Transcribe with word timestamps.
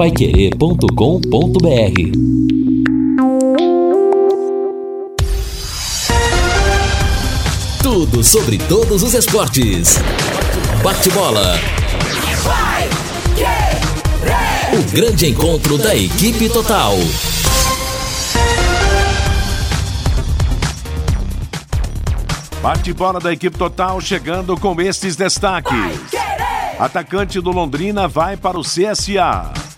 paiquerê.com.br 0.00 0.88
Tudo 7.82 8.24
sobre 8.24 8.56
todos 8.56 9.02
os 9.02 9.12
esportes. 9.12 9.98
Bate-bola. 10.82 11.54
O 14.72 14.90
grande 14.90 15.26
encontro 15.26 15.76
da 15.76 15.94
equipe 15.94 16.48
total. 16.48 16.94
Bate-bola 22.62 23.20
da 23.20 23.34
equipe 23.34 23.58
total 23.58 24.00
chegando 24.00 24.56
com 24.56 24.80
estes 24.80 25.14
destaques. 25.14 25.76
Atacante 26.78 27.38
do 27.38 27.50
Londrina 27.50 28.08
vai 28.08 28.38
para 28.38 28.58
o 28.58 28.62
CSA. 28.62 29.69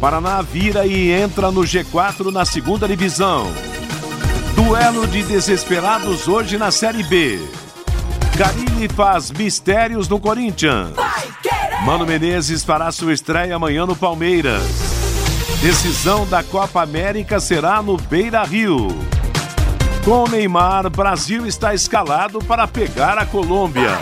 Paraná 0.00 0.40
vira 0.40 0.86
e 0.86 1.12
entra 1.12 1.50
no 1.50 1.60
G4 1.60 2.32
na 2.32 2.46
segunda 2.46 2.88
divisão. 2.88 3.46
Duelo 4.56 5.06
de 5.06 5.22
desesperados 5.22 6.26
hoje 6.26 6.56
na 6.56 6.70
Série 6.70 7.02
B. 7.02 7.38
Carilli 8.38 8.88
faz 8.88 9.30
mistérios 9.30 10.08
no 10.08 10.18
Corinthians. 10.18 10.94
Mano 11.84 12.06
Menezes 12.06 12.64
fará 12.64 12.90
sua 12.90 13.12
estreia 13.12 13.56
amanhã 13.56 13.84
no 13.84 13.94
Palmeiras. 13.94 14.62
Decisão 15.60 16.26
da 16.26 16.42
Copa 16.42 16.80
América 16.82 17.38
será 17.38 17.82
no 17.82 17.98
Beira 17.98 18.42
Rio. 18.42 18.88
Com 20.02 20.26
Neymar, 20.26 20.88
Brasil 20.88 21.46
está 21.46 21.74
escalado 21.74 22.38
para 22.38 22.66
pegar 22.66 23.18
a 23.18 23.26
Colômbia. 23.26 23.98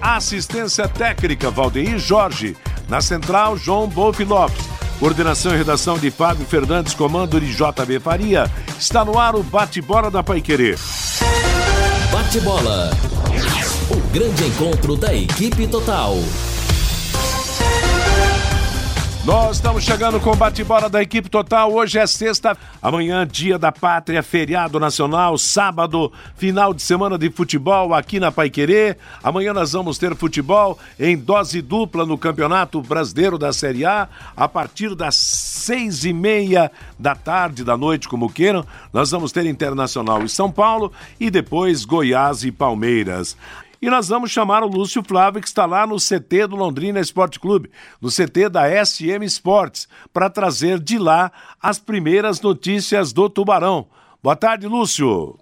Assistência 0.00 0.88
técnica 0.88 1.50
Valdeir 1.50 1.98
Jorge. 1.98 2.56
Na 2.90 3.00
central, 3.00 3.56
João 3.56 3.86
Bolf 3.86 4.18
Lopes. 4.18 4.68
Coordenação 4.98 5.54
e 5.54 5.56
redação 5.56 5.96
de 5.96 6.10
Fábio 6.10 6.44
Fernandes, 6.44 6.92
comando 6.92 7.40
de 7.40 7.54
JB 7.54 8.00
Faria. 8.00 8.50
Está 8.76 9.04
no 9.04 9.16
ar 9.16 9.36
o 9.36 9.44
bate-bola 9.44 10.10
da 10.10 10.24
Paiquerê. 10.24 10.74
Bate-bola. 12.10 12.90
O 13.90 14.12
grande 14.12 14.44
encontro 14.44 14.96
da 14.96 15.14
equipe 15.14 15.68
total. 15.68 16.16
Nós 19.30 19.58
estamos 19.58 19.84
chegando 19.84 20.18
com 20.18 20.32
o 20.32 20.34
bate-bola 20.34 20.90
da 20.90 21.00
equipe 21.00 21.28
total. 21.28 21.72
Hoje 21.72 22.00
é 22.00 22.04
sexta, 22.04 22.58
amanhã, 22.82 23.24
dia 23.24 23.56
da 23.56 23.70
pátria, 23.70 24.24
feriado 24.24 24.80
nacional, 24.80 25.38
sábado, 25.38 26.12
final 26.34 26.74
de 26.74 26.82
semana 26.82 27.16
de 27.16 27.30
futebol 27.30 27.94
aqui 27.94 28.18
na 28.18 28.32
Paiquerê. 28.32 28.96
Amanhã 29.22 29.52
nós 29.52 29.70
vamos 29.70 29.98
ter 29.98 30.16
futebol 30.16 30.76
em 30.98 31.16
dose 31.16 31.62
dupla 31.62 32.04
no 32.04 32.18
Campeonato 32.18 32.82
Brasileiro 32.82 33.38
da 33.38 33.52
Série 33.52 33.84
A, 33.84 34.08
a 34.36 34.48
partir 34.48 34.96
das 34.96 35.14
seis 35.14 36.04
e 36.04 36.12
meia 36.12 36.68
da 36.98 37.14
tarde, 37.14 37.62
da 37.62 37.76
noite, 37.76 38.08
como 38.08 38.32
queiram. 38.32 38.66
Nós 38.92 39.12
vamos 39.12 39.30
ter 39.30 39.46
Internacional 39.46 40.24
e 40.24 40.28
São 40.28 40.50
Paulo 40.50 40.92
e 41.20 41.30
depois 41.30 41.84
Goiás 41.84 42.42
e 42.42 42.50
Palmeiras. 42.50 43.36
E 43.82 43.88
nós 43.88 44.10
vamos 44.10 44.30
chamar 44.30 44.62
o 44.62 44.66
Lúcio 44.66 45.02
Flávio, 45.02 45.40
que 45.40 45.48
está 45.48 45.64
lá 45.64 45.86
no 45.86 45.96
CT 45.96 46.48
do 46.48 46.56
Londrina 46.56 47.00
Esporte 47.00 47.40
Clube, 47.40 47.70
no 47.98 48.10
CT 48.10 48.50
da 48.50 48.68
SM 48.84 49.24
Esportes, 49.24 49.88
para 50.12 50.28
trazer 50.28 50.78
de 50.78 50.98
lá 50.98 51.32
as 51.62 51.78
primeiras 51.78 52.42
notícias 52.42 53.10
do 53.10 53.30
Tubarão. 53.30 53.88
Boa 54.22 54.36
tarde, 54.36 54.66
Lúcio. 54.66 55.38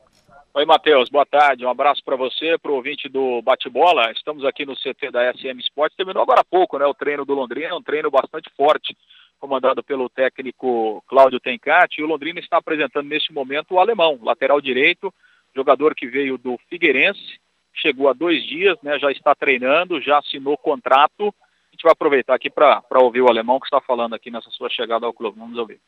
Oi, 0.55 0.65
Matheus. 0.65 1.09
Boa 1.09 1.27
tarde. 1.27 1.67
Um 1.67 1.69
abraço 1.69 2.01
para 2.05 2.15
você, 2.15 2.57
para 2.59 2.71
o 2.71 2.77
ouvinte 2.77 3.09
do 3.09 3.43
Bate-Bola. 3.43 4.13
Estamos 4.13 4.45
aqui 4.45 4.65
no 4.65 4.77
CT 4.77 5.11
da 5.11 5.33
SM 5.35 5.59
Esportes. 5.59 5.97
Terminou 5.97 6.23
agora 6.23 6.43
há 6.43 6.45
pouco, 6.45 6.79
né? 6.79 6.87
O 6.87 6.95
treino 6.95 7.25
do 7.25 7.35
Londrina, 7.35 7.75
um 7.75 7.83
treino 7.83 8.09
bastante 8.09 8.49
forte, 8.57 8.97
comandado 9.41 9.83
pelo 9.83 10.09
técnico 10.09 11.03
Cláudio 11.09 11.41
Tencati. 11.41 12.01
E 12.01 12.05
o 12.05 12.07
Londrina 12.07 12.39
está 12.39 12.59
apresentando 12.59 13.09
neste 13.09 13.33
momento 13.33 13.75
o 13.75 13.81
alemão, 13.81 14.17
lateral 14.23 14.61
direito, 14.61 15.13
jogador 15.57 15.93
que 15.93 16.07
veio 16.07 16.39
do 16.39 16.57
Figueirense 16.71 17.41
chegou 17.81 18.09
há 18.09 18.13
dois 18.13 18.45
dias, 18.45 18.77
né, 18.83 18.99
já 18.99 19.11
está 19.11 19.35
treinando, 19.35 20.01
já 20.01 20.19
assinou 20.19 20.57
contrato. 20.57 21.35
A 21.69 21.71
gente 21.73 21.83
vai 21.83 21.93
aproveitar 21.93 22.35
aqui 22.35 22.51
para 22.51 22.83
ouvir 23.01 23.21
o 23.21 23.29
alemão 23.29 23.61
que 23.61 23.67
está 23.67 23.81
falando 23.81 24.15
aqui 24.15 24.31
nessa 24.31 24.51
sua 24.51 24.69
chegada 24.69 25.07
ao 25.07 25.13
clube. 25.13 25.39
Vamos 25.39 25.59
ouvir. 25.59 25.81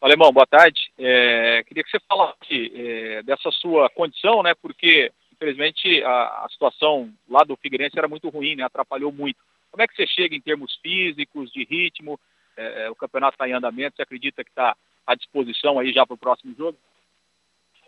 Alemão, 0.00 0.32
boa 0.32 0.46
tarde. 0.46 0.90
É, 0.98 1.62
queria 1.66 1.84
que 1.84 1.90
você 1.90 2.00
falasse 2.08 2.72
é, 2.74 3.22
dessa 3.22 3.50
sua 3.50 3.90
condição, 3.90 4.42
né? 4.42 4.54
Porque, 4.54 5.12
infelizmente, 5.32 6.02
a, 6.02 6.44
a, 6.44 6.48
situação 6.50 7.12
lá 7.28 7.44
do 7.44 7.56
Figueirense 7.56 7.98
era 7.98 8.08
muito 8.08 8.28
ruim, 8.30 8.56
né? 8.56 8.64
Atrapalhou 8.64 9.12
muito. 9.12 9.38
Como 9.70 9.82
é 9.82 9.86
que 9.86 9.94
você 9.94 10.06
chega 10.06 10.34
em 10.34 10.40
termos 10.40 10.74
físicos, 10.76 11.52
de 11.52 11.64
ritmo? 11.64 12.18
É, 12.56 12.86
é 12.86 12.90
o 12.90 12.94
campeonato 12.94 13.34
está 13.34 13.46
em 13.46 13.52
andamento. 13.52 13.96
Você 13.96 14.02
acredita 14.02 14.42
que 14.42 14.50
está 14.50 14.74
à 15.06 15.14
disposição 15.14 15.78
aí 15.78 15.92
já 15.92 16.06
para 16.06 16.14
o 16.14 16.18
próximo 16.18 16.54
jogo? 16.56 16.78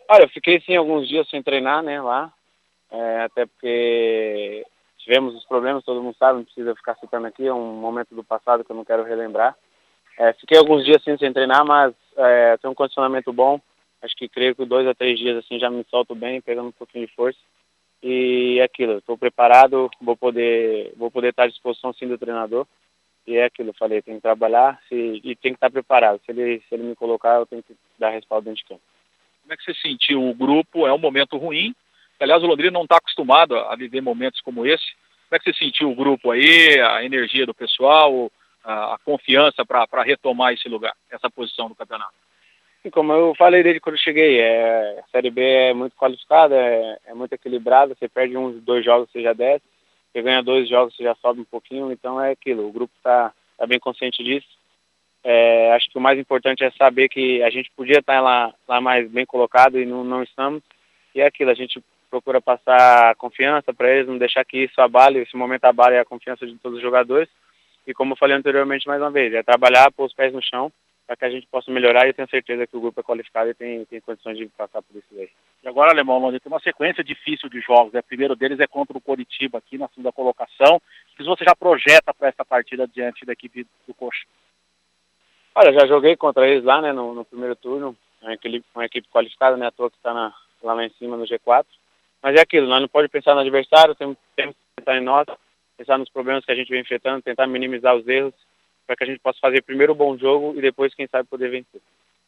Olha, 0.07 0.23
eu 0.23 0.29
fiquei 0.29 0.61
sim 0.61 0.75
alguns 0.75 1.07
dias 1.07 1.27
sem 1.29 1.41
treinar, 1.41 1.81
né? 1.81 1.99
Lá 1.99 2.31
é, 2.93 3.21
até 3.23 3.47
porque 3.47 4.63
tivemos 4.99 5.35
os 5.35 5.43
problemas, 5.45 5.83
todo 5.83 6.01
mundo 6.01 6.15
sabe, 6.17 6.37
não 6.37 6.45
precisa 6.45 6.75
ficar 6.75 6.95
citando 6.95 7.25
aqui, 7.25 7.47
é 7.47 7.53
um 7.53 7.73
momento 7.73 8.13
do 8.13 8.23
passado 8.23 8.63
que 8.63 8.71
eu 8.71 8.75
não 8.75 8.85
quero 8.85 9.03
relembrar. 9.03 9.55
É, 10.17 10.31
fiquei 10.33 10.57
alguns 10.57 10.85
dias 10.85 10.97
assim, 10.97 11.17
sem 11.17 11.33
treinar, 11.33 11.65
mas 11.65 11.93
é, 12.15 12.55
tenho 12.57 12.71
um 12.71 12.75
condicionamento 12.75 13.33
bom. 13.33 13.59
Acho 14.01 14.15
que 14.15 14.29
creio 14.29 14.55
que 14.55 14.63
dois 14.63 14.87
a 14.87 14.93
três 14.93 15.17
dias 15.17 15.37
assim 15.37 15.57
já 15.59 15.71
me 15.71 15.83
solto 15.89 16.13
bem, 16.13 16.39
pegando 16.39 16.67
um 16.67 16.73
pouquinho 16.73 17.07
de 17.07 17.15
força. 17.15 17.39
E 18.01 18.59
é 18.59 18.63
aquilo, 18.63 18.99
estou 18.99 19.17
preparado, 19.17 19.89
vou 19.99 20.15
poder, 20.15 20.93
vou 20.95 21.09
poder 21.09 21.29
estar 21.29 21.43
à 21.43 21.47
disposição 21.47 21.93
sim 21.93 22.07
do 22.07 22.17
treinador. 22.17 22.67
E 23.25 23.37
é 23.37 23.45
aquilo, 23.45 23.69
eu 23.69 23.73
falei, 23.73 24.01
tem 24.01 24.15
que 24.15 24.21
trabalhar 24.21 24.79
se, 24.87 25.21
e 25.23 25.35
tem 25.35 25.53
que 25.53 25.57
estar 25.57 25.71
preparado. 25.71 26.21
Se 26.25 26.31
ele, 26.31 26.61
se 26.67 26.75
ele 26.75 26.83
me 26.83 26.95
colocar, 26.95 27.35
eu 27.39 27.45
tenho 27.45 27.63
que 27.63 27.75
dar 27.97 28.09
respaldo 28.09 28.45
dentro 28.45 28.61
de 28.61 28.69
campo. 28.69 28.81
Como 29.41 29.53
é 29.53 29.57
que 29.57 29.63
você 29.63 29.73
sentiu 29.75 30.29
o 30.29 30.35
grupo? 30.35 30.85
É 30.85 30.93
um 30.93 30.97
momento 30.99 31.37
ruim, 31.37 31.73
Aliás, 32.23 32.41
o 32.41 32.47
Londrina 32.47 32.71
não 32.71 32.83
está 32.83 32.95
acostumado 32.95 33.57
a 33.57 33.75
viver 33.75 33.99
momentos 33.99 34.39
como 34.39 34.65
esse. 34.65 34.93
Como 35.27 35.35
é 35.35 35.39
que 35.39 35.51
você 35.51 35.65
sentiu 35.65 35.91
o 35.91 35.95
grupo 35.95 36.31
aí, 36.31 36.79
a 36.79 37.03
energia 37.03 37.45
do 37.45 37.53
pessoal, 37.53 38.31
a, 38.63 38.93
a 38.93 38.97
confiança 38.99 39.65
para 39.65 40.03
retomar 40.03 40.53
esse 40.53 40.69
lugar, 40.69 40.95
essa 41.11 41.29
posição 41.29 41.67
do 41.67 41.75
campeonato? 41.75 42.13
Como 42.93 43.11
eu 43.11 43.35
falei 43.35 43.61
desde 43.61 43.81
quando 43.81 43.95
eu 43.95 44.01
cheguei, 44.01 44.39
é, 44.39 44.99
a 44.99 45.07
Série 45.11 45.29
B 45.29 45.41
é 45.41 45.73
muito 45.73 45.97
qualificada, 45.97 46.55
é, 46.55 46.97
é 47.07 47.13
muito 47.13 47.33
equilibrada, 47.33 47.93
você 47.93 48.07
perde 48.07 48.37
uns 48.37 48.61
dois 48.61 48.85
jogos, 48.85 49.09
você 49.11 49.21
já 49.21 49.33
desce, 49.33 49.65
você 50.11 50.21
ganha 50.21 50.41
dois 50.41 50.69
jogos, 50.69 50.95
você 50.95 51.03
já 51.03 51.15
sobe 51.15 51.41
um 51.41 51.45
pouquinho, 51.45 51.91
então 51.91 52.21
é 52.21 52.31
aquilo, 52.31 52.65
o 52.65 52.71
grupo 52.71 52.93
está 52.97 53.33
tá 53.57 53.67
bem 53.67 53.79
consciente 53.79 54.23
disso. 54.23 54.47
É, 55.25 55.73
acho 55.73 55.89
que 55.89 55.97
o 55.97 56.01
mais 56.01 56.17
importante 56.17 56.63
é 56.63 56.71
saber 56.71 57.09
que 57.09 57.43
a 57.43 57.49
gente 57.49 57.69
podia 57.75 57.99
estar 57.99 58.21
lá, 58.21 58.53
lá 58.65 58.79
mais 58.79 59.09
bem 59.09 59.25
colocado 59.25 59.77
e 59.77 59.85
não, 59.85 60.05
não 60.05 60.23
estamos, 60.23 60.63
e 61.13 61.19
é 61.19 61.25
aquilo, 61.25 61.51
a 61.51 61.53
gente 61.53 61.81
procura 62.13 62.39
passar 62.39 63.15
confiança 63.15 63.73
para 63.73 63.89
eles, 63.89 64.07
não 64.07 64.19
deixar 64.19 64.45
que 64.45 64.65
isso 64.65 64.79
abale, 64.79 65.21
esse 65.21 65.35
momento 65.35 65.65
abale 65.65 65.97
a 65.97 66.05
confiança 66.05 66.45
de 66.45 66.55
todos 66.59 66.77
os 66.77 66.83
jogadores. 66.83 67.27
E 67.87 67.93
como 67.93 68.13
eu 68.13 68.17
falei 68.17 68.37
anteriormente 68.37 68.87
mais 68.87 69.01
uma 69.01 69.09
vez, 69.09 69.33
é 69.33 69.41
trabalhar, 69.41 69.91
pôr 69.91 70.05
os 70.05 70.13
pés 70.13 70.31
no 70.31 70.41
chão 70.43 70.71
para 71.07 71.17
que 71.17 71.25
a 71.25 71.29
gente 71.29 71.47
possa 71.47 71.71
melhorar 71.71 72.05
e 72.05 72.09
eu 72.09 72.13
tenho 72.13 72.29
certeza 72.29 72.67
que 72.67 72.77
o 72.77 72.79
grupo 72.79 72.99
é 72.99 73.03
qualificado 73.03 73.49
e 73.49 73.55
tem, 73.55 73.83
tem 73.85 73.99
condições 73.99 74.37
de 74.37 74.45
passar 74.49 74.81
por 74.83 74.95
isso 74.95 75.07
aí. 75.17 75.27
E 75.63 75.67
agora, 75.67 75.91
Alemão, 75.91 76.19
Londrina 76.19 76.39
tem 76.39 76.51
uma 76.51 76.59
sequência 76.59 77.03
difícil 77.03 77.49
de 77.49 77.59
jogos. 77.61 77.91
Né? 77.91 77.99
O 77.99 78.03
primeiro 78.03 78.35
deles 78.35 78.59
é 78.59 78.67
contra 78.67 78.95
o 78.95 79.01
Coritiba 79.01 79.57
aqui 79.57 79.77
na 79.77 79.87
segunda 79.89 80.11
colocação. 80.11 80.77
O 80.77 81.17
que 81.17 81.23
você 81.23 81.43
já 81.43 81.55
projeta 81.55 82.13
para 82.13 82.29
essa 82.29 82.45
partida 82.45 82.87
diante 82.87 83.25
da 83.25 83.33
equipe 83.33 83.65
do 83.87 83.93
Coxa? 83.95 84.23
Olha, 85.55 85.73
já 85.73 85.87
joguei 85.87 86.15
contra 86.15 86.47
eles 86.47 86.63
lá, 86.63 86.79
né, 86.79 86.93
no, 86.93 87.13
no 87.13 87.25
primeiro 87.25 87.55
turno. 87.55 87.97
É 88.21 88.27
uma 88.27 88.33
equipe, 88.35 88.63
uma 88.73 88.85
equipe 88.85 89.07
qualificada, 89.09 89.57
né, 89.57 89.67
à 89.67 89.71
toa 89.71 89.89
que 89.89 89.97
está 89.97 90.13
lá 90.13 90.85
em 90.85 90.89
cima 90.91 91.17
no 91.17 91.25
G4. 91.25 91.65
Mas 92.23 92.37
é 92.37 92.41
aquilo, 92.41 92.67
nós 92.67 92.79
não 92.79 92.87
podemos 92.87 93.11
pensar 93.11 93.35
no 93.35 93.41
adversário, 93.41 93.93
temos, 93.95 94.15
temos 94.33 94.55
que 94.55 94.81
pensar 94.81 94.97
em 94.97 95.03
nós, 95.03 95.27
pensar 95.77 95.97
nos 95.97 96.09
problemas 96.09 96.45
que 96.45 96.51
a 96.53 96.55
gente 96.55 96.69
vem 96.69 96.79
enfrentando, 96.79 97.21
tentar 97.21 97.45
minimizar 97.47 97.93
os 97.93 98.07
erros, 98.07 98.33
para 98.87 98.95
que 98.95 99.03
a 99.03 99.07
gente 99.07 99.19
possa 99.19 99.39
fazer 99.41 99.61
primeiro 99.61 99.91
um 99.91 99.97
bom 99.97 100.17
jogo 100.17 100.57
e 100.57 100.61
depois, 100.61 100.95
quem 100.95 101.05
sabe, 101.05 101.27
poder 101.27 101.49
vencer. 101.49 101.81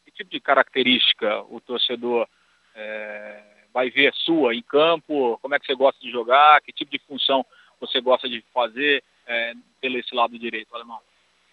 Que 0.04 0.10
tipo 0.10 0.30
de 0.30 0.38
característica 0.38 1.40
o 1.48 1.62
torcedor 1.62 2.28
é, 2.74 3.42
vai 3.72 3.88
ver 3.88 4.12
sua 4.12 4.54
em 4.54 4.60
campo? 4.60 5.38
Como 5.40 5.54
é 5.54 5.58
que 5.58 5.64
você 5.64 5.74
gosta 5.74 5.98
de 5.98 6.10
jogar? 6.10 6.60
Que 6.60 6.72
tipo 6.72 6.90
de 6.90 6.98
função 6.98 7.44
você 7.80 7.98
gosta 7.98 8.28
de 8.28 8.44
fazer 8.52 9.02
é, 9.26 9.54
pelo 9.80 9.98
esse 9.98 10.14
lado 10.14 10.38
direito, 10.38 10.74
alemão? 10.74 11.00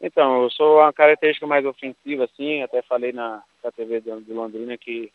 Então, 0.01 0.43
eu 0.43 0.49
sou 0.49 0.79
uma 0.79 0.91
característica 0.91 1.47
mais 1.47 1.65
ofensiva, 1.65 2.25
assim, 2.25 2.61
até 2.61 2.81
falei 2.81 3.13
na, 3.13 3.41
na 3.63 3.71
TV 3.71 4.01
de, 4.01 4.21
de 4.21 4.33
Londrina 4.33 4.77
que 4.77 5.09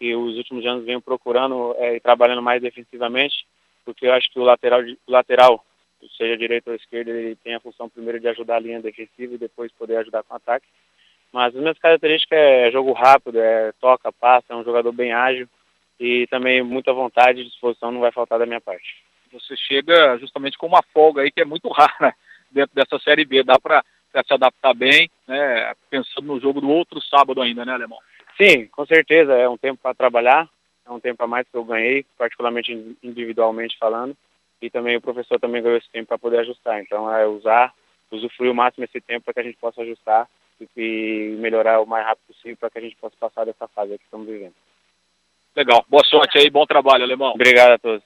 que 0.00 0.16
os 0.16 0.38
últimos 0.38 0.64
anos 0.64 0.86
venho 0.86 1.00
procurando 1.00 1.74
é, 1.76 1.96
e 1.96 2.00
trabalhando 2.00 2.40
mais 2.40 2.62
defensivamente, 2.62 3.46
porque 3.84 4.06
eu 4.06 4.14
acho 4.14 4.32
que 4.32 4.40
o 4.40 4.42
lateral, 4.42 4.80
o 4.80 5.12
lateral, 5.12 5.62
seja 6.16 6.38
direito 6.38 6.68
ou 6.68 6.74
esquerdo, 6.74 7.08
ele 7.08 7.36
tem 7.36 7.54
a 7.54 7.60
função 7.60 7.86
primeiro 7.86 8.18
de 8.18 8.26
ajudar 8.26 8.56
a 8.56 8.60
linha 8.60 8.80
defensiva 8.80 9.34
e 9.34 9.38
depois 9.38 9.70
poder 9.72 9.98
ajudar 9.98 10.22
com 10.22 10.32
o 10.32 10.36
ataque. 10.38 10.66
Mas 11.30 11.54
as 11.54 11.60
minhas 11.60 11.78
características 11.78 12.38
é 12.38 12.70
jogo 12.72 12.92
rápido, 12.92 13.38
é 13.38 13.72
toca, 13.78 14.10
passa, 14.10 14.54
é 14.54 14.56
um 14.56 14.64
jogador 14.64 14.90
bem 14.90 15.12
ágil 15.12 15.46
e 16.00 16.26
também 16.28 16.62
muita 16.62 16.94
vontade 16.94 17.42
e 17.42 17.44
disposição 17.44 17.92
não 17.92 18.00
vai 18.00 18.10
faltar 18.10 18.38
da 18.38 18.46
minha 18.46 18.60
parte. 18.60 18.96
Você 19.32 19.54
chega 19.54 20.16
justamente 20.18 20.56
com 20.56 20.66
uma 20.66 20.82
folga 20.94 21.20
aí 21.20 21.30
que 21.30 21.42
é 21.42 21.44
muito 21.44 21.68
rara 21.70 22.14
dentro 22.50 22.74
dessa 22.74 22.98
Série 23.00 23.26
B. 23.26 23.42
Dá 23.42 23.58
para 23.60 23.84
se 24.26 24.32
adaptar 24.32 24.74
bem, 24.74 25.10
né? 25.28 25.74
Pensando 25.90 26.26
no 26.26 26.40
jogo 26.40 26.60
do 26.60 26.70
outro 26.70 27.00
sábado 27.02 27.42
ainda, 27.42 27.66
né, 27.66 27.74
Alemão? 27.74 27.98
Sim, 28.40 28.66
com 28.68 28.86
certeza. 28.86 29.34
É 29.34 29.46
um 29.48 29.58
tempo 29.58 29.78
para 29.82 29.94
trabalhar, 29.94 30.48
é 30.86 30.90
um 30.90 30.98
tempo 30.98 31.22
a 31.22 31.26
mais 31.26 31.46
que 31.46 31.54
eu 31.54 31.64
ganhei, 31.64 32.06
particularmente 32.16 32.96
individualmente 33.02 33.76
falando, 33.78 34.16
e 34.62 34.70
também 34.70 34.96
o 34.96 35.00
professor 35.00 35.38
também 35.38 35.62
ganhou 35.62 35.76
esse 35.76 35.90
tempo 35.90 36.08
para 36.08 36.18
poder 36.18 36.38
ajustar. 36.38 36.80
Então 36.80 37.12
é 37.14 37.26
usar, 37.26 37.74
usufruir 38.10 38.50
o 38.50 38.54
máximo 38.54 38.84
esse 38.84 39.00
tempo 39.00 39.26
para 39.26 39.34
que 39.34 39.40
a 39.40 39.42
gente 39.42 39.58
possa 39.58 39.82
ajustar 39.82 40.26
e 40.76 41.36
melhorar 41.38 41.80
o 41.80 41.86
mais 41.86 42.06
rápido 42.06 42.26
possível 42.28 42.56
para 42.56 42.70
que 42.70 42.78
a 42.78 42.82
gente 42.82 42.96
possa 42.96 43.14
passar 43.20 43.44
dessa 43.44 43.68
fase 43.68 43.98
que 43.98 44.04
estamos 44.04 44.26
vivendo. 44.26 44.54
Legal. 45.54 45.84
Boa 45.88 46.04
sorte 46.04 46.38
aí, 46.38 46.48
bom 46.48 46.64
trabalho, 46.64 47.04
Alemão. 47.04 47.32
Obrigado 47.32 47.72
a 47.72 47.78
todos. 47.78 48.02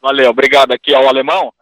Valeu, 0.00 0.30
obrigado 0.30 0.72
aqui 0.72 0.94
ao 0.94 1.08
Alemão, 1.08 1.52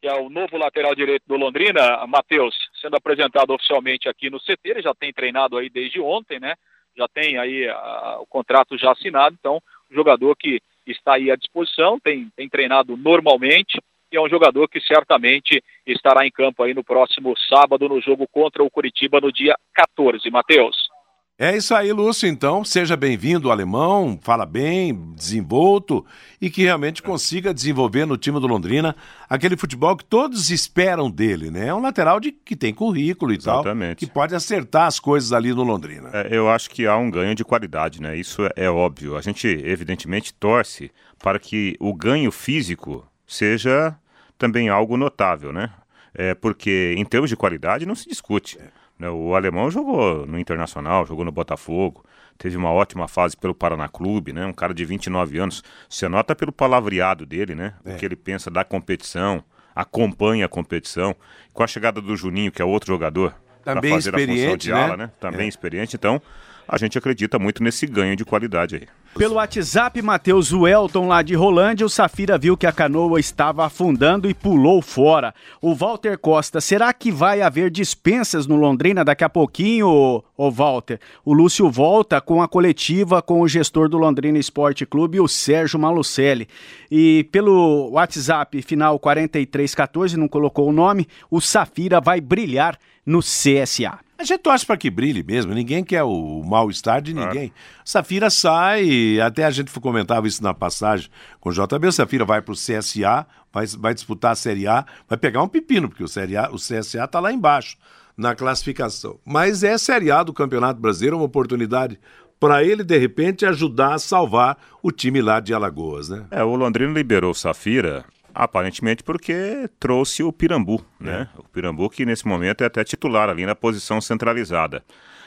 que 0.00 0.08
é 0.08 0.14
o 0.14 0.28
novo 0.28 0.56
lateral 0.56 0.94
direito 0.94 1.22
do 1.26 1.36
Londrina, 1.36 2.04
Matheus, 2.06 2.54
sendo 2.80 2.96
apresentado 2.96 3.52
oficialmente 3.52 4.08
aqui 4.08 4.28
no 4.28 4.40
CT, 4.40 4.58
ele 4.64 4.82
já 4.82 4.94
tem 4.94 5.12
treinado 5.12 5.56
aí 5.56 5.70
desde 5.70 6.00
ontem, 6.00 6.38
né? 6.40 6.56
Já 6.96 7.08
tem 7.08 7.38
aí 7.38 7.68
a, 7.68 8.18
o 8.20 8.26
contrato 8.26 8.76
já 8.76 8.92
assinado, 8.92 9.36
então, 9.38 9.60
jogador 9.90 10.36
que 10.36 10.60
está 10.86 11.14
aí 11.14 11.30
à 11.30 11.36
disposição, 11.36 11.98
tem, 11.98 12.30
tem 12.36 12.48
treinado 12.48 12.96
normalmente, 12.96 13.80
e 14.10 14.16
é 14.16 14.20
um 14.20 14.28
jogador 14.28 14.68
que 14.68 14.80
certamente 14.80 15.62
estará 15.86 16.26
em 16.26 16.30
campo 16.30 16.62
aí 16.62 16.74
no 16.74 16.84
próximo 16.84 17.34
sábado 17.48 17.88
no 17.88 18.00
jogo 18.00 18.26
contra 18.28 18.62
o 18.62 18.70
Curitiba 18.70 19.20
no 19.20 19.32
dia 19.32 19.56
14. 19.74 20.30
Matheus. 20.30 20.91
É 21.38 21.56
isso 21.56 21.74
aí, 21.74 21.90
Lúcio. 21.92 22.28
Então, 22.28 22.62
seja 22.62 22.96
bem-vindo, 22.96 23.50
alemão. 23.50 24.18
Fala 24.22 24.44
bem, 24.44 25.12
desenvolto 25.14 26.04
e 26.40 26.50
que 26.50 26.62
realmente 26.62 27.02
consiga 27.02 27.54
desenvolver 27.54 28.04
no 28.06 28.18
time 28.18 28.38
do 28.38 28.46
Londrina 28.46 28.94
aquele 29.28 29.56
futebol 29.56 29.96
que 29.96 30.04
todos 30.04 30.50
esperam 30.50 31.10
dele, 31.10 31.50
né? 31.50 31.68
É 31.68 31.74
um 31.74 31.80
lateral 31.80 32.20
de, 32.20 32.32
que 32.32 32.54
tem 32.54 32.72
currículo 32.72 33.32
e 33.32 33.36
Exatamente. 33.36 33.88
tal, 33.88 33.96
que 33.96 34.06
pode 34.06 34.34
acertar 34.34 34.86
as 34.86 35.00
coisas 35.00 35.32
ali 35.32 35.54
no 35.54 35.64
Londrina. 35.64 36.10
É, 36.12 36.28
eu 36.30 36.50
acho 36.50 36.68
que 36.68 36.86
há 36.86 36.96
um 36.96 37.10
ganho 37.10 37.34
de 37.34 37.44
qualidade, 37.44 38.00
né? 38.00 38.14
Isso 38.14 38.44
é, 38.44 38.52
é 38.56 38.70
óbvio. 38.70 39.16
A 39.16 39.22
gente, 39.22 39.48
evidentemente, 39.48 40.34
torce 40.34 40.92
para 41.18 41.38
que 41.38 41.76
o 41.80 41.94
ganho 41.94 42.30
físico 42.30 43.06
seja 43.26 43.96
também 44.36 44.68
algo 44.68 44.96
notável, 44.98 45.52
né? 45.52 45.70
É, 46.14 46.34
porque 46.34 46.94
em 46.96 47.04
termos 47.06 47.30
de 47.30 47.36
qualidade 47.36 47.86
não 47.86 47.94
se 47.94 48.06
discute. 48.06 48.58
Né? 48.58 48.66
O 49.10 49.34
alemão 49.34 49.70
jogou 49.70 50.26
no 50.26 50.38
Internacional, 50.38 51.06
jogou 51.06 51.24
no 51.24 51.32
Botafogo, 51.32 52.04
teve 52.38 52.56
uma 52.56 52.70
ótima 52.70 53.08
fase 53.08 53.36
pelo 53.36 53.54
Paraná 53.54 53.88
Clube, 53.88 54.32
né? 54.32 54.46
Um 54.46 54.52
cara 54.52 54.74
de 54.74 54.84
29 54.84 55.38
anos. 55.38 55.62
Você 55.88 56.08
nota 56.08 56.34
pelo 56.34 56.52
palavreado 56.52 57.24
dele, 57.24 57.54
né? 57.54 57.74
É. 57.84 57.94
O 57.94 57.96
que 57.96 58.04
ele 58.04 58.16
pensa 58.16 58.50
da 58.50 58.64
competição, 58.64 59.42
acompanha 59.74 60.46
a 60.46 60.48
competição. 60.48 61.14
Com 61.52 61.62
a 61.62 61.66
chegada 61.66 62.00
do 62.00 62.16
Juninho, 62.16 62.52
que 62.52 62.62
é 62.62 62.64
outro 62.64 62.88
jogador, 62.88 63.34
também 63.64 63.92
fazer 63.92 64.10
experiente, 64.10 64.40
a 64.40 64.44
função 64.44 64.56
de 64.56 64.72
ala, 64.72 64.96
né? 64.96 65.04
né? 65.04 65.12
Também 65.20 65.46
é. 65.46 65.48
experiente. 65.48 65.96
Então, 65.96 66.20
a 66.66 66.78
gente 66.78 66.96
acredita 66.96 67.38
muito 67.38 67.62
nesse 67.62 67.86
ganho 67.86 68.16
de 68.16 68.24
qualidade 68.24 68.76
aí. 68.76 68.88
Pelo 69.14 69.34
WhatsApp, 69.34 70.00
Matheus 70.00 70.52
Welton, 70.52 71.06
lá 71.06 71.20
de 71.20 71.34
Rolândia, 71.34 71.84
o 71.84 71.90
Safira 71.90 72.38
viu 72.38 72.56
que 72.56 72.66
a 72.66 72.72
canoa 72.72 73.20
estava 73.20 73.66
afundando 73.66 74.28
e 74.28 74.32
pulou 74.32 74.80
fora. 74.80 75.34
O 75.60 75.74
Walter 75.74 76.16
Costa, 76.16 76.62
será 76.62 76.90
que 76.94 77.12
vai 77.12 77.42
haver 77.42 77.70
dispensas 77.70 78.46
no 78.46 78.56
Londrina 78.56 79.04
daqui 79.04 79.22
a 79.22 79.28
pouquinho, 79.28 80.22
ô, 80.34 80.50
Walter? 80.50 80.98
O 81.26 81.34
Lúcio 81.34 81.70
volta 81.70 82.22
com 82.22 82.40
a 82.40 82.48
coletiva 82.48 83.20
com 83.20 83.42
o 83.42 83.48
gestor 83.48 83.86
do 83.86 83.98
Londrina 83.98 84.38
Esporte 84.38 84.86
Clube, 84.86 85.20
o 85.20 85.28
Sérgio 85.28 85.78
Malucelli. 85.78 86.48
E 86.90 87.28
pelo 87.30 87.90
WhatsApp, 87.90 88.62
final 88.62 88.98
4314, 88.98 90.16
não 90.16 90.26
colocou 90.26 90.70
o 90.70 90.72
nome, 90.72 91.06
o 91.30 91.38
Safira 91.38 92.00
vai 92.00 92.18
brilhar 92.18 92.78
no 93.04 93.20
CSA. 93.20 93.98
A 94.22 94.24
gente 94.24 94.38
torce 94.38 94.64
para 94.64 94.76
que 94.76 94.88
brilhe 94.88 95.24
mesmo, 95.24 95.52
ninguém 95.52 95.82
quer 95.82 96.04
o 96.04 96.44
mal-estar 96.44 97.02
de 97.02 97.12
ninguém. 97.12 97.48
Claro. 97.48 97.52
Safira 97.84 98.30
sai, 98.30 99.18
até 99.20 99.44
a 99.44 99.50
gente 99.50 99.72
comentava 99.80 100.28
isso 100.28 100.40
na 100.40 100.54
passagem 100.54 101.10
com 101.40 101.50
o 101.50 101.52
JB, 101.52 101.90
Safira 101.90 102.24
vai 102.24 102.40
para 102.40 102.52
o 102.52 102.56
CSA, 102.56 103.26
vai, 103.52 103.66
vai 103.66 103.92
disputar 103.92 104.30
a 104.30 104.36
Série 104.36 104.68
A, 104.68 104.86
vai 105.08 105.18
pegar 105.18 105.42
um 105.42 105.48
pepino, 105.48 105.88
porque 105.88 106.04
o, 106.04 106.08
Série 106.08 106.36
a, 106.36 106.48
o 106.52 106.54
CSA 106.54 107.02
está 107.04 107.18
lá 107.18 107.32
embaixo 107.32 107.76
na 108.16 108.32
classificação. 108.32 109.18
Mas 109.24 109.64
é 109.64 109.76
Série 109.76 110.12
A 110.12 110.22
do 110.22 110.32
Campeonato 110.32 110.80
Brasileiro, 110.80 111.16
uma 111.16 111.24
oportunidade 111.24 111.98
para 112.38 112.62
ele, 112.62 112.84
de 112.84 112.98
repente, 112.98 113.44
ajudar 113.44 113.94
a 113.94 113.98
salvar 113.98 114.56
o 114.80 114.92
time 114.92 115.20
lá 115.20 115.40
de 115.40 115.52
Alagoas, 115.52 116.08
né? 116.08 116.26
É, 116.30 116.44
o 116.44 116.54
Londrina 116.54 116.92
liberou 116.92 117.32
o 117.32 117.34
Safira 117.34 118.04
Aparentemente 118.34 119.02
porque 119.02 119.68
trouxe 119.78 120.22
o 120.22 120.32
Pirambu, 120.32 120.84
né? 120.98 121.28
É. 121.34 121.38
O 121.38 121.44
Pirambu 121.44 121.88
que 121.90 122.06
nesse 122.06 122.26
momento 122.26 122.62
é 122.62 122.66
até 122.66 122.82
titular 122.82 123.28
ali 123.28 123.44
na 123.44 123.54
posição 123.54 124.00
centralizada. 124.00 124.82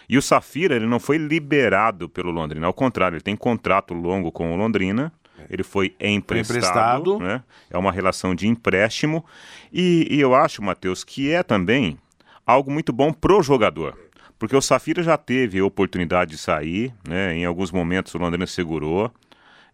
E 0.08 0.18
o 0.18 0.22
Safira, 0.22 0.76
ele 0.76 0.86
não 0.86 1.00
foi 1.00 1.18
liberado 1.18 2.08
pelo 2.08 2.32
Londrina, 2.32 2.68
ao 2.68 2.74
contrário, 2.74 3.16
ele 3.16 3.24
tem 3.24 3.36
contrato 3.36 3.94
longo 3.94 4.32
com 4.32 4.54
o 4.54 4.56
Londrina, 4.56 5.12
ele 5.50 5.64
foi 5.64 5.96
emprestado, 6.00 7.16
emprestado. 7.16 7.20
Né? 7.20 7.44
é 7.70 7.78
uma 7.78 7.92
relação 7.92 8.36
de 8.36 8.48
empréstimo, 8.48 9.26
e, 9.72 10.08
e 10.10 10.20
eu 10.20 10.36
acho, 10.36 10.62
Matheus, 10.62 11.04
que 11.04 11.32
é 11.32 11.44
também 11.44 11.98
algo 12.46 12.72
muito 12.72 12.94
bom 12.94 13.12
pro 13.12 13.42
jogador. 13.42 13.98
Porque 14.38 14.56
o 14.56 14.62
Safira 14.62 15.02
já 15.02 15.18
teve 15.18 15.60
a 15.60 15.66
oportunidade 15.66 16.32
de 16.32 16.38
sair, 16.38 16.94
né? 17.08 17.36
em 17.36 17.46
alguns 17.46 17.72
momentos 17.72 18.14
o 18.14 18.18
Londrina 18.18 18.46
segurou, 18.46 19.12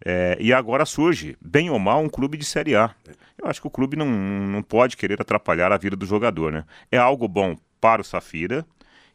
é, 0.05 0.37
e 0.39 0.51
agora 0.51 0.85
surge, 0.85 1.37
bem 1.41 1.69
ou 1.69 1.79
mal, 1.79 2.01
um 2.01 2.09
clube 2.09 2.37
de 2.37 2.45
Série 2.45 2.75
A. 2.75 2.91
Eu 3.37 3.47
acho 3.47 3.61
que 3.61 3.67
o 3.67 3.71
clube 3.71 3.95
não, 3.95 4.07
não 4.07 4.61
pode 4.61 4.97
querer 4.97 5.21
atrapalhar 5.21 5.71
a 5.71 5.77
vida 5.77 5.95
do 5.95 6.05
jogador, 6.05 6.51
né? 6.51 6.63
É 6.91 6.97
algo 6.97 7.27
bom 7.27 7.55
para 7.79 8.01
o 8.01 8.05
Safira 8.05 8.65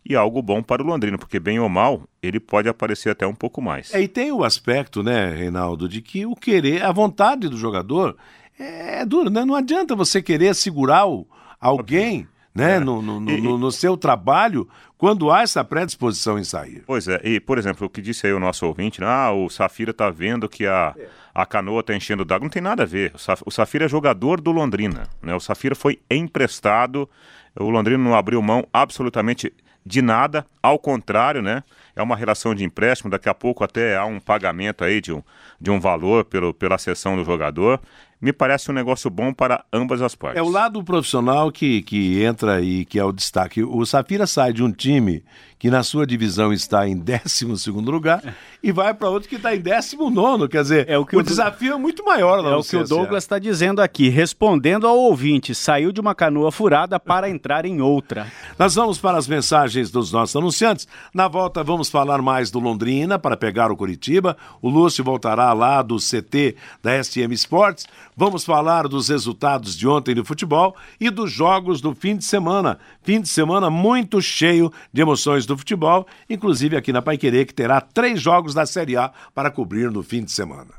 e 0.05 0.15
algo 0.15 0.41
bom 0.41 0.63
para 0.63 0.83
o 0.83 0.87
Londrina, 0.87 1.19
porque 1.19 1.41
bem 1.41 1.59
ou 1.59 1.69
mal, 1.69 2.03
ele 2.23 2.39
pode 2.39 2.69
aparecer 2.69 3.11
até 3.11 3.27
um 3.27 3.35
pouco 3.35 3.61
mais. 3.61 3.93
É, 3.93 4.01
e 4.01 4.09
tem 4.09 4.31
o 4.31 4.45
aspecto, 4.45 5.03
né, 5.03 5.31
Reinaldo, 5.31 5.89
de 5.89 6.01
que 6.01 6.25
o 6.25 6.37
querer, 6.37 6.85
a 6.85 6.93
vontade 6.93 7.49
do 7.49 7.57
jogador 7.57 8.17
é, 8.59 9.01
é 9.01 9.07
duro, 9.07 9.31
né? 9.31 9.45
Não 9.45 9.55
adianta 9.55 9.97
você 9.97 10.23
querer 10.23 10.55
segurar 10.55 11.07
o, 11.07 11.27
alguém 11.61 12.29
né, 12.57 12.77
é. 12.77 12.81
no, 12.81 13.03
no, 13.03 13.21
no, 13.21 13.59
no, 13.59 13.71
seu 13.71 13.97
trabalho, 13.99 14.67
quando 14.97 15.31
há 15.31 15.43
essa 15.43 15.63
predisposição 15.63 16.39
em 16.39 16.45
sair. 16.45 16.83
Pois 16.87 17.07
é, 17.07 17.21
e 17.23 17.39
por 17.39 17.59
exemplo, 17.59 17.87
o 17.87 17.91
que 17.91 18.01
disse 18.01 18.27
aí 18.27 18.33
o 18.33 18.41
nosso 18.41 18.67
ouvinte, 18.67 19.01
né, 19.01 19.07
ah, 19.07 19.31
o 19.31 19.51
Safira 19.51 19.91
está 19.91 20.09
vendo 20.09 20.49
que 20.49 20.67
a, 20.67 20.95
a 21.35 21.45
canoa 21.45 21.81
está 21.81 21.95
enchendo 21.95 22.25
d'água, 22.25 22.47
não 22.47 22.51
tem 22.51 22.63
nada 22.63 22.85
a 22.85 22.87
ver, 22.87 23.13
o 23.45 23.51
Safira 23.51 23.85
é 23.85 23.89
jogador 23.89 24.41
do 24.41 24.51
Londrina, 24.51 25.03
né, 25.23 25.35
o 25.35 25.41
Safira 25.41 25.75
foi 25.75 26.01
emprestado, 26.11 27.09
o 27.55 27.69
Londrina 27.69 28.03
não 28.03 28.15
abriu 28.15 28.41
mão 28.41 28.67
absolutamente 28.73 29.53
de 29.85 30.01
nada, 30.01 30.45
ao 30.63 30.79
contrário, 30.79 31.43
né, 31.43 31.63
é 31.95 32.03
uma 32.03 32.17
relação 32.17 32.55
de 32.55 32.65
empréstimo, 32.65 33.11
daqui 33.11 33.29
a 33.29 33.35
pouco 33.35 33.63
até 33.63 33.97
há 33.97 34.07
um 34.07 34.19
pagamento 34.19 34.83
aí 34.83 35.01
de 35.01 35.13
um, 35.13 35.23
de 35.61 35.71
um 35.71 35.79
valor 35.79 36.25
pelo, 36.25 36.55
pela 36.55 36.79
sessão 36.79 37.17
do 37.17 37.25
jogador, 37.25 37.81
me 38.21 38.33
parece 38.33 38.71
um 38.71 38.75
negócio 38.75 39.11
bom 39.11 39.33
para 39.33 39.65
ambas 39.73 40.01
as 40.01 40.15
partes. 40.15 40.39
É 40.39 40.43
o 40.43 40.49
lado 40.49 40.83
profissional 40.83 41.53
que, 41.53 41.83
que 41.83 42.23
entra 42.23 42.57
aí, 42.57 42.85
que 42.85 42.99
é 42.99 43.05
o 43.05 43.13
destaque. 43.13 43.63
O 43.63 43.85
Safira 43.85 44.27
sai 44.27 44.53
de 44.53 44.63
um 44.63 44.73
time 44.73 45.23
que 45.59 45.71
na 45.71 45.83
sua 45.83 46.07
divisão 46.07 46.53
está 46.53 46.87
em 46.87 46.97
12 46.97 47.71
lugar 47.71 48.23
e 48.63 48.71
vai 48.73 48.93
para 48.93 49.09
outro 49.09 49.29
que 49.29 49.37
está 49.37 49.55
em 49.55 49.61
19. 49.61 50.49
Quer 50.49 50.63
dizer, 50.63 50.89
é 50.89 50.99
o, 50.99 51.07
que 51.07 51.17
o, 51.17 51.21
o 51.21 51.23
desafio 51.23 51.75
é 51.75 51.77
muito 51.77 52.05
maior. 52.05 52.45
É 52.45 52.57
o 52.57 52.63
que 52.63 52.77
o 52.77 52.85
Douglas 52.85 53.25
está 53.25 53.39
dizendo 53.39 53.81
aqui, 53.81 54.09
respondendo 54.09 54.87
ao 54.87 54.97
ouvinte: 54.97 55.55
saiu 55.55 55.93
de 55.93 56.01
uma 56.01 56.15
canoa 56.15 56.53
furada 56.53 57.01
para 57.01 57.29
entrar 57.29 57.65
em 57.65 57.81
outra. 57.81 58.31
Nós 58.59 58.75
vamos 58.75 58.99
para 58.99 59.17
as 59.17 59.27
mensagens 59.27 59.91
dos 59.91 60.13
nossos 60.13 60.37
anunciantes. 60.37 60.87
Na 61.13 61.27
volta, 61.27 61.65
vamos 61.65 61.89
falar 61.89 62.21
mais 62.21 62.51
do 62.51 62.59
Londrina 62.59 63.19
para 63.19 63.37
pegar 63.37 63.71
o 63.71 63.77
Curitiba. 63.77 64.37
O 64.61 64.69
Lúcio 64.69 65.03
voltará 65.03 65.53
lá 65.53 65.81
do 65.81 65.97
CT 65.97 66.57
da 66.83 67.03
SM 67.03 67.33
Sports. 67.33 67.87
Vamos 68.19 68.47
falar 68.47 68.89
dos 68.89 69.11
resultados 69.11 69.77
de 69.77 69.87
ontem 69.87 70.15
do 70.15 70.25
futebol 70.25 70.75
e 70.99 71.11
dos 71.11 71.31
jogos 71.31 71.83
do 71.83 71.95
fim 71.95 72.17
de 72.17 72.25
semana. 72.25 72.79
Fim 73.03 73.21
de 73.21 73.29
semana 73.29 73.69
muito 73.69 74.23
cheio 74.23 74.73
de 74.91 75.03
emoções 75.03 75.45
do 75.45 75.55
futebol, 75.55 76.07
inclusive 76.29 76.79
aqui 76.79 76.95
na 76.95 77.03
Paiquerê, 77.03 77.45
que 77.45 77.53
terá 77.53 77.79
três 77.79 78.19
jogos 78.19 78.55
da 78.55 78.65
Série 78.65 78.97
A 78.97 79.13
para 79.35 79.51
cobrir 79.51 79.91
no 79.91 80.03
fim 80.03 80.25
de 80.25 80.33
semana. 80.33 80.71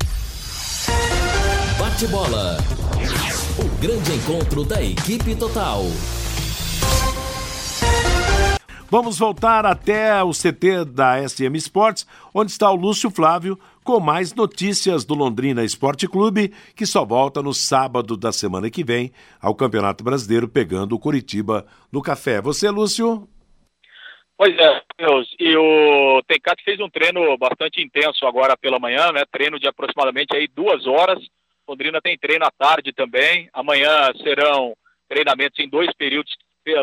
Bate 1.78 2.08
bola. 2.08 2.58
O 3.60 3.80
grande 3.80 4.14
encontro 4.14 4.64
da 4.64 4.82
equipe 4.82 5.36
total. 5.36 5.84
Vamos 8.90 9.20
voltar 9.20 9.66
até 9.66 10.24
o 10.24 10.32
CT 10.32 10.86
da 10.86 11.22
SM 11.28 11.56
Sports, 11.58 12.08
onde 12.34 12.52
está 12.52 12.72
o 12.72 12.76
Lúcio 12.76 13.12
Flávio 13.12 13.60
com 13.88 14.02
mais 14.02 14.36
notícias 14.36 15.06
do 15.06 15.16
Londrina 15.16 15.64
Esporte 15.64 16.10
Clube, 16.10 16.50
que 16.76 16.86
só 16.86 17.06
volta 17.06 17.42
no 17.42 17.54
sábado 17.54 18.18
da 18.18 18.34
semana 18.34 18.70
que 18.70 18.84
vem 18.84 19.14
ao 19.42 19.56
Campeonato 19.56 20.04
Brasileiro, 20.04 20.50
pegando 20.50 20.94
o 20.94 21.00
Curitiba 21.00 21.66
no 21.90 22.02
café. 22.02 22.42
Você, 22.42 22.70
Lúcio? 22.70 23.26
Pois 24.38 24.54
é, 24.60 24.82
Deus. 25.00 25.34
E 25.40 25.56
o 25.56 26.22
Tencat 26.28 26.62
fez 26.66 26.82
um 26.82 26.90
treino 26.90 27.38
bastante 27.38 27.82
intenso 27.82 28.28
agora 28.28 28.58
pela 28.58 28.78
manhã, 28.78 29.10
né? 29.14 29.24
Treino 29.32 29.58
de 29.58 29.70
aproximadamente 29.70 30.36
aí 30.36 30.50
duas 30.50 30.86
horas. 30.86 31.24
Londrina 31.66 32.02
tem 32.02 32.18
treino 32.18 32.44
à 32.44 32.52
tarde 32.52 32.92
também. 32.92 33.50
Amanhã 33.54 34.12
serão 34.22 34.76
treinamentos 35.08 35.58
em 35.60 35.70
dois 35.70 35.90
períodos 35.96 36.34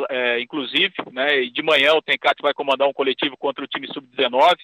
é, 0.09 0.41
inclusive, 0.41 0.95
né? 1.13 1.43
E 1.43 1.51
de 1.51 1.63
manhã 1.63 1.93
o 1.93 2.01
Tencate 2.01 2.41
vai 2.41 2.55
comandar 2.55 2.89
um 2.89 2.95
coletivo 2.95 3.37
contra 3.37 3.63
o 3.63 3.69
time 3.69 3.87
sub-19. 3.89 4.57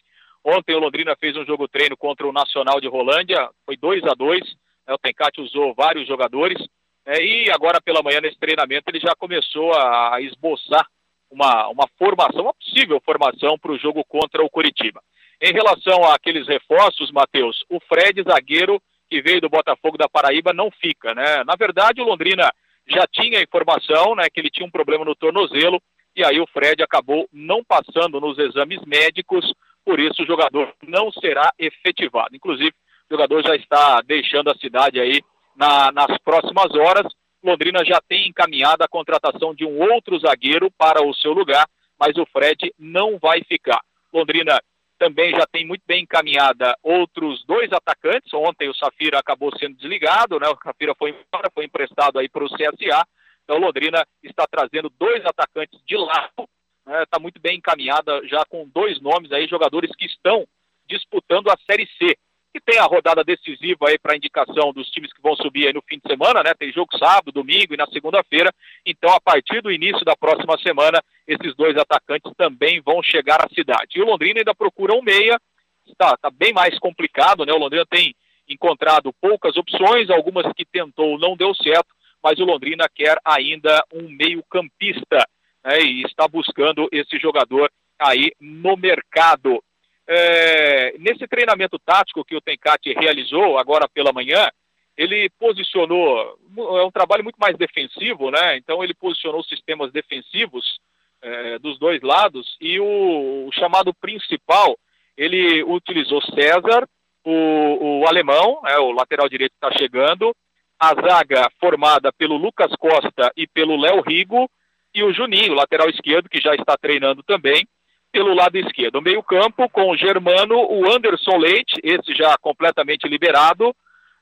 Ontem 0.44 0.75
o 0.75 0.78
Londrina 0.78 1.14
fez 1.16 1.37
um 1.37 1.44
jogo 1.44 1.68
treino 1.68 1.97
contra 1.97 2.26
o 2.26 2.32
Nacional 2.32 2.80
de 2.80 2.88
Rolândia, 2.88 3.49
foi 3.66 3.76
2 3.76 4.04
a 4.04 4.14
2 4.14 4.40
né, 4.87 4.94
O 4.94 4.99
Tencate 4.99 5.40
usou 5.40 5.75
vários 5.75 6.06
jogadores. 6.06 6.59
É, 7.06 7.23
e 7.23 7.50
agora 7.50 7.80
pela 7.80 8.02
manhã, 8.02 8.20
nesse 8.20 8.38
treinamento, 8.38 8.85
ele 8.88 9.00
já 9.00 9.14
começou 9.14 9.73
a 9.75 10.20
esboçar 10.20 10.87
uma, 11.30 11.68
uma 11.68 11.88
formação, 11.99 12.42
uma 12.42 12.54
possível 12.54 13.00
formação 13.04 13.59
para 13.59 13.73
o 13.73 13.78
jogo 13.78 14.04
contra 14.04 14.42
o 14.42 14.50
Curitiba. 14.50 15.00
Em 15.40 15.52
relação 15.52 16.04
àqueles 16.04 16.47
reforços, 16.47 17.11
Matheus, 17.11 17.64
o 17.70 17.80
Fred, 17.80 18.23
zagueiro 18.23 18.80
que 19.09 19.23
veio 19.23 19.40
do 19.40 19.49
Botafogo 19.49 19.99
da 19.99 20.09
Paraíba, 20.09 20.52
não 20.52 20.70
fica, 20.70 21.14
né? 21.14 21.42
Na 21.44 21.54
verdade, 21.59 22.00
o 22.00 22.04
Londrina 22.04 22.49
já 22.87 23.06
tinha 23.06 23.42
informação, 23.42 24.14
né, 24.14 24.28
que 24.32 24.40
ele 24.40 24.50
tinha 24.50 24.66
um 24.66 24.70
problema 24.70 25.04
no 25.04 25.16
tornozelo, 25.16 25.82
e 26.14 26.25
aí 26.25 26.40
o 26.40 26.47
Fred 26.47 26.82
acabou 26.82 27.28
não 27.32 27.64
passando 27.64 28.20
nos 28.20 28.38
exames 28.38 28.80
médicos, 28.85 29.52
por 29.84 29.99
isso 29.99 30.22
o 30.22 30.26
jogador 30.26 30.75
não 30.82 31.10
será 31.12 31.52
efetivado. 31.58 32.34
Inclusive, 32.34 32.72
o 33.08 33.14
jogador 33.14 33.42
já 33.42 33.56
está 33.56 34.00
deixando 34.02 34.50
a 34.50 34.54
cidade 34.54 35.00
aí 35.00 35.22
na, 35.56 35.90
nas 35.92 36.18
próximas 36.18 36.72
horas. 36.75 37.12
Londrina 37.42 37.84
já 37.84 38.00
tem 38.06 38.28
encaminhado 38.28 38.84
a 38.84 38.88
contratação 38.88 39.54
de 39.54 39.64
um 39.64 39.80
outro 39.92 40.18
zagueiro 40.18 40.70
para 40.70 41.02
o 41.04 41.14
seu 41.14 41.32
lugar, 41.32 41.66
mas 41.99 42.16
o 42.16 42.26
Fred 42.26 42.72
não 42.78 43.18
vai 43.18 43.42
ficar. 43.44 43.80
Londrina 44.12 44.60
também 44.99 45.30
já 45.30 45.46
tem 45.46 45.66
muito 45.66 45.82
bem 45.87 46.02
encaminhada 46.02 46.76
outros 46.82 47.42
dois 47.46 47.72
atacantes. 47.72 48.32
Ontem 48.34 48.68
o 48.68 48.75
Safira 48.75 49.18
acabou 49.18 49.50
sendo 49.58 49.76
desligado, 49.76 50.38
né? 50.38 50.46
O 50.49 50.58
Safira 50.62 50.94
foi 50.94 51.10
embora, 51.10 51.50
foi 51.54 51.64
emprestado 51.64 52.18
aí 52.18 52.28
para 52.28 52.44
o 52.44 52.50
CSA. 52.50 53.06
Então 53.42 53.58
Londrina 53.58 54.06
está 54.22 54.46
trazendo 54.46 54.92
dois 54.99 55.25
atacantes 55.25 55.80
de 55.87 55.96
lado. 55.96 56.46
Está 56.90 56.99
né? 56.99 57.06
Tá 57.06 57.18
muito 57.20 57.40
bem 57.40 57.59
encaminhada 57.59 58.20
já 58.26 58.44
com 58.47 58.68
dois 58.68 59.00
nomes 59.00 59.30
aí, 59.30 59.47
jogadores 59.47 59.94
que 59.97 60.06
estão 60.06 60.44
disputando 60.88 61.49
a 61.49 61.56
Série 61.70 61.88
C 61.99 62.16
que 62.52 62.61
tem 62.61 62.80
a 62.80 62.85
rodada 62.85 63.23
decisiva 63.23 63.88
aí 63.88 63.97
para 63.97 64.16
indicação 64.16 64.73
dos 64.73 64.88
times 64.90 65.12
que 65.12 65.23
vão 65.23 65.37
subir 65.37 65.68
aí 65.68 65.73
no 65.73 65.82
fim 65.82 66.00
de 66.00 66.11
semana, 66.11 66.42
né? 66.42 66.52
Tem 66.52 66.73
jogo 66.73 66.99
sábado, 66.99 67.30
domingo 67.30 67.73
e 67.73 67.76
na 67.76 67.87
segunda-feira. 67.87 68.52
Então, 68.85 69.14
a 69.14 69.20
partir 69.20 69.62
do 69.62 69.70
início 69.70 70.04
da 70.04 70.16
próxima 70.16 70.59
semana, 70.59 71.00
esses 71.28 71.54
dois 71.54 71.76
atacantes 71.76 72.32
também 72.37 72.80
vão 72.80 73.00
chegar 73.04 73.37
à 73.37 73.49
cidade. 73.54 73.90
E 73.94 74.02
o 74.02 74.04
Londrina 74.04 74.40
ainda 74.40 74.52
procura 74.52 74.94
um 74.94 75.00
meia. 75.00 75.40
Está, 75.87 76.16
tá 76.16 76.28
bem 76.28 76.52
mais 76.52 76.76
complicado, 76.80 77.47
né? 77.47 77.52
O 77.52 77.59
Londrina 77.59 77.87
tem 77.87 78.16
encontrado 78.49 79.12
poucas 79.20 79.56
opções, 79.56 80.11
algumas 80.11 80.52
que 80.54 80.64
tentou 80.64 81.20
não 81.20 81.37
deu 81.37 81.54
certo, 81.54 81.94
mas 82.20 82.40
o 82.40 82.44
Londrina 82.44 82.88
quer 82.92 83.16
ainda 83.25 83.80
um 83.94 84.09
meio-campista 84.09 85.25
né? 85.64 85.81
e 85.81 86.02
está 86.02 86.26
buscando 86.29 86.88
esse 86.93 87.19
jogador 87.19 87.71
aí 87.99 88.33
no 88.40 88.76
mercado. 88.76 89.62
É, 90.07 90.99
nesse 90.99 91.26
treinamento 91.29 91.79
tático 91.79 92.25
que 92.25 92.35
o 92.35 92.40
Tencati 92.40 92.93
realizou 92.93 93.59
agora 93.59 93.88
pela 93.88 94.12
manhã, 94.12 94.50
ele 94.97 95.31
posicionou, 95.38 96.37
é 96.79 96.85
um 96.85 96.90
trabalho 96.90 97.23
muito 97.25 97.38
mais 97.38 97.57
defensivo, 97.57 98.31
né? 98.31 98.57
Então 98.57 98.83
ele 98.83 98.93
posicionou 98.93 99.43
sistemas 99.45 99.93
defensivos 99.93 100.79
é, 101.23 101.59
dos 101.59 101.79
dois 101.79 102.02
lados 102.02 102.57
e 102.61 102.79
o, 102.81 103.47
o, 103.47 103.52
chamado 103.52 103.95
principal, 103.95 104.76
ele 105.17 105.62
utilizou 105.64 106.21
César, 106.23 106.88
o, 107.25 108.00
o 108.00 108.09
alemão, 108.09 108.61
né, 108.62 108.79
o 108.79 108.93
lateral 108.93 109.29
direito 109.29 109.52
está 109.52 109.71
chegando, 109.79 110.35
a 110.79 110.95
zaga 110.95 111.50
formada 111.61 112.11
pelo 112.12 112.37
Lucas 112.37 112.75
Costa 112.76 113.31
e 113.37 113.47
pelo 113.47 113.76
Léo 113.76 114.00
Rigo, 114.00 114.50
e 114.94 115.02
o 115.02 115.12
Juninho, 115.12 115.54
lateral 115.54 115.88
esquerdo, 115.88 116.28
que 116.28 116.40
já 116.40 116.54
está 116.54 116.76
treinando 116.76 117.23
também, 117.23 117.66
pelo 118.12 118.35
lado 118.35 118.56
esquerdo. 118.56 118.97
O 118.97 119.02
meio-campo 119.02 119.68
com 119.68 119.90
o 119.90 119.97
Germano, 119.97 120.56
o 120.56 120.90
Anderson 120.90 121.37
Leite, 121.37 121.80
esse 121.82 122.14
já 122.14 122.37
completamente 122.38 123.06
liberado 123.06 123.75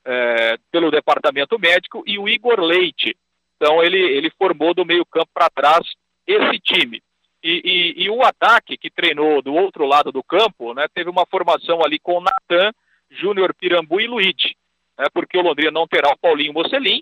é, 0.04 0.58
pelo 0.70 0.90
departamento 0.90 1.58
médico, 1.58 2.02
e 2.06 2.18
o 2.18 2.28
Igor 2.28 2.60
Leite. 2.60 3.16
Então 3.56 3.82
ele, 3.82 3.98
ele 3.98 4.30
formou 4.38 4.74
do 4.74 4.84
meio-campo 4.84 5.28
para 5.32 5.50
trás 5.50 5.86
esse 6.26 6.58
time. 6.60 7.02
E, 7.42 7.94
e, 7.98 8.04
e, 8.04 8.10
o 8.10 8.22
ataque 8.22 8.76
que 8.76 8.90
treinou 8.90 9.40
do 9.40 9.54
outro 9.54 9.86
lado 9.86 10.10
do 10.10 10.22
campo, 10.22 10.74
né, 10.74 10.86
teve 10.92 11.08
uma 11.08 11.24
formação 11.24 11.84
ali 11.84 11.98
com 11.98 12.20
Natan, 12.20 12.72
Júnior 13.10 13.54
Pirambu 13.54 14.00
e 14.00 14.08
Luigi, 14.08 14.56
né, 14.98 15.06
porque 15.14 15.38
o 15.38 15.42
Londrina 15.42 15.70
não 15.70 15.86
terá 15.86 16.10
o 16.10 16.18
Paulinho 16.18 16.52
Mocelin, 16.52 17.00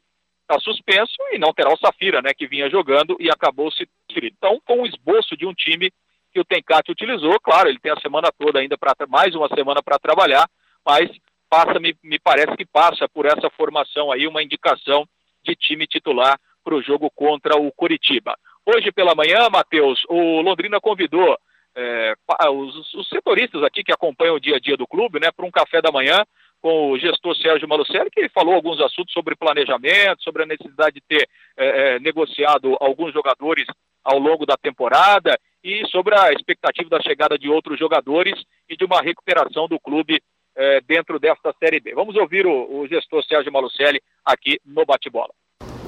está 0.49 0.59
suspenso, 0.61 1.15
e 1.33 1.39
não 1.39 1.53
terá 1.53 1.73
o 1.73 1.77
Safira, 1.77 2.23
né, 2.23 2.33
que 2.33 2.47
vinha 2.47 2.71
jogando 2.71 3.17
e 3.19 3.29
acabou 3.29 3.71
se 3.73 3.89
Então, 4.23 4.61
com 4.65 4.83
o 4.83 4.87
esboço 4.87 5.37
de 5.37 5.45
um 5.45 5.53
time 5.53 5.93
que 6.33 6.41
o 6.41 6.45
Tencate 6.45 6.93
utilizou. 6.93 7.39
Claro, 7.41 7.69
ele 7.69 7.81
tem 7.81 7.93
a 7.93 8.01
semana 8.01 8.31
toda 8.39 8.61
ainda 8.61 8.79
para 8.79 8.95
mais 9.09 9.35
uma 9.35 9.49
semana 9.49 9.83
para 9.83 9.99
trabalhar, 9.99 10.49
mas 10.85 11.11
passa, 11.51 11.79
me, 11.81 11.97
me 12.03 12.19
parece 12.19 12.57
que 12.57 12.65
passa 12.65 13.09
por 13.09 13.27
essa 13.27 13.51
formação 13.51 14.13
aí 14.13 14.27
uma 14.27 14.43
indicação 14.43 15.07
de 15.45 15.55
time 15.55 15.87
titular 15.87 16.39
para 16.65 16.75
o 16.75 16.83
jogo 16.83 17.11
contra 17.11 17.57
o 17.57 17.71
Curitiba. 17.73 18.37
Hoje 18.65 18.91
pela 18.91 19.15
manhã, 19.15 19.49
Matheus, 19.51 20.05
o 20.09 20.41
Londrina 20.41 20.81
convidou 20.81 21.39
é, 21.77 22.15
os, 22.51 22.95
os, 22.95 23.09
setoristas 23.09 23.63
aqui 23.63 23.85
que 23.85 23.93
acompanham 23.93 24.35
o 24.35 24.41
dia 24.41 24.57
a 24.57 24.61
dia 24.61 24.77
do 24.77 24.87
clube, 24.87 25.21
né, 25.21 25.31
para 25.31 25.47
um 25.47 25.51
café 25.51 25.81
da 25.81 25.93
manhã 25.93 26.25
com 26.67 26.91
o 26.91 26.99
gestor 26.99 27.37
Sérgio 27.37 27.69
Malucelli, 27.69 28.11
que 28.11 28.29
falou 28.31 28.53
alguns 28.53 28.81
assuntos 28.81 29.13
sobre 29.13 29.37
planejamento, 29.37 30.21
sobre 30.21 30.43
a 30.43 30.47
necessidade 30.47 30.97
de 30.97 31.01
ter 31.01 31.29
é, 31.57 31.95
é, 31.95 32.01
negociado 32.01 32.77
alguns 32.81 33.13
jogadores 33.13 33.67
ao 34.03 34.19
longo 34.19 34.45
da 34.45 34.57
temporada 34.57 35.39
e 35.63 35.87
sobre 35.87 36.19
a 36.19 36.33
expectativa 36.33 36.91
da 36.91 37.01
chegada 37.01 37.39
de 37.39 37.49
outros 37.49 37.79
jogadores 37.79 38.35
e 38.69 38.77
de 38.77 38.85
uma 38.85 39.01
recuperação 39.01 39.69
do 39.69 39.79
clube 39.79 40.21
eh, 40.57 40.81
dentro 40.89 41.21
desta 41.21 41.55
Série 41.61 41.81
B. 41.81 41.95
Vamos 41.95 42.17
ouvir 42.17 42.47
o, 42.47 42.81
o 42.81 42.89
gestor 42.89 43.25
Sérgio 43.25 43.53
Malucelli 43.53 44.01
aqui 44.25 44.59
no 44.65 44.85
Bate-Bola. 44.85 45.31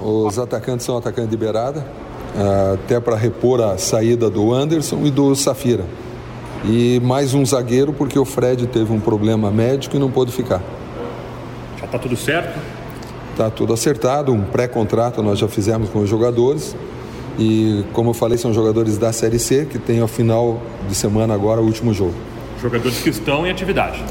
Os 0.01 0.39
atacantes 0.39 0.87
são 0.87 0.97
atacantes 0.97 1.31
de 1.31 1.37
beirada, 1.37 1.81
eh, 1.81 2.75
até 2.75 3.01
para 3.01 3.17
repor 3.17 3.61
a 3.61 3.79
saída 3.79 4.31
do 4.31 4.53
Anderson 4.53 5.05
e 5.05 5.11
do 5.11 5.35
Safira. 5.35 5.85
E 6.65 7.01
mais 7.01 7.35
um 7.35 7.45
zagueiro, 7.47 7.93
porque 7.93 8.19
o 8.19 8.25
Fred 8.25 8.67
teve 8.67 8.93
um 8.93 9.01
problema 9.01 9.51
médico 9.51 9.97
e 9.97 9.99
não 9.99 10.11
pôde 10.11 10.33
ficar. 10.33 10.63
Já 11.79 11.85
está 11.85 11.99
tudo 11.99 12.17
certo? 12.17 12.59
Está 13.33 13.49
tudo 13.51 13.73
acertado, 13.73 14.33
um 14.33 14.43
pré-contrato 14.43 15.23
nós 15.23 15.39
já 15.39 15.47
fizemos 15.47 15.89
com 15.91 16.01
os 16.01 16.09
jogadores. 16.09 16.75
E, 17.39 17.85
como 17.93 18.11
eu 18.11 18.15
falei, 18.15 18.37
são 18.37 18.53
jogadores 18.53 18.99
da 18.99 19.13
Série 19.13 19.39
C 19.39 19.65
que 19.65 19.79
tem 19.79 20.01
ao 20.01 20.09
final 20.09 20.61
de 20.89 20.95
semana 20.95 21.35
agora 21.35 21.61
o 21.61 21.65
último 21.65 21.95
jogo. 21.95 22.15
Jogadores 22.61 22.99
que 22.99 23.11
estão 23.11 23.47
em 23.47 23.51
atividade. 23.51 24.03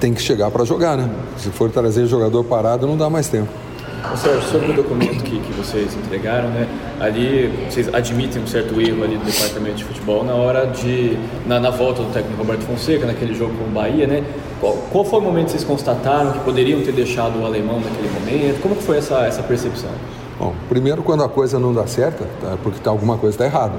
Tem 0.00 0.12
que 0.12 0.20
chegar 0.20 0.50
para 0.50 0.64
jogar, 0.64 0.96
né? 0.96 1.08
Se 1.38 1.50
for 1.50 1.70
trazer 1.70 2.06
jogador 2.06 2.42
parado, 2.42 2.86
não 2.88 2.96
dá 2.96 3.08
mais 3.08 3.28
tempo. 3.28 3.61
Ô 4.10 4.16
Sérgio, 4.16 4.42
sobre 4.50 4.72
o 4.72 4.74
documento 4.74 5.22
que, 5.22 5.38
que 5.38 5.52
vocês 5.52 5.94
entregaram, 5.94 6.48
né? 6.48 6.66
Ali 7.00 7.48
vocês 7.70 7.92
admitem 7.94 8.42
um 8.42 8.46
certo 8.46 8.80
erro 8.80 9.04
ali 9.04 9.16
do 9.16 9.24
departamento 9.24 9.76
de 9.76 9.84
futebol 9.84 10.24
na 10.24 10.34
hora 10.34 10.66
de. 10.66 11.16
na, 11.46 11.60
na 11.60 11.70
volta 11.70 12.02
do 12.02 12.12
técnico 12.12 12.36
Roberto 12.38 12.62
Fonseca, 12.62 13.06
naquele 13.06 13.32
jogo 13.32 13.54
com 13.54 13.64
o 13.64 13.68
Bahia, 13.68 14.06
né? 14.06 14.24
Qual, 14.60 14.74
qual 14.90 15.04
foi 15.04 15.20
o 15.20 15.22
momento 15.22 15.46
que 15.46 15.52
vocês 15.52 15.64
constataram 15.64 16.32
que 16.32 16.40
poderiam 16.40 16.80
ter 16.82 16.92
deixado 16.92 17.40
o 17.40 17.46
alemão 17.46 17.80
naquele 17.80 18.08
momento? 18.10 18.60
Como 18.60 18.74
que 18.74 18.82
foi 18.82 18.98
essa, 18.98 19.20
essa 19.24 19.42
percepção? 19.42 19.90
Bom, 20.38 20.52
primeiro 20.68 21.02
quando 21.02 21.22
a 21.22 21.28
coisa 21.28 21.58
não 21.58 21.72
dá 21.72 21.86
certo, 21.86 22.26
tá, 22.40 22.58
porque 22.62 22.80
tá, 22.80 22.90
alguma 22.90 23.16
coisa 23.16 23.34
está 23.34 23.44
errada. 23.44 23.76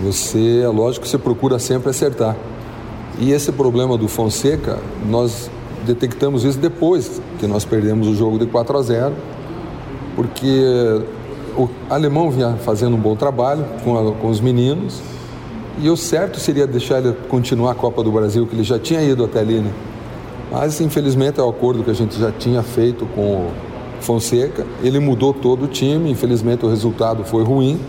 Você, 0.00 0.60
é 0.62 0.68
lógico 0.68 1.06
você 1.06 1.18
procura 1.18 1.58
sempre 1.58 1.90
acertar. 1.90 2.36
E 3.18 3.32
esse 3.32 3.50
problema 3.52 3.98
do 3.98 4.08
Fonseca, 4.08 4.78
nós 5.08 5.50
detectamos 5.84 6.44
isso 6.44 6.58
depois 6.58 7.20
que 7.38 7.46
nós 7.46 7.64
perdemos 7.64 8.08
o 8.08 8.14
jogo 8.14 8.38
de 8.38 8.46
4 8.46 8.78
a 8.78 8.82
0, 8.82 9.14
porque 10.14 11.02
o 11.56 11.68
alemão 11.90 12.30
vinha 12.30 12.56
fazendo 12.64 12.96
um 12.96 13.00
bom 13.00 13.14
trabalho 13.16 13.64
com, 13.84 13.98
a, 13.98 14.12
com 14.12 14.28
os 14.28 14.40
meninos, 14.40 15.00
e 15.78 15.88
o 15.88 15.96
certo 15.96 16.38
seria 16.38 16.66
deixar 16.66 16.98
ele 16.98 17.12
continuar 17.28 17.72
a 17.72 17.74
Copa 17.74 18.02
do 18.02 18.12
Brasil, 18.12 18.46
que 18.46 18.54
ele 18.54 18.64
já 18.64 18.78
tinha 18.78 19.02
ido 19.02 19.24
até 19.24 19.40
ali, 19.40 19.60
né? 19.60 19.72
Mas 20.50 20.80
infelizmente 20.82 21.40
é 21.40 21.42
o 21.42 21.48
acordo 21.48 21.82
que 21.82 21.90
a 21.90 21.94
gente 21.94 22.18
já 22.18 22.30
tinha 22.30 22.62
feito 22.62 23.06
com 23.14 23.48
Fonseca. 24.02 24.66
Ele 24.82 24.98
mudou 24.98 25.32
todo 25.32 25.64
o 25.64 25.66
time, 25.66 26.10
infelizmente 26.10 26.66
o 26.66 26.68
resultado 26.68 27.24
foi 27.24 27.42
ruim. 27.42 27.80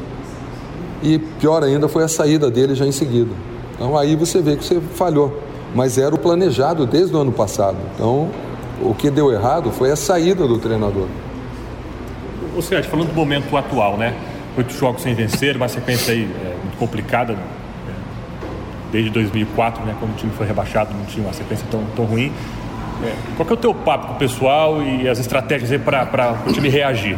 E 1.02 1.20
pior 1.20 1.62
ainda 1.62 1.90
foi 1.90 2.04
a 2.04 2.08
saída 2.08 2.50
dele 2.50 2.74
já 2.74 2.86
em 2.86 2.92
seguida. 2.94 3.32
Então 3.76 3.98
aí 3.98 4.16
você 4.16 4.42
vê 4.42 4.56
que 4.56 4.64
você 4.64 4.80
falhou. 4.80 5.38
Mas 5.76 5.98
era 5.98 6.16
o 6.16 6.18
planejado 6.18 6.86
desde 6.86 7.14
o 7.14 7.20
ano 7.20 7.34
passado. 7.34 7.76
Então 7.94 8.30
o 8.82 8.94
que 8.94 9.10
deu 9.10 9.30
errado 9.30 9.70
foi 9.72 9.92
a 9.92 9.96
saída 9.98 10.48
do 10.48 10.58
treinador. 10.58 11.08
Ô 12.56 12.62
Sérgio, 12.62 12.90
falando 12.90 13.08
do 13.10 13.16
momento 13.16 13.56
atual, 13.58 13.98
né? 13.98 14.14
Oito 14.56 14.74
jogos 14.74 15.02
sem 15.02 15.16
vencer, 15.16 15.56
uma 15.56 15.68
sequência 15.68 16.14
aí 16.14 16.24
é, 16.24 16.56
muito 16.62 16.78
complicada. 16.78 17.34
Né? 17.34 17.44
Desde 18.92 19.10
2004, 19.10 19.84
né, 19.84 19.96
quando 20.00 20.12
o 20.12 20.16
time 20.16 20.32
foi 20.38 20.46
rebaixado, 20.46 20.94
não 20.94 21.06
tinha 21.06 21.26
uma 21.26 21.34
sequência 21.34 21.66
tão, 21.72 21.84
tão 21.96 22.06
ruim. 22.06 22.32
É. 23.04 23.12
Qual 23.36 23.46
que 23.46 23.54
é 23.54 23.56
o 23.56 23.60
teu 23.60 23.74
papo 23.74 24.08
com 24.08 24.14
o 24.14 24.18
pessoal 24.18 24.84
e 24.84 25.10
as 25.10 25.18
estratégias 25.18 25.72
aí 25.72 25.80
para 25.80 26.38
o 26.48 26.54
time 26.54 26.70
reagir? 26.70 27.18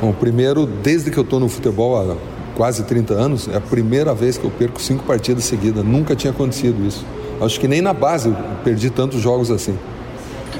Bom, 0.00 0.12
primeiro, 0.12 0.66
desde 0.66 1.10
que 1.12 1.16
eu 1.16 1.22
estou 1.22 1.38
no 1.38 1.48
futebol 1.48 1.96
há 1.96 2.16
quase 2.56 2.82
30 2.82 3.14
anos, 3.14 3.48
é 3.48 3.56
a 3.56 3.60
primeira 3.60 4.12
vez 4.12 4.36
que 4.36 4.44
eu 4.44 4.50
perco 4.50 4.82
cinco 4.82 5.04
partidas 5.04 5.44
seguidas. 5.44 5.84
Nunca 5.84 6.16
tinha 6.16 6.32
acontecido 6.32 6.84
isso. 6.84 7.06
Acho 7.40 7.60
que 7.60 7.68
nem 7.68 7.80
na 7.80 7.92
base 7.92 8.28
eu 8.28 8.36
perdi 8.64 8.90
tantos 8.90 9.20
jogos 9.20 9.52
assim. 9.52 9.78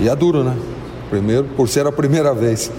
E 0.01 0.09
é 0.09 0.15
duro, 0.15 0.45
né? 0.45 0.57
Primeiro, 1.11 1.45
por 1.57 1.69
ser 1.69 1.87
a 1.87 1.93
primeira 1.93 2.33
vez. 2.33 2.71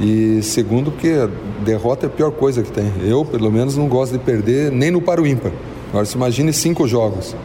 E 0.00 0.42
segundo, 0.42 0.90
porque 0.90 1.28
derrota 1.62 2.06
é 2.06 2.08
a 2.08 2.10
pior 2.10 2.30
coisa 2.30 2.62
que 2.62 2.72
tem. 2.72 2.90
Eu, 3.02 3.22
pelo 3.22 3.52
menos, 3.52 3.76
não 3.76 3.86
gosto 3.86 4.12
de 4.12 4.18
perder 4.18 4.72
nem 4.72 4.90
no 4.90 5.02
para 5.02 5.20
o 5.20 5.26
ímpar. 5.26 5.52
Agora, 5.90 6.06
se 6.06 6.16
imagine 6.16 6.52
cinco 6.52 6.88
jogos. 6.88 7.36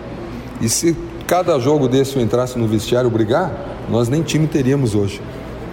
E 0.61 0.69
se 0.69 0.95
cada 1.27 1.59
jogo 1.59 1.87
desse 1.89 2.15
eu 2.15 2.21
entrasse 2.21 2.57
no 2.57 2.65
vestiário 2.65 3.09
brigar, 3.09 3.75
nós 3.89 4.07
nem 4.07 4.21
time 4.21 4.47
teríamos 4.47 4.95
hoje. 4.95 5.21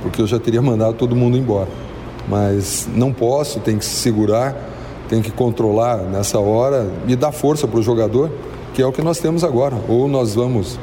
Porque 0.02 0.20
eu 0.20 0.26
já 0.26 0.40
teria 0.40 0.60
mandado 0.60 0.94
todo 0.94 1.14
mundo 1.14 1.36
embora. 1.36 1.68
Mas 2.28 2.88
não 2.92 3.12
posso, 3.12 3.60
tem 3.60 3.78
que 3.78 3.84
se 3.84 3.96
segurar, 3.96 4.56
tem 5.08 5.22
que 5.22 5.30
controlar 5.30 5.98
nessa 5.98 6.40
hora 6.40 6.90
e 7.06 7.14
dar 7.14 7.30
força 7.30 7.68
para 7.68 7.78
o 7.78 7.82
jogador, 7.82 8.28
que 8.74 8.82
é 8.82 8.86
o 8.86 8.90
que 8.90 9.02
nós 9.02 9.20
temos 9.20 9.44
agora. 9.44 9.76
Ou 9.88 10.08
nós 10.08 10.34
vamos 10.34 10.80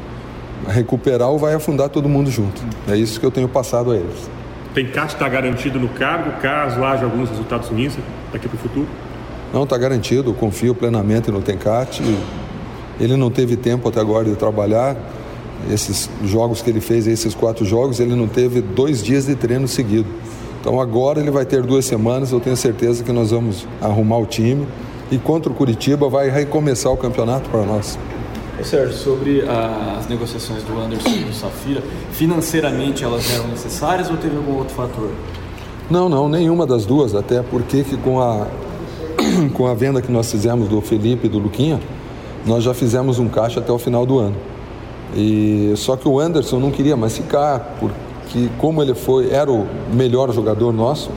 recuperar 0.65 1.29
ou 1.29 1.37
vai 1.37 1.55
afundar 1.55 1.89
todo 1.89 2.07
mundo 2.07 2.31
junto. 2.31 2.61
É 2.87 2.95
isso 2.95 3.19
que 3.19 3.25
eu 3.25 3.31
tenho 3.31 3.49
passado 3.49 3.91
a 3.91 3.97
eles. 3.97 4.38
Tencate 4.73 5.15
está 5.15 5.27
garantido 5.27 5.79
no 5.79 5.89
cargo, 5.89 6.39
caso 6.41 6.83
haja 6.83 7.05
alguns 7.05 7.29
resultados 7.29 7.69
ruins 7.69 7.97
daqui 8.31 8.47
para 8.47 8.55
o 8.55 8.59
futuro? 8.59 8.87
Não, 9.51 9.63
está 9.63 9.77
garantido, 9.77 10.33
confio 10.33 10.75
plenamente 10.75 11.31
no 11.31 11.41
Tencate. 11.41 12.03
Ele 12.99 13.17
não 13.17 13.31
teve 13.31 13.55
tempo 13.55 13.89
até 13.89 13.99
agora 13.99 14.25
de 14.25 14.35
trabalhar. 14.35 14.95
Esses 15.71 16.09
jogos 16.23 16.61
que 16.61 16.69
ele 16.69 16.79
fez, 16.79 17.07
esses 17.07 17.33
quatro 17.33 17.65
jogos, 17.65 17.99
ele 17.99 18.15
não 18.15 18.27
teve 18.27 18.61
dois 18.61 19.03
dias 19.03 19.25
de 19.25 19.35
treino 19.35 19.67
seguido. 19.67 20.07
Então 20.61 20.79
agora 20.79 21.19
ele 21.19 21.31
vai 21.31 21.45
ter 21.45 21.63
duas 21.63 21.85
semanas, 21.85 22.31
eu 22.31 22.39
tenho 22.39 22.55
certeza 22.55 23.03
que 23.03 23.11
nós 23.11 23.31
vamos 23.31 23.67
arrumar 23.81 24.17
o 24.17 24.25
time 24.25 24.67
e 25.09 25.17
contra 25.17 25.51
o 25.51 25.55
Curitiba 25.55 26.09
vai 26.09 26.29
recomeçar 26.29 26.91
o 26.91 26.97
campeonato 26.97 27.49
para 27.49 27.63
nós. 27.63 27.97
Sérgio, 28.63 28.95
sobre 28.95 29.41
as 29.41 30.07
negociações 30.07 30.63
do 30.63 30.79
Anderson 30.79 31.09
e 31.09 31.23
do 31.23 31.33
Safira, 31.33 31.81
financeiramente 32.11 33.03
elas 33.03 33.33
eram 33.33 33.47
necessárias 33.47 34.09
ou 34.09 34.17
teve 34.17 34.35
algum 34.35 34.57
outro 34.57 34.73
fator? 34.75 35.09
Não, 35.89 36.07
não, 36.07 36.29
nenhuma 36.29 36.67
das 36.67 36.85
duas, 36.85 37.15
até 37.15 37.41
porque 37.41 37.83
que 37.83 37.97
com 37.97 38.21
a, 38.21 38.47
com 39.53 39.67
a 39.67 39.73
venda 39.73 40.01
que 40.01 40.11
nós 40.11 40.29
fizemos 40.31 40.67
do 40.67 40.81
Felipe 40.81 41.27
e 41.27 41.29
do 41.29 41.39
Luquinha, 41.39 41.79
nós 42.45 42.63
já 42.63 42.73
fizemos 42.73 43.19
um 43.19 43.27
caixa 43.27 43.59
até 43.59 43.71
o 43.71 43.77
final 43.77 44.05
do 44.05 44.19
ano. 44.19 44.35
E 45.15 45.73
só 45.75 45.95
que 45.95 46.07
o 46.07 46.19
Anderson 46.19 46.59
não 46.59 46.71
queria 46.71 46.95
mais 46.95 47.17
ficar, 47.17 47.75
porque 47.79 48.49
como 48.57 48.81
ele 48.81 48.93
foi, 48.93 49.31
era 49.31 49.51
o 49.51 49.67
melhor 49.91 50.31
jogador 50.31 50.71
nosso, 50.71 51.09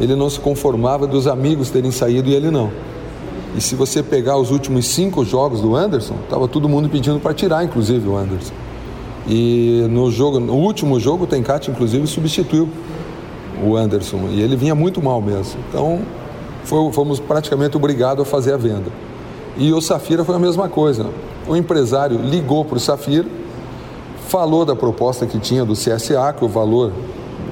ele 0.00 0.16
não 0.16 0.28
se 0.28 0.40
conformava 0.40 1.06
dos 1.06 1.26
amigos 1.26 1.70
terem 1.70 1.90
saído 1.90 2.28
e 2.28 2.34
ele 2.34 2.50
não. 2.50 2.70
E 3.56 3.60
se 3.60 3.74
você 3.74 4.02
pegar 4.02 4.36
os 4.36 4.50
últimos 4.50 4.86
cinco 4.86 5.24
jogos 5.24 5.60
do 5.60 5.76
Anderson, 5.76 6.16
estava 6.24 6.48
todo 6.48 6.68
mundo 6.68 6.88
pedindo 6.88 7.20
para 7.20 7.32
tirar, 7.32 7.64
inclusive 7.64 8.08
o 8.08 8.16
Anderson. 8.16 8.52
E 9.28 9.86
no 9.90 10.10
jogo, 10.10 10.40
no 10.40 10.54
último 10.54 10.98
jogo, 10.98 11.24
o 11.24 11.26
Tencate, 11.26 11.70
inclusive, 11.70 12.06
substituiu 12.06 12.68
o 13.62 13.76
Anderson. 13.76 14.28
E 14.30 14.40
ele 14.40 14.56
vinha 14.56 14.74
muito 14.74 15.00
mal 15.00 15.22
mesmo. 15.22 15.60
Então, 15.68 16.00
foi, 16.64 16.92
fomos 16.92 17.20
praticamente 17.20 17.76
obrigados 17.76 18.26
a 18.26 18.28
fazer 18.28 18.52
a 18.52 18.56
venda. 18.56 18.90
E 19.56 19.72
o 19.72 19.80
Safira 19.80 20.24
foi 20.24 20.34
a 20.34 20.38
mesma 20.38 20.68
coisa. 20.68 21.06
O 21.46 21.54
empresário 21.54 22.18
ligou 22.18 22.64
para 22.64 22.76
o 22.76 22.80
Safira, 22.80 23.26
falou 24.28 24.64
da 24.64 24.74
proposta 24.74 25.26
que 25.26 25.38
tinha 25.38 25.64
do 25.64 25.74
CSA, 25.74 26.34
que 26.36 26.44
o 26.44 26.48
valor 26.48 26.92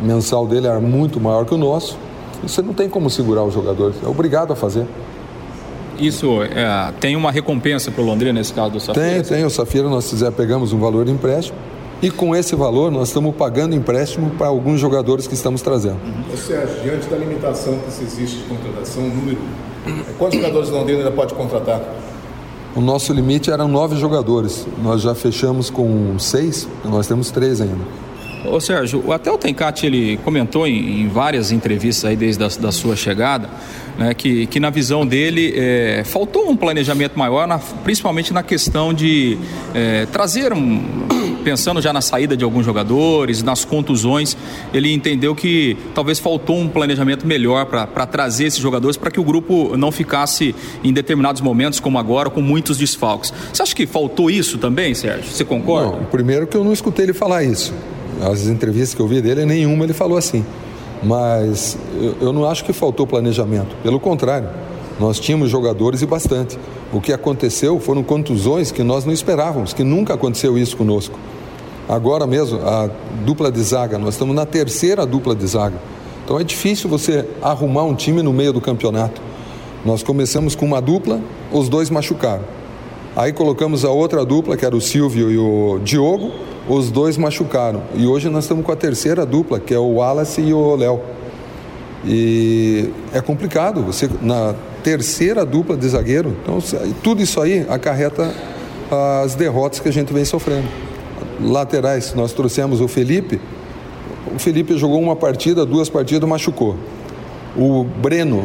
mensal 0.02 0.46
dele 0.46 0.66
era 0.66 0.80
muito 0.80 1.20
maior 1.20 1.44
que 1.44 1.54
o 1.54 1.58
nosso. 1.58 1.96
Você 2.42 2.60
não 2.60 2.74
tem 2.74 2.88
como 2.88 3.08
segurar 3.08 3.44
os 3.44 3.54
jogadores, 3.54 3.96
é 4.02 4.08
obrigado 4.08 4.52
a 4.52 4.56
fazer. 4.56 4.84
Isso 6.06 6.42
é, 6.42 6.92
tem 7.00 7.16
uma 7.16 7.30
recompensa 7.30 7.90
para 7.90 8.02
o 8.02 8.06
Londrina 8.06 8.32
nesse 8.32 8.52
caso 8.52 8.72
do 8.72 8.80
Safira? 8.80 9.06
Tem, 9.06 9.22
tem. 9.22 9.44
O 9.44 9.50
Safira 9.50 9.88
nós 9.88 10.08
fizer, 10.10 10.30
pegamos 10.32 10.72
um 10.72 10.78
valor 10.78 11.04
de 11.04 11.12
empréstimo 11.12 11.56
e 12.02 12.10
com 12.10 12.34
esse 12.34 12.56
valor 12.56 12.90
nós 12.90 13.08
estamos 13.08 13.34
pagando 13.36 13.76
empréstimo 13.76 14.30
para 14.30 14.48
alguns 14.48 14.80
jogadores 14.80 15.28
que 15.28 15.34
estamos 15.34 15.62
trazendo. 15.62 15.98
Uhum. 16.04 16.36
Sérgio, 16.36 16.82
diante 16.82 17.06
da 17.08 17.16
limitação 17.16 17.78
que 17.78 17.92
se 17.92 18.02
existe 18.02 18.38
de 18.38 18.44
contratação, 18.44 19.04
número, 19.04 19.38
quantos 20.18 20.38
jogadores 20.38 20.68
o 20.68 20.72
Londrina 20.72 20.98
ainda 20.98 21.12
pode 21.12 21.32
contratar? 21.34 21.80
O 22.74 22.80
nosso 22.80 23.12
limite 23.12 23.50
eram 23.50 23.68
nove 23.68 23.96
jogadores. 23.96 24.66
Nós 24.82 25.02
já 25.02 25.14
fechamos 25.14 25.70
com 25.70 26.18
seis, 26.18 26.66
nós 26.84 27.06
temos 27.06 27.30
três 27.30 27.60
ainda. 27.60 27.84
Ô 28.44 28.60
Sérgio, 28.60 29.12
até 29.12 29.30
o 29.30 29.38
Tencati 29.38 29.86
ele 29.86 30.16
comentou 30.18 30.66
em, 30.66 31.02
em, 31.02 31.08
várias 31.08 31.52
entrevistas 31.52 32.04
aí 32.04 32.16
desde 32.16 32.42
a 32.42 32.48
da 32.48 32.72
sua 32.72 32.96
chegada, 32.96 33.48
né, 33.96 34.12
que, 34.14 34.46
que 34.46 34.58
na 34.58 34.68
visão 34.68 35.06
dele 35.06 35.52
é, 35.56 36.02
faltou 36.04 36.50
um 36.50 36.56
planejamento 36.56 37.16
maior, 37.16 37.46
na, 37.46 37.58
principalmente 37.58 38.32
na 38.32 38.42
questão 38.42 38.92
de 38.92 39.38
é, 39.74 40.06
trazer 40.06 40.52
um, 40.52 40.82
pensando 41.44 41.80
já 41.80 41.92
na 41.92 42.00
saída 42.00 42.36
de 42.36 42.42
alguns 42.42 42.64
jogadores, 42.64 43.42
nas 43.42 43.64
contusões, 43.64 44.36
ele 44.72 44.92
entendeu 44.92 45.34
que 45.34 45.76
talvez 45.94 46.18
faltou 46.18 46.58
um 46.58 46.68
planejamento 46.68 47.26
melhor 47.26 47.66
para 47.66 48.06
trazer 48.06 48.46
esses 48.46 48.60
jogadores 48.60 48.96
para 48.96 49.10
que 49.10 49.20
o 49.20 49.24
grupo 49.24 49.76
não 49.76 49.92
ficasse 49.92 50.54
em 50.82 50.92
determinados 50.92 51.40
momentos, 51.40 51.78
como 51.78 51.98
agora, 51.98 52.28
com 52.28 52.40
muitos 52.40 52.76
desfalques. 52.76 53.32
Você 53.52 53.62
acha 53.62 53.74
que 53.74 53.86
faltou 53.86 54.30
isso 54.30 54.58
também, 54.58 54.94
Sérgio? 54.94 55.30
Você 55.30 55.44
concorda? 55.44 55.96
Não, 55.96 56.04
primeiro 56.06 56.46
que 56.46 56.56
eu 56.56 56.64
não 56.64 56.72
escutei 56.72 57.04
ele 57.04 57.12
falar 57.12 57.44
isso 57.44 57.72
as 58.22 58.46
entrevistas 58.46 58.94
que 58.94 59.00
eu 59.00 59.06
vi 59.06 59.20
dele, 59.20 59.44
nenhuma 59.44 59.84
ele 59.84 59.92
falou 59.92 60.16
assim. 60.16 60.44
Mas 61.02 61.76
eu, 62.00 62.28
eu 62.28 62.32
não 62.32 62.44
acho 62.46 62.64
que 62.64 62.72
faltou 62.72 63.06
planejamento. 63.06 63.74
Pelo 63.82 63.98
contrário, 63.98 64.48
nós 65.00 65.18
tínhamos 65.18 65.50
jogadores 65.50 66.02
e 66.02 66.06
bastante. 66.06 66.58
O 66.92 67.00
que 67.00 67.12
aconteceu 67.12 67.80
foram 67.80 68.02
contusões 68.02 68.70
que 68.70 68.82
nós 68.82 69.04
não 69.04 69.12
esperávamos, 69.12 69.72
que 69.72 69.82
nunca 69.82 70.14
aconteceu 70.14 70.56
isso 70.56 70.76
conosco. 70.76 71.18
Agora 71.88 72.26
mesmo, 72.26 72.60
a 72.60 72.88
dupla 73.24 73.50
de 73.50 73.60
zaga, 73.62 73.98
nós 73.98 74.14
estamos 74.14 74.34
na 74.34 74.46
terceira 74.46 75.04
dupla 75.04 75.34
de 75.34 75.46
zaga. 75.46 75.76
Então 76.24 76.38
é 76.38 76.44
difícil 76.44 76.88
você 76.88 77.28
arrumar 77.42 77.82
um 77.84 77.94
time 77.94 78.22
no 78.22 78.32
meio 78.32 78.52
do 78.52 78.60
campeonato. 78.60 79.20
Nós 79.84 80.02
começamos 80.02 80.54
com 80.54 80.64
uma 80.64 80.80
dupla, 80.80 81.20
os 81.50 81.68
dois 81.68 81.90
machucaram. 81.90 82.44
Aí 83.16 83.32
colocamos 83.32 83.84
a 83.84 83.90
outra 83.90 84.24
dupla, 84.24 84.56
que 84.56 84.64
era 84.64 84.76
o 84.76 84.80
Silvio 84.80 85.30
e 85.30 85.36
o 85.36 85.80
Diogo, 85.82 86.30
os 86.68 86.90
dois 86.90 87.16
machucaram. 87.16 87.82
E 87.94 88.06
hoje 88.06 88.28
nós 88.28 88.44
estamos 88.44 88.64
com 88.64 88.72
a 88.72 88.76
terceira 88.76 89.26
dupla, 89.26 89.58
que 89.58 89.74
é 89.74 89.78
o 89.78 89.94
Wallace 89.94 90.40
e 90.40 90.52
o 90.52 90.76
Léo. 90.76 91.00
E 92.04 92.90
é 93.12 93.20
complicado, 93.20 93.82
você 93.82 94.08
na 94.20 94.54
terceira 94.82 95.44
dupla 95.44 95.76
de 95.76 95.88
zagueiro, 95.88 96.36
então 96.42 96.58
tudo 97.02 97.22
isso 97.22 97.40
aí 97.40 97.64
acarreta 97.68 98.34
as 99.22 99.36
derrotas 99.36 99.78
que 99.78 99.88
a 99.88 99.92
gente 99.92 100.12
vem 100.12 100.24
sofrendo. 100.24 100.66
Laterais, 101.40 102.12
nós 102.14 102.32
trouxemos 102.32 102.80
o 102.80 102.88
Felipe, 102.88 103.40
o 104.34 104.38
Felipe 104.38 104.76
jogou 104.76 105.00
uma 105.00 105.14
partida, 105.14 105.64
duas 105.64 105.88
partidas, 105.88 106.28
machucou. 106.28 106.76
O 107.56 107.84
Breno, 107.84 108.44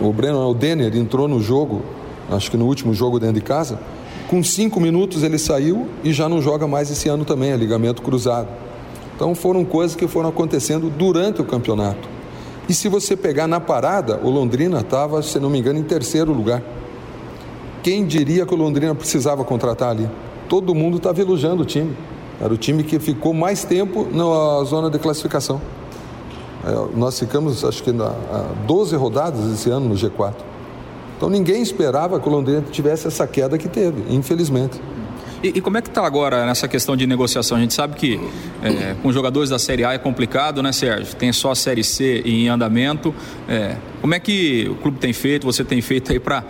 o 0.00 0.12
Breno, 0.12 0.38
o 0.48 0.54
Denner 0.54 0.94
entrou 0.96 1.26
no 1.26 1.40
jogo, 1.40 1.82
acho 2.30 2.50
que 2.50 2.56
no 2.56 2.66
último 2.66 2.92
jogo 2.92 3.18
dentro 3.18 3.36
de 3.36 3.40
casa, 3.40 3.78
com 4.32 4.42
cinco 4.42 4.80
minutos 4.80 5.22
ele 5.22 5.36
saiu 5.36 5.86
e 6.02 6.10
já 6.10 6.26
não 6.26 6.40
joga 6.40 6.66
mais 6.66 6.90
esse 6.90 7.06
ano 7.06 7.22
também, 7.22 7.50
é 7.50 7.56
ligamento 7.56 8.00
cruzado. 8.00 8.48
Então 9.14 9.34
foram 9.34 9.62
coisas 9.62 9.94
que 9.94 10.08
foram 10.08 10.30
acontecendo 10.30 10.88
durante 10.88 11.42
o 11.42 11.44
campeonato. 11.44 12.08
E 12.66 12.72
se 12.72 12.88
você 12.88 13.14
pegar 13.14 13.46
na 13.46 13.60
parada, 13.60 14.18
o 14.24 14.30
Londrina 14.30 14.80
estava, 14.80 15.20
se 15.20 15.38
não 15.38 15.50
me 15.50 15.58
engano, 15.58 15.78
em 15.78 15.82
terceiro 15.82 16.32
lugar. 16.32 16.62
Quem 17.82 18.06
diria 18.06 18.46
que 18.46 18.54
o 18.54 18.56
Londrina 18.56 18.94
precisava 18.94 19.44
contratar 19.44 19.90
ali? 19.90 20.08
Todo 20.48 20.74
mundo 20.74 20.96
estava 20.96 21.20
elogiando 21.20 21.60
o 21.60 21.66
time. 21.66 21.94
Era 22.40 22.54
o 22.54 22.56
time 22.56 22.82
que 22.84 22.98
ficou 22.98 23.34
mais 23.34 23.64
tempo 23.64 24.08
na 24.10 24.64
zona 24.64 24.88
de 24.88 24.98
classificação. 24.98 25.60
É, 26.64 26.96
nós 26.96 27.18
ficamos, 27.18 27.62
acho 27.66 27.82
que, 27.82 27.92
na, 27.92 28.14
12 28.66 28.96
rodadas 28.96 29.52
esse 29.52 29.68
ano 29.68 29.90
no 29.90 29.94
G4. 29.94 30.51
Então 31.22 31.30
ninguém 31.30 31.62
esperava 31.62 32.18
que 32.18 32.28
o 32.28 32.32
Londrina 32.32 32.64
tivesse 32.68 33.06
essa 33.06 33.28
queda 33.28 33.56
que 33.56 33.68
teve, 33.68 34.12
infelizmente. 34.12 34.80
E, 35.40 35.50
e 35.50 35.60
como 35.60 35.78
é 35.78 35.80
que 35.80 35.86
está 35.86 36.04
agora 36.04 36.44
nessa 36.44 36.66
questão 36.66 36.96
de 36.96 37.06
negociação? 37.06 37.56
A 37.58 37.60
gente 37.60 37.72
sabe 37.74 37.94
que 37.94 38.20
é, 38.60 38.96
com 39.00 39.12
jogadores 39.12 39.48
da 39.48 39.56
Série 39.56 39.84
A 39.84 39.92
é 39.92 39.98
complicado, 39.98 40.60
né, 40.64 40.72
Sérgio? 40.72 41.14
Tem 41.14 41.32
só 41.32 41.52
a 41.52 41.54
Série 41.54 41.84
C 41.84 42.22
em 42.24 42.48
andamento. 42.48 43.14
É, 43.48 43.76
como 44.00 44.12
é 44.16 44.18
que 44.18 44.66
o 44.68 44.74
clube 44.74 44.98
tem 44.98 45.12
feito, 45.12 45.44
você 45.44 45.62
tem 45.62 45.80
feito 45.80 46.10
aí 46.10 46.18
para 46.18 46.42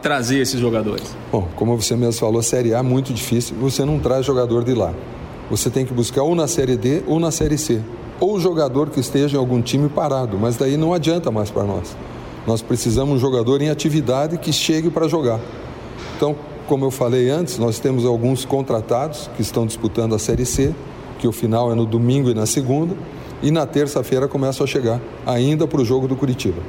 trazer 0.00 0.38
esses 0.38 0.60
jogadores? 0.60 1.12
Bom, 1.32 1.48
como 1.56 1.76
você 1.76 1.96
mesmo 1.96 2.20
falou, 2.20 2.38
a 2.38 2.44
Série 2.44 2.72
A 2.72 2.78
é 2.78 2.82
muito 2.82 3.12
difícil. 3.12 3.56
Você 3.56 3.84
não 3.84 3.98
traz 3.98 4.24
jogador 4.24 4.62
de 4.62 4.74
lá. 4.74 4.94
Você 5.50 5.70
tem 5.70 5.84
que 5.84 5.92
buscar 5.92 6.22
ou 6.22 6.36
na 6.36 6.46
Série 6.46 6.76
D 6.76 7.02
ou 7.08 7.18
na 7.18 7.32
Série 7.32 7.58
C. 7.58 7.80
Ou 8.20 8.38
jogador 8.38 8.90
que 8.90 9.00
esteja 9.00 9.36
em 9.36 9.40
algum 9.40 9.60
time 9.60 9.88
parado, 9.88 10.38
mas 10.38 10.56
daí 10.56 10.76
não 10.76 10.94
adianta 10.94 11.32
mais 11.32 11.50
para 11.50 11.64
nós. 11.64 11.96
Nós 12.46 12.62
precisamos 12.62 13.10
de 13.10 13.16
um 13.16 13.30
jogador 13.30 13.60
em 13.60 13.68
atividade 13.68 14.38
que 14.38 14.52
chegue 14.52 14.90
para 14.90 15.08
jogar. 15.08 15.40
Então, 16.16 16.34
como 16.66 16.84
eu 16.84 16.90
falei 16.90 17.28
antes, 17.28 17.58
nós 17.58 17.78
temos 17.78 18.06
alguns 18.06 18.44
contratados 18.44 19.28
que 19.36 19.42
estão 19.42 19.66
disputando 19.66 20.14
a 20.14 20.18
Série 20.18 20.46
C, 20.46 20.74
que 21.18 21.28
o 21.28 21.32
final 21.32 21.70
é 21.70 21.74
no 21.74 21.84
domingo 21.84 22.30
e 22.30 22.34
na 22.34 22.46
segunda, 22.46 22.96
e 23.42 23.50
na 23.50 23.66
terça-feira 23.66 24.28
começam 24.28 24.64
a 24.64 24.66
chegar, 24.66 25.00
ainda 25.26 25.66
para 25.66 25.80
o 25.80 25.84
jogo 25.84 26.08
do 26.08 26.16
Curitiba. 26.16 26.62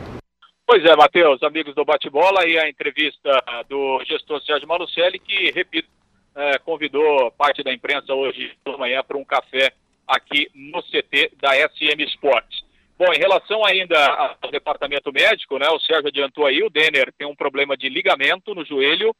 Pois 0.66 0.84
é, 0.86 0.96
Matheus, 0.96 1.44
amigos 1.44 1.76
do 1.76 1.84
Bate-Bola, 1.84 2.48
e 2.48 2.58
a 2.58 2.70
entrevista 2.70 3.30
do 3.70 4.02
gestor 4.06 4.42
Sérgio 4.44 4.68
Malucelli, 4.68 5.20
que, 5.20 5.52
repito, 5.52 5.88
é, 6.36 6.58
convidou 6.60 7.32
parte 7.32 7.64
da 7.64 7.74
imprensa 7.74 8.14
hoje 8.14 8.52
pela 8.64 8.78
manhã 8.78 9.04
para 9.06 9.18
um 9.18 9.26
café 9.26 9.74
aqui 10.08 10.48
no 10.54 10.82
CT 10.84 11.34
da 11.42 11.54
SM 11.56 12.02
Sports. 12.08 12.61
Bom, 13.02 13.12
em 13.16 13.18
relação 13.18 13.66
ainda 13.66 13.98
ao 14.40 14.52
departamento 14.52 15.12
médico, 15.12 15.58
né, 15.58 15.68
o 15.70 15.80
Sérgio 15.80 16.10
adiantou 16.10 16.46
aí, 16.46 16.62
o 16.62 16.70
Denner 16.70 17.12
tem 17.18 17.26
um 17.26 17.36
problema 17.36 17.76
de 17.76 17.90
ligamento 17.90 18.54
no 18.54 18.64
joelho, 18.64 19.12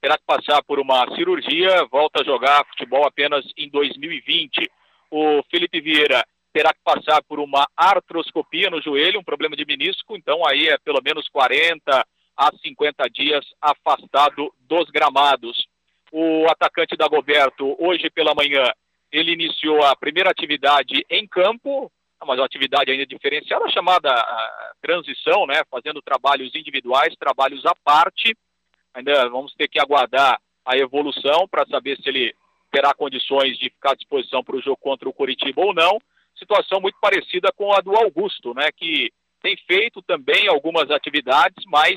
terá 0.00 0.16
que 0.16 0.22
passar 0.24 0.62
por 0.62 0.78
uma 0.78 1.04
cirurgia, 1.16 1.84
volta 1.90 2.22
a 2.22 2.24
jogar 2.24 2.64
futebol 2.66 3.04
apenas 3.04 3.44
em 3.58 3.68
2020. 3.68 4.70
O 5.10 5.42
Felipe 5.50 5.80
Vieira 5.80 6.24
terá 6.52 6.72
que 6.72 6.78
passar 6.84 7.24
por 7.24 7.40
uma 7.40 7.66
artroscopia 7.76 8.70
no 8.70 8.80
joelho, 8.80 9.18
um 9.18 9.24
problema 9.24 9.56
de 9.56 9.66
menisco, 9.66 10.16
então 10.16 10.46
aí 10.46 10.68
é 10.68 10.78
pelo 10.78 11.02
menos 11.02 11.28
40 11.30 12.06
a 12.36 12.50
50 12.62 13.10
dias 13.10 13.44
afastado 13.60 14.54
dos 14.60 14.88
gramados. 14.90 15.66
O 16.12 16.46
atacante 16.48 16.96
Dagoberto, 16.96 17.74
hoje 17.84 18.08
pela 18.10 18.32
manhã, 18.32 18.72
ele 19.10 19.32
iniciou 19.32 19.82
a 19.82 19.96
primeira 19.96 20.30
atividade 20.30 21.04
em 21.10 21.26
campo, 21.26 21.90
mas 22.26 22.38
uma 22.38 22.46
atividade 22.46 22.90
ainda 22.90 23.06
diferenciada, 23.06 23.68
chamada 23.70 24.10
transição, 24.80 25.46
né? 25.46 25.62
Fazendo 25.70 26.02
trabalhos 26.02 26.54
individuais, 26.54 27.14
trabalhos 27.16 27.64
à 27.66 27.74
parte. 27.84 28.36
Ainda 28.94 29.28
vamos 29.28 29.52
ter 29.54 29.68
que 29.68 29.80
aguardar 29.80 30.40
a 30.64 30.76
evolução 30.76 31.46
para 31.48 31.66
saber 31.66 31.96
se 31.96 32.08
ele 32.08 32.34
terá 32.70 32.94
condições 32.94 33.56
de 33.58 33.70
ficar 33.70 33.92
à 33.92 33.94
disposição 33.94 34.42
para 34.42 34.56
o 34.56 34.62
jogo 34.62 34.76
contra 34.76 35.08
o 35.08 35.12
Curitiba 35.12 35.60
ou 35.60 35.74
não. 35.74 35.98
Situação 36.36 36.80
muito 36.80 36.98
parecida 37.00 37.52
com 37.52 37.72
a 37.72 37.80
do 37.80 37.94
Augusto, 37.96 38.54
né? 38.54 38.70
Que 38.72 39.12
tem 39.42 39.56
feito 39.66 40.02
também 40.02 40.48
algumas 40.48 40.90
atividades, 40.90 41.64
mas, 41.66 41.94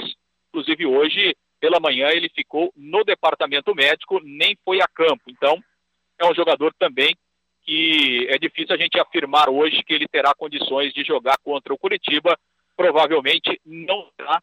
inclusive 0.49 0.85
hoje, 0.85 1.35
pela 1.59 1.79
manhã, 1.79 2.09
ele 2.09 2.29
ficou 2.29 2.71
no 2.75 3.03
departamento 3.03 3.73
médico, 3.73 4.19
nem 4.23 4.57
foi 4.63 4.81
a 4.81 4.87
campo. 4.87 5.23
Então, 5.27 5.57
é 6.19 6.25
um 6.25 6.35
jogador 6.35 6.73
também 6.77 7.15
que 7.67 8.25
é 8.29 8.37
difícil 8.39 8.73
a 8.73 8.77
gente 8.77 8.97
afirmar 8.97 9.49
hoje 9.49 9.83
que 9.83 9.93
ele 9.93 10.07
terá 10.07 10.33
condições 10.33 10.93
de 10.93 11.03
jogar 11.03 11.37
contra 11.43 11.73
o 11.73 11.77
Curitiba. 11.77 12.39
Provavelmente 12.77 13.59
não 13.65 14.09
terá, 14.15 14.41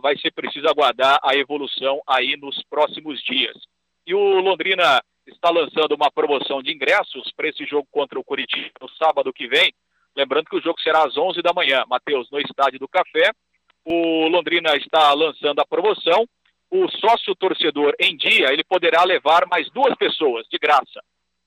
vai 0.00 0.16
ser 0.18 0.30
preciso 0.30 0.68
aguardar 0.68 1.18
a 1.24 1.34
evolução 1.34 2.00
aí 2.06 2.36
nos 2.36 2.62
próximos 2.70 3.20
dias. 3.24 3.56
E 4.06 4.14
o 4.14 4.40
Londrina 4.40 5.02
está 5.26 5.50
lançando 5.50 5.96
uma 5.96 6.12
promoção 6.12 6.62
de 6.62 6.72
ingressos 6.72 7.32
para 7.32 7.48
esse 7.48 7.64
jogo 7.64 7.88
contra 7.90 8.18
o 8.18 8.24
Curitiba 8.24 8.70
no 8.80 8.88
sábado 8.90 9.32
que 9.32 9.48
vem. 9.48 9.74
Lembrando 10.16 10.46
que 10.46 10.56
o 10.56 10.62
jogo 10.62 10.80
será 10.80 11.04
às 11.04 11.16
11 11.16 11.42
da 11.42 11.52
manhã, 11.52 11.84
Matheus, 11.88 12.30
no 12.30 12.38
Estádio 12.38 12.78
do 12.78 12.88
Café. 12.88 13.32
O 13.84 14.28
Londrina 14.28 14.76
está 14.76 15.12
lançando 15.12 15.58
a 15.58 15.66
promoção. 15.66 16.24
O 16.70 16.88
sócio 16.88 17.34
torcedor 17.34 17.94
em 17.98 18.16
dia, 18.16 18.52
ele 18.52 18.62
poderá 18.62 19.02
levar 19.02 19.44
mais 19.48 19.68
duas 19.70 19.94
pessoas 19.96 20.46
de 20.48 20.56
graça. 20.56 21.02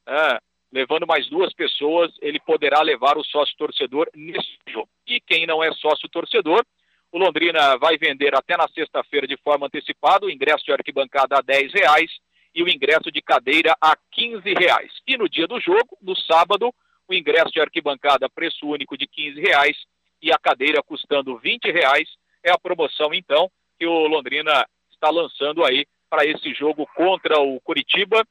É, 0.06 0.40
levando 0.74 1.06
mais 1.06 1.30
duas 1.30 1.54
pessoas, 1.54 2.12
ele 2.20 2.40
poderá 2.40 2.82
levar 2.82 3.16
o 3.16 3.24
sócio 3.24 3.56
torcedor 3.56 4.10
nesse 4.16 4.58
jogo. 4.68 4.90
E 5.08 5.22
quem 5.22 5.46
não 5.46 5.64
é 5.64 5.72
sócio 5.74 6.10
torcedor, 6.10 6.66
o 7.12 7.20
Londrina 7.20 7.78
vai 7.78 7.96
vender 7.96 8.36
até 8.36 8.58
na 8.58 8.68
sexta-feira 8.70 9.28
de 9.28 9.38
forma 9.38 9.68
antecipada 9.68 10.26
o 10.26 10.32
ingresso 10.32 10.66
de 10.66 10.74
arquibancada 10.74 11.38
a 11.38 11.42
10 11.42 11.74
reais 11.74 12.12
e 12.56 12.64
o 12.64 12.68
ingresso 12.68 13.12
de 13.12 13.22
cadeira 13.22 13.76
a 13.80 13.96
15 14.12 14.52
reais. 14.52 14.92
E 15.08 15.16
no 15.16 15.30
dia 15.30 15.46
do 15.46 15.60
jogo, 15.60 15.96
no 16.02 16.16
sábado, 16.16 16.74
o 17.08 17.14
ingresso 17.14 17.52
de 17.52 17.62
arquibancada 17.62 18.28
preço 18.28 18.66
único 18.66 18.98
de 18.98 19.06
15 19.06 19.40
reais 19.40 19.78
e 20.24 20.32
a 20.32 20.40
cadeira 20.40 20.82
custando 20.82 21.38
20 21.38 21.72
reais. 21.72 22.10
É 22.44 22.52
a 22.52 22.58
promoção, 22.58 23.14
então, 23.14 23.48
que 23.78 23.86
o 23.86 24.08
Londrina 24.08 24.66
está 24.92 25.12
lançando 25.12 25.64
aí 25.64 25.86
para 26.10 26.26
esse 26.26 26.52
jogo 26.56 26.88
contra 26.96 27.40
o 27.40 27.62
Curitiba 27.62 28.26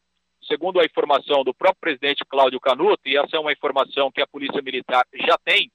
segundo 0.47 0.81
a 0.81 0.85
informação 0.85 1.45
do 1.45 1.55
próprio 1.55 1.81
presidente 1.81 2.25
Cláudio 2.25 2.61
Canuto, 2.61 3.01
e 3.07 3.17
essa 3.17 3.37
é 3.37 3.41
uma 3.41 3.53
informação 3.53 4.11
que 4.11 4.21
a 4.21 4.27
Polícia 4.27 4.61
Militar 4.63 5.05
já 5.15 5.37
tem 5.45 5.71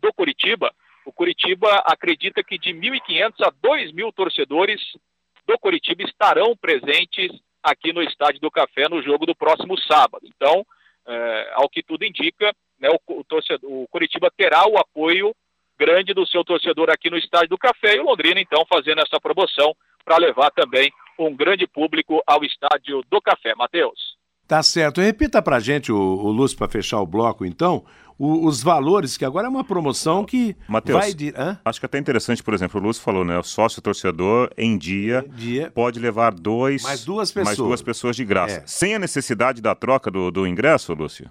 do 0.00 0.12
Curitiba, 0.12 0.72
o 1.04 1.12
Curitiba 1.12 1.70
acredita 1.86 2.42
que 2.42 2.58
de 2.58 2.70
1.500 2.70 3.34
a 3.42 3.52
2.000 3.52 4.12
torcedores 4.12 4.80
do 5.46 5.56
Curitiba 5.58 6.02
estarão 6.02 6.56
presentes 6.56 7.30
aqui 7.62 7.92
no 7.92 8.02
Estádio 8.02 8.40
do 8.40 8.50
Café 8.50 8.88
no 8.88 9.00
jogo 9.02 9.24
do 9.24 9.34
próximo 9.34 9.78
sábado. 9.80 10.26
Então, 10.26 10.66
é, 11.06 11.52
ao 11.54 11.68
que 11.68 11.82
tudo 11.82 12.04
indica, 12.04 12.52
né, 12.80 12.88
o, 12.90 13.20
o, 13.20 13.24
torcedor, 13.24 13.70
o 13.70 13.86
Curitiba 13.88 14.30
terá 14.36 14.66
o 14.66 14.78
apoio 14.78 15.34
grande 15.78 16.12
do 16.12 16.26
seu 16.26 16.44
torcedor 16.44 16.90
aqui 16.90 17.08
no 17.08 17.18
Estádio 17.18 17.50
do 17.50 17.58
Café 17.58 17.96
e 17.96 18.00
o 18.00 18.04
Londrina, 18.04 18.40
então, 18.40 18.64
fazendo 18.66 19.00
essa 19.00 19.20
promoção 19.20 19.74
para 20.04 20.18
levar 20.18 20.50
também 20.50 20.90
um 21.18 21.34
grande 21.34 21.66
público 21.66 22.22
ao 22.26 22.44
Estádio 22.44 23.02
do 23.08 23.20
Café. 23.20 23.54
Matheus. 23.54 24.05
Tá 24.46 24.62
certo. 24.62 25.00
Repita 25.00 25.42
para 25.42 25.58
gente, 25.58 25.90
o, 25.90 25.96
o 25.96 26.30
Lúcio, 26.30 26.56
para 26.56 26.68
fechar 26.68 27.00
o 27.00 27.06
bloco, 27.06 27.44
então, 27.44 27.84
o, 28.18 28.46
os 28.46 28.62
valores, 28.62 29.16
que 29.16 29.24
agora 29.24 29.46
é 29.46 29.50
uma 29.50 29.64
promoção 29.64 30.24
que 30.24 30.56
Mateus, 30.68 30.98
vai... 30.98 31.12
De... 31.12 31.34
Acho 31.64 31.80
que 31.80 31.86
é 31.86 31.88
até 31.88 31.98
interessante, 31.98 32.42
por 32.42 32.54
exemplo, 32.54 32.80
o 32.80 32.82
Lúcio 32.82 33.02
falou, 33.02 33.24
né? 33.24 33.38
O 33.38 33.42
sócio 33.42 33.82
torcedor, 33.82 34.50
em 34.56 34.78
dia, 34.78 35.24
dia, 35.30 35.70
pode 35.74 35.98
levar 35.98 36.32
dois... 36.32 36.82
Mais 36.82 37.04
duas 37.04 37.30
pessoas. 37.30 37.46
Mais 37.46 37.58
duas 37.58 37.82
pessoas 37.82 38.16
de 38.16 38.24
graça. 38.24 38.58
É. 38.58 38.66
Sem 38.66 38.94
a 38.94 38.98
necessidade 38.98 39.60
da 39.60 39.74
troca 39.74 40.10
do, 40.10 40.30
do 40.30 40.46
ingresso, 40.46 40.94
Lúcio? 40.94 41.30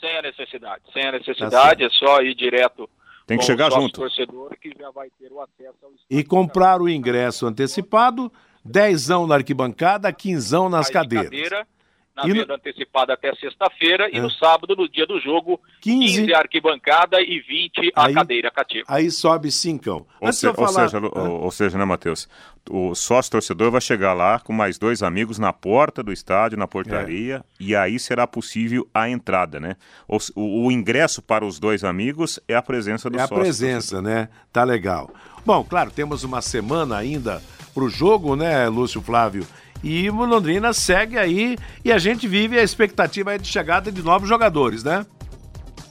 Sem 0.00 0.16
a 0.18 0.22
necessidade. 0.22 0.82
Sem 0.92 1.06
a 1.06 1.12
necessidade, 1.12 1.80
tá 1.80 1.86
é 1.86 1.90
só 1.90 2.22
ir 2.22 2.34
direto 2.34 2.88
tem 3.26 3.38
que 3.38 3.44
chegar 3.44 3.70
junto. 3.70 4.00
torcedor 4.00 4.56
que 4.60 4.74
já 4.78 4.90
vai 4.90 5.08
ter 5.18 5.32
o 5.32 5.40
acesso 5.40 5.76
ao 5.82 5.90
E 6.10 6.24
comprar 6.24 6.80
o 6.82 6.88
ingresso 6.88 7.46
antecipado 7.46 8.32
dezão 8.64 9.26
na 9.26 9.36
arquibancada, 9.36 10.12
quinzão 10.12 10.68
nas 10.68 10.90
cadeiras. 10.90 11.30
Cadeira, 11.30 11.66
na 12.14 12.26
e 12.26 12.32
venda 12.32 12.46
no... 12.46 12.54
antecipada 12.54 13.14
até 13.14 13.34
sexta-feira, 13.34 14.06
é. 14.06 14.16
e 14.16 14.20
no 14.20 14.30
sábado, 14.30 14.76
no 14.76 14.88
dia 14.88 15.06
do 15.06 15.18
jogo, 15.20 15.60
15, 15.80 16.20
15 16.20 16.34
arquibancada 16.34 17.20
e 17.20 17.40
20 17.40 17.92
a 17.94 18.06
aí, 18.06 18.14
cadeira 18.14 18.50
cativa. 18.50 18.84
Aí 18.88 19.10
sobe 19.10 19.50
cincão. 19.50 20.06
Ou, 20.20 20.32
se, 20.32 20.46
ou, 20.46 20.68
seja, 20.68 20.98
ou, 20.98 21.42
ou, 21.42 21.50
seja, 21.50 21.78
né, 21.78 21.84
Matheus? 21.84 22.28
O 22.70 22.94
sócio-torcedor 22.94 23.72
vai 23.72 23.80
chegar 23.80 24.12
lá 24.12 24.38
com 24.38 24.52
mais 24.52 24.78
dois 24.78 25.02
amigos 25.02 25.38
na 25.38 25.52
porta 25.52 26.02
do 26.02 26.12
estádio, 26.12 26.56
na 26.56 26.68
portaria, 26.68 27.36
é. 27.36 27.42
e 27.58 27.74
aí 27.74 27.98
será 27.98 28.26
possível 28.26 28.88
a 28.94 29.08
entrada, 29.08 29.58
né? 29.58 29.76
O, 30.06 30.18
o, 30.36 30.66
o, 30.66 30.72
ingresso 30.72 31.20
para 31.20 31.44
os 31.44 31.58
dois 31.58 31.82
amigos 31.82 32.38
é 32.46 32.54
a 32.54 32.62
presença 32.62 33.10
do 33.10 33.18
sócio. 33.18 33.34
É 33.34 33.36
a 33.36 33.40
presença, 33.40 34.00
né? 34.00 34.28
Tá 34.52 34.62
legal. 34.62 35.10
Bom, 35.44 35.64
claro, 35.64 35.90
temos 35.90 36.22
uma 36.22 36.40
semana 36.40 36.96
ainda 36.96 37.42
para 37.74 37.82
o 37.82 37.88
jogo, 37.88 38.36
né, 38.36 38.68
Lúcio 38.68 39.02
Flávio? 39.02 39.44
E 39.82 40.08
o 40.08 40.24
Londrina 40.24 40.72
segue 40.72 41.18
aí 41.18 41.58
e 41.84 41.90
a 41.90 41.98
gente 41.98 42.28
vive 42.28 42.58
a 42.58 42.62
expectativa 42.62 43.36
de 43.38 43.48
chegada 43.48 43.90
de 43.90 44.02
novos 44.02 44.28
jogadores, 44.28 44.84
né? 44.84 45.04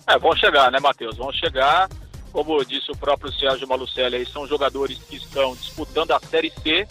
É, 0.07 0.17
vão 0.17 0.35
chegar, 0.35 0.71
né, 0.71 0.79
Matheus? 0.79 1.17
Vão 1.17 1.31
chegar. 1.31 1.89
Como 2.31 2.63
disse 2.63 2.89
o 2.89 2.95
próprio 2.95 3.31
Sérgio 3.33 3.67
Malucelli, 3.67 4.15
aí 4.15 4.25
são 4.25 4.47
jogadores 4.47 4.97
que 4.97 5.17
estão 5.17 5.53
disputando 5.53 6.11
a 6.11 6.19
Série 6.19 6.51
C. 6.63 6.87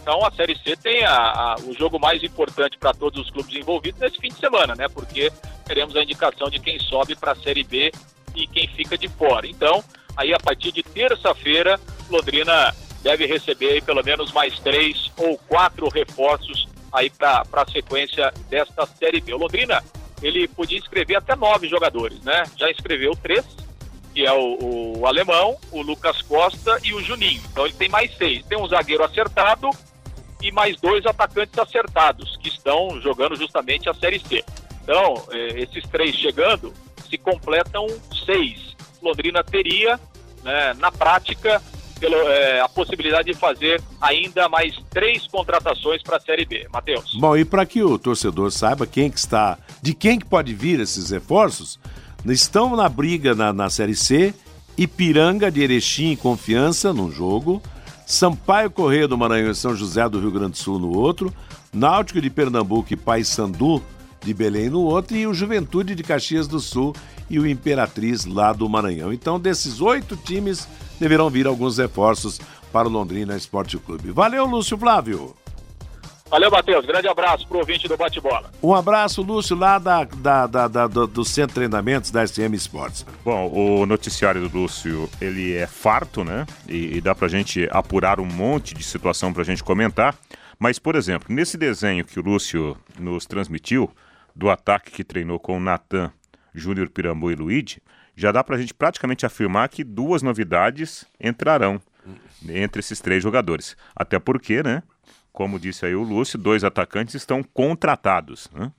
Então 0.00 0.24
a 0.24 0.30
Série 0.30 0.56
C 0.58 0.76
tem 0.76 1.04
a, 1.04 1.16
a, 1.16 1.56
o 1.64 1.74
jogo 1.74 1.98
mais 1.98 2.22
importante 2.22 2.78
para 2.78 2.92
todos 2.92 3.20
os 3.20 3.30
clubes 3.30 3.56
envolvidos 3.56 4.00
nesse 4.00 4.18
fim 4.18 4.28
de 4.28 4.38
semana, 4.38 4.74
né? 4.76 4.86
Porque 4.88 5.32
teremos 5.64 5.96
a 5.96 6.02
indicação 6.02 6.48
de 6.48 6.60
quem 6.60 6.78
sobe 6.78 7.16
para 7.16 7.32
a 7.32 7.36
Série 7.36 7.64
B 7.64 7.90
e 8.36 8.46
quem 8.46 8.68
fica 8.68 8.96
de 8.96 9.08
fora. 9.08 9.46
Então, 9.46 9.82
aí 10.16 10.32
a 10.32 10.38
partir 10.38 10.70
de 10.70 10.82
terça-feira, 10.82 11.80
Londrina 12.08 12.72
deve 13.04 13.26
receber 13.26 13.82
pelo 13.82 14.02
menos 14.02 14.32
mais 14.32 14.58
três 14.58 15.12
ou 15.18 15.36
quatro 15.46 15.88
reforços 15.90 16.66
aí 16.90 17.10
para 17.10 17.44
a 17.52 17.70
sequência 17.70 18.32
desta 18.48 18.86
Série 18.86 19.20
B. 19.20 19.34
O 19.34 19.36
Londrina, 19.36 19.84
ele 20.22 20.48
podia 20.48 20.78
inscrever 20.78 21.18
até 21.18 21.36
nove 21.36 21.68
jogadores, 21.68 22.18
né? 22.22 22.44
Já 22.56 22.70
inscreveu 22.70 23.14
três, 23.14 23.44
que 24.14 24.24
é 24.24 24.32
o, 24.32 25.00
o, 25.00 25.06
alemão, 25.06 25.54
o 25.70 25.82
Lucas 25.82 26.22
Costa 26.22 26.80
e 26.82 26.94
o 26.94 27.02
Juninho. 27.02 27.42
Então 27.52 27.66
ele 27.66 27.74
tem 27.74 27.90
mais 27.90 28.16
seis. 28.16 28.42
Tem 28.46 28.56
um 28.58 28.66
zagueiro 28.66 29.04
acertado 29.04 29.68
e 30.40 30.50
mais 30.50 30.80
dois 30.80 31.04
atacantes 31.04 31.58
acertados, 31.58 32.38
que 32.38 32.48
estão 32.48 32.98
jogando 33.02 33.36
justamente 33.36 33.88
a 33.88 33.94
Série 33.94 34.18
C. 34.18 34.42
Então, 34.82 35.22
eh, 35.30 35.60
esses 35.60 35.84
três 35.88 36.14
chegando, 36.16 36.72
se 37.08 37.18
completam 37.18 37.86
seis. 38.24 38.74
Londrina 39.02 39.44
teria, 39.44 40.00
né, 40.42 40.74
na 40.78 40.90
prática, 40.90 41.60
pelo, 42.04 42.16
é, 42.28 42.60
a 42.60 42.68
possibilidade 42.68 43.32
de 43.32 43.38
fazer 43.38 43.80
ainda 43.98 44.46
mais 44.46 44.78
três 44.90 45.26
contratações 45.26 46.02
para 46.02 46.18
a 46.18 46.20
Série 46.20 46.44
B. 46.44 46.66
Matheus. 46.70 47.14
Bom, 47.14 47.34
e 47.34 47.46
para 47.46 47.64
que 47.64 47.82
o 47.82 47.98
torcedor 47.98 48.50
saiba 48.50 48.86
quem 48.86 49.10
que 49.10 49.18
está, 49.18 49.56
de 49.80 49.94
quem 49.94 50.18
que 50.18 50.26
pode 50.26 50.52
vir 50.52 50.80
esses 50.80 51.10
reforços, 51.10 51.80
estão 52.26 52.76
na 52.76 52.90
briga 52.90 53.34
na, 53.34 53.54
na 53.54 53.70
Série 53.70 53.96
C, 53.96 54.34
Ipiranga 54.76 55.50
de 55.50 55.62
Erechim 55.62 56.12
e 56.12 56.16
Confiança 56.16 56.92
num 56.92 57.10
jogo, 57.10 57.62
Sampaio 58.06 58.70
Correia 58.70 59.08
do 59.08 59.16
Maranhão 59.16 59.50
e 59.50 59.54
São 59.54 59.74
José 59.74 60.06
do 60.06 60.20
Rio 60.20 60.30
Grande 60.30 60.52
do 60.52 60.58
Sul 60.58 60.78
no 60.78 60.94
outro, 60.94 61.32
Náutico 61.72 62.20
de 62.20 62.28
Pernambuco 62.28 62.92
e 62.92 62.96
Paysandu 62.96 63.82
de 64.22 64.34
Belém 64.34 64.68
no 64.68 64.82
outro 64.82 65.16
e 65.16 65.26
o 65.26 65.32
Juventude 65.32 65.94
de 65.94 66.02
Caxias 66.02 66.46
do 66.46 66.60
Sul 66.60 66.94
e 67.28 67.38
o 67.38 67.46
Imperatriz 67.46 68.24
lá 68.24 68.52
do 68.52 68.68
Maranhão. 68.68 69.12
Então, 69.12 69.38
desses 69.38 69.80
oito 69.80 70.16
times, 70.16 70.68
deverão 70.98 71.30
vir 71.30 71.46
alguns 71.46 71.78
reforços 71.78 72.40
para 72.72 72.88
o 72.88 72.90
Londrina 72.90 73.36
Esporte 73.36 73.78
Clube. 73.78 74.10
Valeu, 74.10 74.44
Lúcio 74.46 74.76
Flávio. 74.76 75.34
Valeu, 76.30 76.50
Matheus. 76.50 76.84
Grande 76.84 77.06
abraço 77.06 77.46
pro 77.46 77.58
ouvinte 77.58 77.86
do 77.86 77.96
Bate-Bola. 77.96 78.50
Um 78.62 78.74
abraço, 78.74 79.22
Lúcio, 79.22 79.56
lá 79.56 79.78
da, 79.78 80.04
da, 80.04 80.46
da, 80.46 80.68
da 80.68 80.86
do, 80.86 81.06
do, 81.06 81.24
Centro 81.24 81.50
de 81.50 81.54
Treinamentos 81.54 82.10
da 82.10 82.26
SM 82.26 82.52
Esportes. 82.54 83.06
Bom, 83.24 83.48
o 83.52 83.86
noticiário 83.86 84.48
do 84.48 84.58
Lúcio, 84.58 85.08
ele 85.20 85.54
é 85.54 85.66
farto, 85.66 86.24
né? 86.24 86.46
E, 86.68 86.96
e 86.96 87.00
dá 87.00 87.14
pra 87.14 87.28
gente 87.28 87.68
apurar 87.70 88.18
um 88.18 88.26
monte 88.26 88.74
de 88.74 88.82
situação 88.82 89.32
pra 89.32 89.44
gente 89.44 89.62
comentar. 89.62 90.16
Mas, 90.58 90.78
por 90.78 90.96
exemplo, 90.96 91.32
nesse 91.32 91.56
desenho 91.56 92.04
que 92.04 92.18
o 92.18 92.22
Lúcio 92.22 92.76
nos 92.98 93.26
transmitiu, 93.26 93.90
do 94.34 94.50
ataque 94.50 94.90
que 94.90 95.04
treinou 95.04 95.38
com 95.38 95.56
o 95.56 95.60
Natan, 95.60 96.10
Júnior 96.54 96.88
Pirambu 96.88 97.30
e 97.30 97.34
Luigi, 97.34 97.82
já 98.16 98.30
dá 98.30 98.44
pra 98.44 98.56
gente 98.56 98.72
praticamente 98.72 99.26
afirmar 99.26 99.68
que 99.68 99.82
duas 99.82 100.22
novidades 100.22 101.04
entrarão 101.18 101.80
entre 102.48 102.80
esses 102.80 103.00
três 103.00 103.22
jogadores. 103.22 103.76
Até 103.96 104.18
porque, 104.18 104.62
né? 104.62 104.82
como 105.34 105.58
disse 105.58 105.84
aí 105.84 105.96
o 105.96 106.02
Lúcio, 106.04 106.38
dois 106.38 106.62
atacantes 106.62 107.16
estão 107.16 107.42
contratados. 107.42 108.48
Né? 108.54 108.70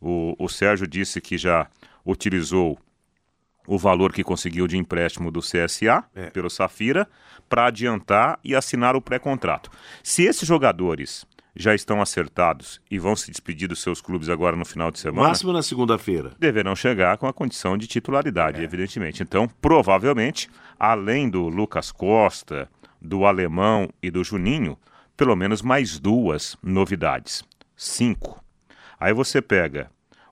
O, 0.00 0.36
o 0.38 0.48
Sérgio 0.48 0.86
disse 0.86 1.20
que 1.20 1.36
já 1.36 1.66
utilizou 2.06 2.78
o 3.66 3.76
valor 3.76 4.12
que 4.12 4.22
conseguiu 4.22 4.68
de 4.68 4.78
empréstimo 4.78 5.30
do 5.30 5.40
CSA 5.40 6.04
é. 6.14 6.30
pelo 6.30 6.48
Safira 6.48 7.08
para 7.48 7.66
adiantar 7.66 8.38
e 8.44 8.54
assinar 8.54 8.94
o 8.94 9.02
pré-contrato. 9.02 9.70
Se 10.04 10.22
esses 10.22 10.46
jogadores 10.46 11.26
já 11.56 11.74
estão 11.74 12.00
acertados 12.00 12.80
e 12.90 12.98
vão 12.98 13.14
se 13.14 13.30
despedir 13.30 13.68
dos 13.68 13.80
seus 13.80 14.00
clubes 14.00 14.28
agora 14.28 14.56
no 14.56 14.64
final 14.64 14.90
de 14.90 14.98
semana. 14.98 15.28
Máximo 15.28 15.52
na 15.52 15.62
segunda-feira. 15.62 16.32
Deverão 16.38 16.74
chegar 16.74 17.16
com 17.16 17.26
a 17.26 17.32
condição 17.32 17.78
de 17.78 17.86
titularidade, 17.86 18.60
é. 18.60 18.64
evidentemente. 18.64 19.22
Então, 19.22 19.48
provavelmente, 19.60 20.48
além 20.78 21.28
do 21.28 21.48
Lucas 21.48 21.92
Costa, 21.92 22.68
do 23.00 23.24
Alemão 23.24 23.88
e 24.02 24.10
do 24.10 24.24
Juninho, 24.24 24.78
pelo 25.16 25.36
menos 25.36 25.62
mais 25.62 25.98
duas 25.98 26.56
novidades. 26.62 27.44
Cinco. 27.76 28.42
Aí 28.98 29.12
você 29.12 29.40
pega 29.40 29.90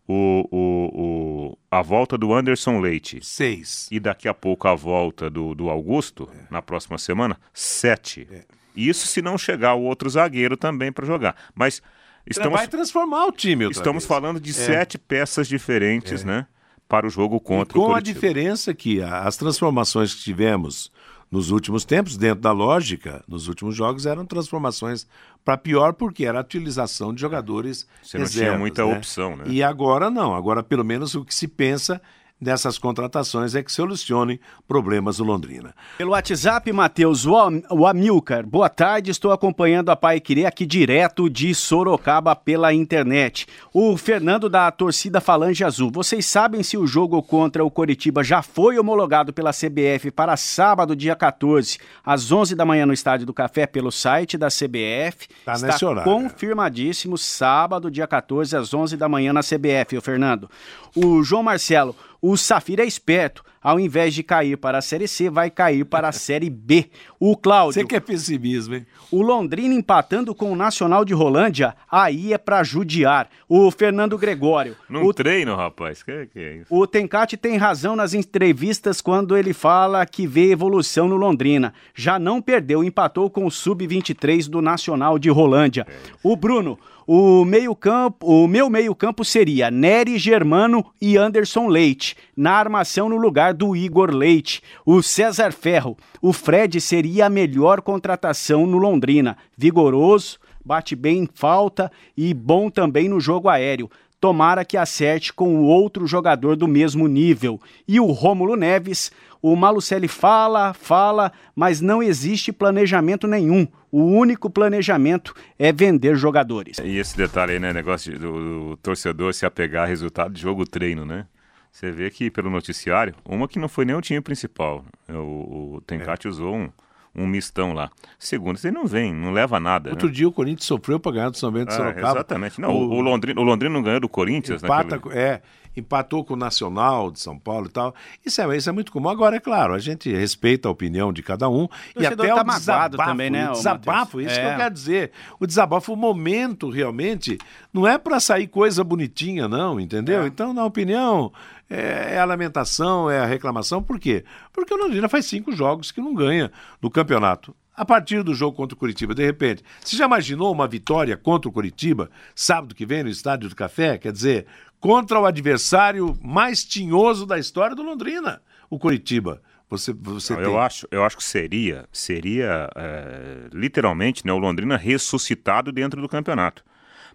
o, 0.09 0.49
o, 0.51 0.91
o, 0.93 1.59
a 1.71 1.83
volta 1.83 2.19
do 2.19 2.33
Anderson 2.35 2.81
Leite. 2.81 3.21
Seis. 3.23 3.89
E 3.91 4.01
daqui 4.01 4.29
a 4.29 4.35
pouco 4.35 4.67
a 4.67 4.75
volta 4.75 5.31
do, 5.31 5.55
do 5.55 5.69
Augusto, 5.69 6.29
é. 6.35 6.47
na 6.51 6.61
próxima 6.61 6.99
semana, 6.99 7.39
sete. 7.53 8.27
É. 8.31 8.45
Isso 8.77 9.07
se 9.07 9.23
não 9.23 9.37
chegar 9.37 9.75
o 9.75 9.83
outro 9.83 10.09
zagueiro 10.09 10.57
também 10.57 10.93
para 10.93 11.07
jogar. 11.07 11.37
Mas 11.55 11.83
estamos. 12.27 12.59
Vai 12.59 12.69
transformar 12.69 13.27
o 13.27 13.33
time. 13.33 13.69
Estamos 13.71 14.05
vez. 14.05 14.09
falando 14.09 14.41
de 14.41 14.51
é. 14.51 14.55
sete 14.55 14.99
peças 14.99 15.49
diferentes, 15.49 16.23
é. 16.23 16.27
né? 16.27 16.47
Para 16.89 17.07
o 17.07 17.11
jogo 17.11 17.41
contra 17.41 17.77
e 17.77 17.81
com 17.81 17.87
o 17.87 17.91
Com 17.91 17.95
a 17.95 18.01
diferença 18.01 18.75
que 18.75 19.03
as 19.03 19.37
transformações 19.37 20.15
que 20.15 20.21
tivemos 20.23 20.93
nos 21.31 21.51
últimos 21.51 21.87
tempos, 21.87 22.19
dentro 22.19 22.43
da 22.43 22.53
lógica, 22.53 23.25
nos 23.27 23.49
últimos 23.49 23.75
jogos 23.75 24.05
eram 24.05 24.27
transformações 24.27 25.07
para 25.43 25.57
pior, 25.57 25.95
porque 25.95 26.27
era 26.27 26.39
a 26.39 26.43
utilização 26.43 27.15
de 27.15 27.23
jogadores. 27.23 27.87
Você 28.03 28.19
não 28.19 28.25
reservas, 28.25 28.51
tinha 28.51 28.59
muita 28.59 28.85
né? 28.85 28.95
opção, 28.95 29.37
né? 29.37 29.45
E 29.47 29.63
agora 29.63 30.11
não, 30.11 30.35
agora 30.35 30.63
pelo 30.63 30.85
menos 30.85 31.15
o 31.15 31.25
que 31.25 31.35
se 31.35 31.49
pensa 31.49 32.03
dessas 32.43 32.77
contratações 32.77 33.55
é 33.55 33.63
que 33.63 33.71
solucione 33.71 34.41
problemas 34.67 35.19
do 35.19 35.25
Londrina. 35.25 35.75
Pelo 35.97 36.11
WhatsApp, 36.11 36.73
Matheus, 36.73 37.25
o 37.25 37.87
Amilcar. 37.87 38.45
Boa 38.45 38.69
tarde, 38.69 39.11
estou 39.11 39.31
acompanhando 39.31 39.91
a 39.91 39.97
Pai 39.97 40.19
Querer 40.19 40.47
aqui 40.47 40.67
direto 40.67 41.31
de 41.31 41.55
Sorocaba 41.55 42.35
pela 42.35 42.75
internet. 42.75 43.47
O 43.73 43.97
Fernando 43.97 44.49
da 44.49 44.71
torcida 44.71 45.21
Falange 45.21 45.63
Azul. 45.63 45.91
Vocês 45.93 46.27
sabem 46.27 46.63
se 46.63 46.77
o 46.77 46.87
jogo 46.87 47.23
contra 47.23 47.65
o 47.65 47.71
Coritiba 47.71 48.25
já 48.25 48.43
foi 48.43 48.79
homologado 48.79 49.33
pela 49.33 49.53
CBF 49.53 50.11
para 50.11 50.37
sábado, 50.37 50.97
dia 50.97 51.15
14, 51.15 51.79
às 52.05 52.33
11 52.33 52.57
da 52.57 52.65
manhã 52.65 52.85
no 52.85 52.93
Estádio 52.93 53.25
do 53.27 53.33
Café 53.33 53.67
pelo 53.67 53.93
site 53.93 54.37
da 54.37 54.49
CBF? 54.49 55.29
Tá 55.45 55.53
Está 55.55 55.67
nesse 55.69 55.85
horário. 55.85 56.11
confirmadíssimo, 56.13 57.17
sábado, 57.17 57.91
dia 57.91 58.07
14, 58.07 58.57
às 58.57 58.75
11 58.75 58.97
da 58.97 59.09
manhã 59.09 59.33
na 59.33 59.41
CBF, 59.43 59.97
o 59.97 60.03
Fernando. 60.03 60.51
O 60.97 61.23
João 61.23 61.43
Marcelo, 61.43 61.95
o 62.23 62.37
Safira 62.37 62.85
é 62.85 62.87
esperto. 62.87 63.45
Ao 63.63 63.79
invés 63.79 64.13
de 64.13 64.23
cair 64.23 64.57
para 64.57 64.79
a 64.79 64.83
Série 64.83 65.07
C, 65.07 65.31
vai 65.31 65.51
cair 65.51 65.85
para 65.85 66.09
a 66.09 66.13
Série 66.13 66.51
B. 66.51 66.91
O 67.21 67.37
Cláudio. 67.37 67.81
Você 67.81 67.87
que 67.87 67.95
é 67.95 68.01
pessimismo, 68.01 68.75
hein? 68.75 68.87
O 69.11 69.23
Londrina 69.23 69.75
empatando 69.75 70.35
com 70.35 70.51
o 70.51 70.57
Nacional 70.57 71.05
de 71.05 71.15
Rolândia, 71.15 71.75
aí 71.91 72.33
é 72.33 72.39
para 72.39 72.63
judiar. 72.65 73.29
O 73.49 73.71
Fernando 73.71 74.19
Gregório. 74.19 74.77
Não 74.89 75.05
o... 75.05 75.15
treino, 75.15 75.55
rapaz. 75.55 76.03
Que, 76.03 76.27
que 76.27 76.39
é 76.39 76.57
isso? 76.57 76.75
O 76.75 76.87
Tencate 76.87 77.37
tem 77.37 77.57
razão 77.57 77.95
nas 77.95 78.15
entrevistas 78.15 79.01
quando 79.01 79.37
ele 79.37 79.53
fala 79.53 80.05
que 80.07 80.27
vê 80.27 80.51
evolução 80.51 81.07
no 81.07 81.17
Londrina. 81.17 81.73
Já 81.95 82.19
não 82.19 82.43
perdeu, 82.43 82.83
empatou 82.83 83.31
com 83.31 83.47
o 83.47 83.51
Sub-23 83.51 84.49
do 84.49 84.61
Nacional 84.61 85.19
de 85.19 85.31
Rolândia. 85.31 85.87
É 85.89 85.93
o 86.23 86.35
Bruno. 86.35 86.79
O 87.07 87.45
meio-campo, 87.45 88.27
o 88.27 88.47
meu 88.47 88.71
meio-campo 88.71 89.25
seria 89.25 89.71
Nery 89.71 90.19
Germano 90.19 90.87
e 91.01 91.17
Anderson 91.17 91.67
Leite, 91.67 92.17
na 92.37 92.53
armação 92.53 93.09
no 93.09 93.17
lugar 93.17 93.55
do 93.55 93.77
Igor 93.77 94.11
Leite. 94.11 94.63
O 94.85 95.03
César 95.03 95.53
Ferro, 95.53 95.97
o 96.21 96.33
Fred 96.33 96.81
seria 96.81 97.27
a 97.27 97.31
melhor 97.31 97.81
contratação 97.81 98.67
no 98.67 98.79
Londrina, 98.79 99.37
vigoroso, 99.57 100.39
bate 100.65 100.95
bem 100.95 101.25
em 101.25 101.29
falta 101.33 101.91
e 102.17 102.33
bom 102.33 102.71
também 102.71 103.09
no 103.09 103.21
jogo 103.21 103.49
aéreo. 103.49 103.91
Tomara 104.21 104.65
que 104.65 104.77
acerte 104.77 105.33
com 105.33 105.57
o 105.57 105.65
outro 105.65 106.07
jogador 106.07 106.55
do 106.55 106.69
mesmo 106.69 107.09
nível. 107.09 107.61
E 107.89 107.99
o 107.99 108.07
Rômulo 108.07 108.55
Neves, 108.55 109.11
o 109.43 109.57
Malucelli 109.57 110.07
fala, 110.07 110.73
fala, 110.73 111.33
mas 111.57 111.81
não 111.81 112.01
existe 112.01 112.53
planejamento 112.53 113.27
nenhum. 113.27 113.67
O 113.91 114.05
único 114.05 114.49
planejamento 114.49 115.35
é 115.59 115.73
vender 115.73 116.15
jogadores. 116.15 116.79
E 116.79 116.99
esse 116.99 117.17
detalhe 117.17 117.55
aí, 117.55 117.59
né? 117.59 117.73
Negócio 117.73 118.17
do, 118.17 118.71
do 118.71 118.77
torcedor 118.77 119.35
se 119.35 119.45
apegar 119.45 119.83
a 119.83 119.87
resultado 119.87 120.33
de 120.33 120.41
jogo 120.41 120.65
treino, 120.65 121.05
né? 121.05 121.27
Você 121.73 121.91
vê 121.91 122.11
que 122.11 122.31
pelo 122.31 122.51
noticiário, 122.51 123.15
uma 123.25 123.49
que 123.49 123.59
não 123.59 123.67
foi 123.67 123.87
nem 123.87 123.97
o 123.97 124.01
time 124.03 124.21
principal. 124.21 124.85
O, 125.09 125.77
o 125.77 125.83
Tencate 125.87 126.27
é. 126.27 126.31
usou 126.31 126.55
um, 126.55 126.71
um 127.15 127.27
mistão 127.27 127.73
lá. 127.73 127.91
Segundo, 128.19 128.59
ele 128.63 128.73
não 128.73 128.87
vem, 128.87 129.13
não 129.13 129.33
leva 129.33 129.59
nada. 129.59 129.89
Outro 129.89 130.09
né? 130.09 130.13
dia 130.13 130.29
o 130.29 130.33
Corinthians 130.33 130.67
sofreu 130.67 131.01
para 131.01 131.13
ganhar 131.13 131.31
do 131.31 131.37
São 131.39 131.51
Bento 131.51 131.69
de 131.69 131.75
ah, 131.75 131.77
Sorocaba. 131.79 132.19
Exatamente. 132.19 132.61
Não, 132.61 132.71
o, 132.71 132.91
o, 132.91 133.01
Londrina, 133.01 133.41
o 133.41 133.43
Londrina 133.43 133.75
não 133.75 133.83
ganhou 133.83 134.01
do 134.01 134.09
Corinthians, 134.09 134.63
empata, 134.63 134.97
naquele... 134.97 135.19
É, 135.19 135.43
empatou 135.77 136.25
com 136.25 136.35
o 136.35 136.37
Nacional 136.37 137.11
de 137.11 137.21
São 137.21 137.39
Paulo 137.39 137.67
e 137.67 137.71
tal. 137.71 137.95
Isso 138.25 138.41
é, 138.41 138.57
isso 138.57 138.69
é 138.69 138.73
muito 138.73 138.93
comum. 138.93 139.09
Agora, 139.09 139.37
é 139.37 139.41
claro, 139.41 139.75
a 139.75 139.79
gente 139.79 140.13
respeita 140.13 140.69
a 140.69 140.71
opinião 140.71 141.13
de 141.13 141.23
cada 141.23 141.49
um. 141.49 141.69
e 141.97 142.07
até 142.07 142.29
tá 142.29 142.43
o 142.43 142.45
desabafo, 142.45 142.97
também, 142.97 143.31
né, 143.31 143.51
o 143.51 143.53
desabafo, 143.53 144.21
isso 144.21 144.39
é. 144.39 144.41
que 144.41 144.53
eu 144.53 144.57
quero 144.57 144.75
dizer. 144.75 145.13
O 145.41 145.47
desabafo, 145.47 145.93
o 145.93 145.97
momento 145.97 146.69
realmente, 146.69 147.39
não 147.73 147.87
é 147.87 147.97
para 147.97 148.21
sair 148.21 148.47
coisa 148.47 148.85
bonitinha, 148.85 149.49
não, 149.49 149.81
entendeu? 149.81 150.23
É. 150.23 150.27
Então, 150.27 150.53
na 150.53 150.65
opinião, 150.65 151.33
é, 151.71 152.15
é, 152.15 152.19
a 152.19 152.25
lamentação, 152.25 153.11
é 153.11 153.19
a 153.19 153.27
reclamação. 153.27 153.83
Por 153.83 153.99
quê? 153.99 154.25
Porque 154.53 154.75
o 154.75 154.77
Londrina 154.77 155.09
faz 155.09 155.27
cinco 155.27 155.53
jogos 155.53 155.91
que 155.91 156.01
não 156.01 156.15
ganha 156.15 156.53
no 156.83 156.91
campeonato. 156.91 157.55
A 157.75 157.87
partir 157.87 158.23
do 158.23 158.35
jogo 158.35 158.55
contra 158.55 158.75
o 158.75 158.79
Curitiba, 158.79 159.15
de 159.15 159.25
repente, 159.25 159.65
você 159.81 159.97
já 159.97 160.05
imaginou 160.05 160.53
uma 160.53 160.69
vitória 160.69 161.17
contra 161.17 161.49
o 161.49 161.53
Curitiba 161.53 162.11
sábado 162.35 162.75
que 162.75 162.85
vem 162.85 163.03
no 163.03 163.09
Estádio 163.09 163.49
do 163.49 163.57
Café? 163.57 163.97
Quer 163.97 164.13
dizer, 164.13 164.47
contra 164.79 165.19
o 165.19 165.25
adversário 165.25 166.15
mais 166.23 166.63
tinhoso 166.65 167.25
da 167.25 167.39
história 167.39 167.75
do 167.75 167.83
Londrina, 167.83 168.43
o 168.69 168.79
Curitiba. 168.79 169.41
Você, 169.71 169.91
você 169.95 170.35
Não, 170.35 170.43
eu 170.43 170.61
acho, 170.61 170.87
eu 170.91 171.03
acho 171.03 171.17
que 171.17 171.25
seria, 171.25 171.89
seria 171.91 172.69
é, 172.77 173.49
literalmente, 173.55 174.27
né, 174.27 174.33
o 174.35 174.37
Londrina 174.37 174.77
ressuscitado 174.77 175.73
dentro 175.73 176.03
do 176.03 176.09
campeonato. 176.11 176.63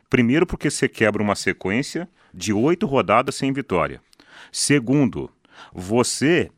Primeiro 0.10 0.46
porque 0.46 0.70
você 0.70 0.88
quebra 0.88 1.22
uma 1.22 1.36
sequência 1.36 2.10
de 2.34 2.54
oito 2.54 2.86
rodadas 2.86 3.36
sem 3.36 3.52
vitória. 3.52 4.02
Segundo, 4.52 5.30
você 5.74 6.50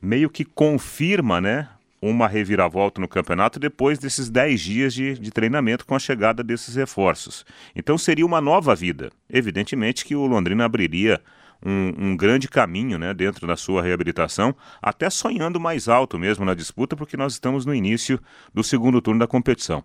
meio 0.00 0.30
que 0.30 0.44
confirma, 0.44 1.40
né, 1.40 1.68
uma 2.00 2.28
reviravolta 2.28 3.00
no 3.00 3.08
campeonato 3.08 3.58
depois 3.58 3.98
desses 3.98 4.28
10 4.28 4.60
dias 4.60 4.94
de, 4.94 5.18
de, 5.18 5.30
treinamento 5.30 5.86
com 5.86 5.94
a 5.94 5.98
chegada 5.98 6.42
desses 6.42 6.74
reforços. 6.76 7.44
Então 7.74 7.96
seria 7.96 8.26
uma 8.26 8.40
nova 8.40 8.74
vida. 8.74 9.10
Evidentemente 9.28 10.04
que 10.04 10.14
o 10.14 10.26
Londrina 10.26 10.64
abriria 10.64 11.20
um, 11.64 12.10
um, 12.10 12.16
grande 12.16 12.48
caminho 12.48 12.98
né, 12.98 13.14
dentro 13.14 13.46
da 13.46 13.56
sua 13.56 13.82
reabilitação, 13.82 14.54
até 14.80 15.08
sonhando 15.08 15.58
mais 15.58 15.88
alto 15.88 16.18
mesmo 16.18 16.44
na 16.44 16.54
disputa, 16.54 16.94
porque 16.94 17.16
nós 17.16 17.32
estamos 17.32 17.64
no 17.64 17.74
início 17.74 18.20
do 18.52 18.62
segundo 18.62 19.00
turno 19.00 19.20
da 19.20 19.26
competição. 19.26 19.82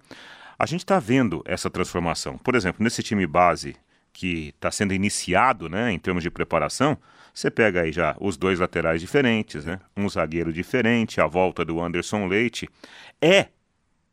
A 0.61 0.67
gente 0.67 0.81
está 0.81 0.99
vendo 0.99 1.41
essa 1.43 1.71
transformação. 1.71 2.37
Por 2.37 2.53
exemplo, 2.53 2.83
nesse 2.83 3.01
time 3.01 3.25
base 3.25 3.75
que 4.13 4.49
está 4.49 4.69
sendo 4.69 4.93
iniciado 4.93 5.67
né, 5.67 5.91
em 5.91 5.97
termos 5.97 6.21
de 6.21 6.29
preparação, 6.29 6.95
você 7.33 7.49
pega 7.49 7.81
aí 7.81 7.91
já 7.91 8.15
os 8.19 8.37
dois 8.37 8.59
laterais 8.59 9.01
diferentes, 9.01 9.65
né? 9.65 9.79
Um 9.97 10.07
zagueiro 10.07 10.53
diferente, 10.53 11.19
a 11.19 11.25
volta 11.25 11.65
do 11.65 11.81
Anderson 11.81 12.27
Leite. 12.27 12.69
É 13.19 13.47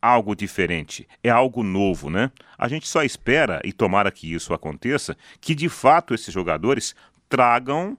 algo 0.01 0.35
diferente, 0.35 1.07
é 1.23 1.29
algo 1.29 1.63
novo, 1.63 2.09
né? 2.09 2.33
A 2.57 2.67
gente 2.67 2.89
só 2.89 3.03
espera, 3.03 3.61
e 3.63 3.71
tomara 3.71 4.11
que 4.11 4.33
isso 4.33 4.55
aconteça, 4.55 5.19
que 5.43 5.55
de 5.55 5.69
fato 5.69 6.15
esses 6.15 6.33
jogadores 6.33 6.95
tragam 7.29 7.95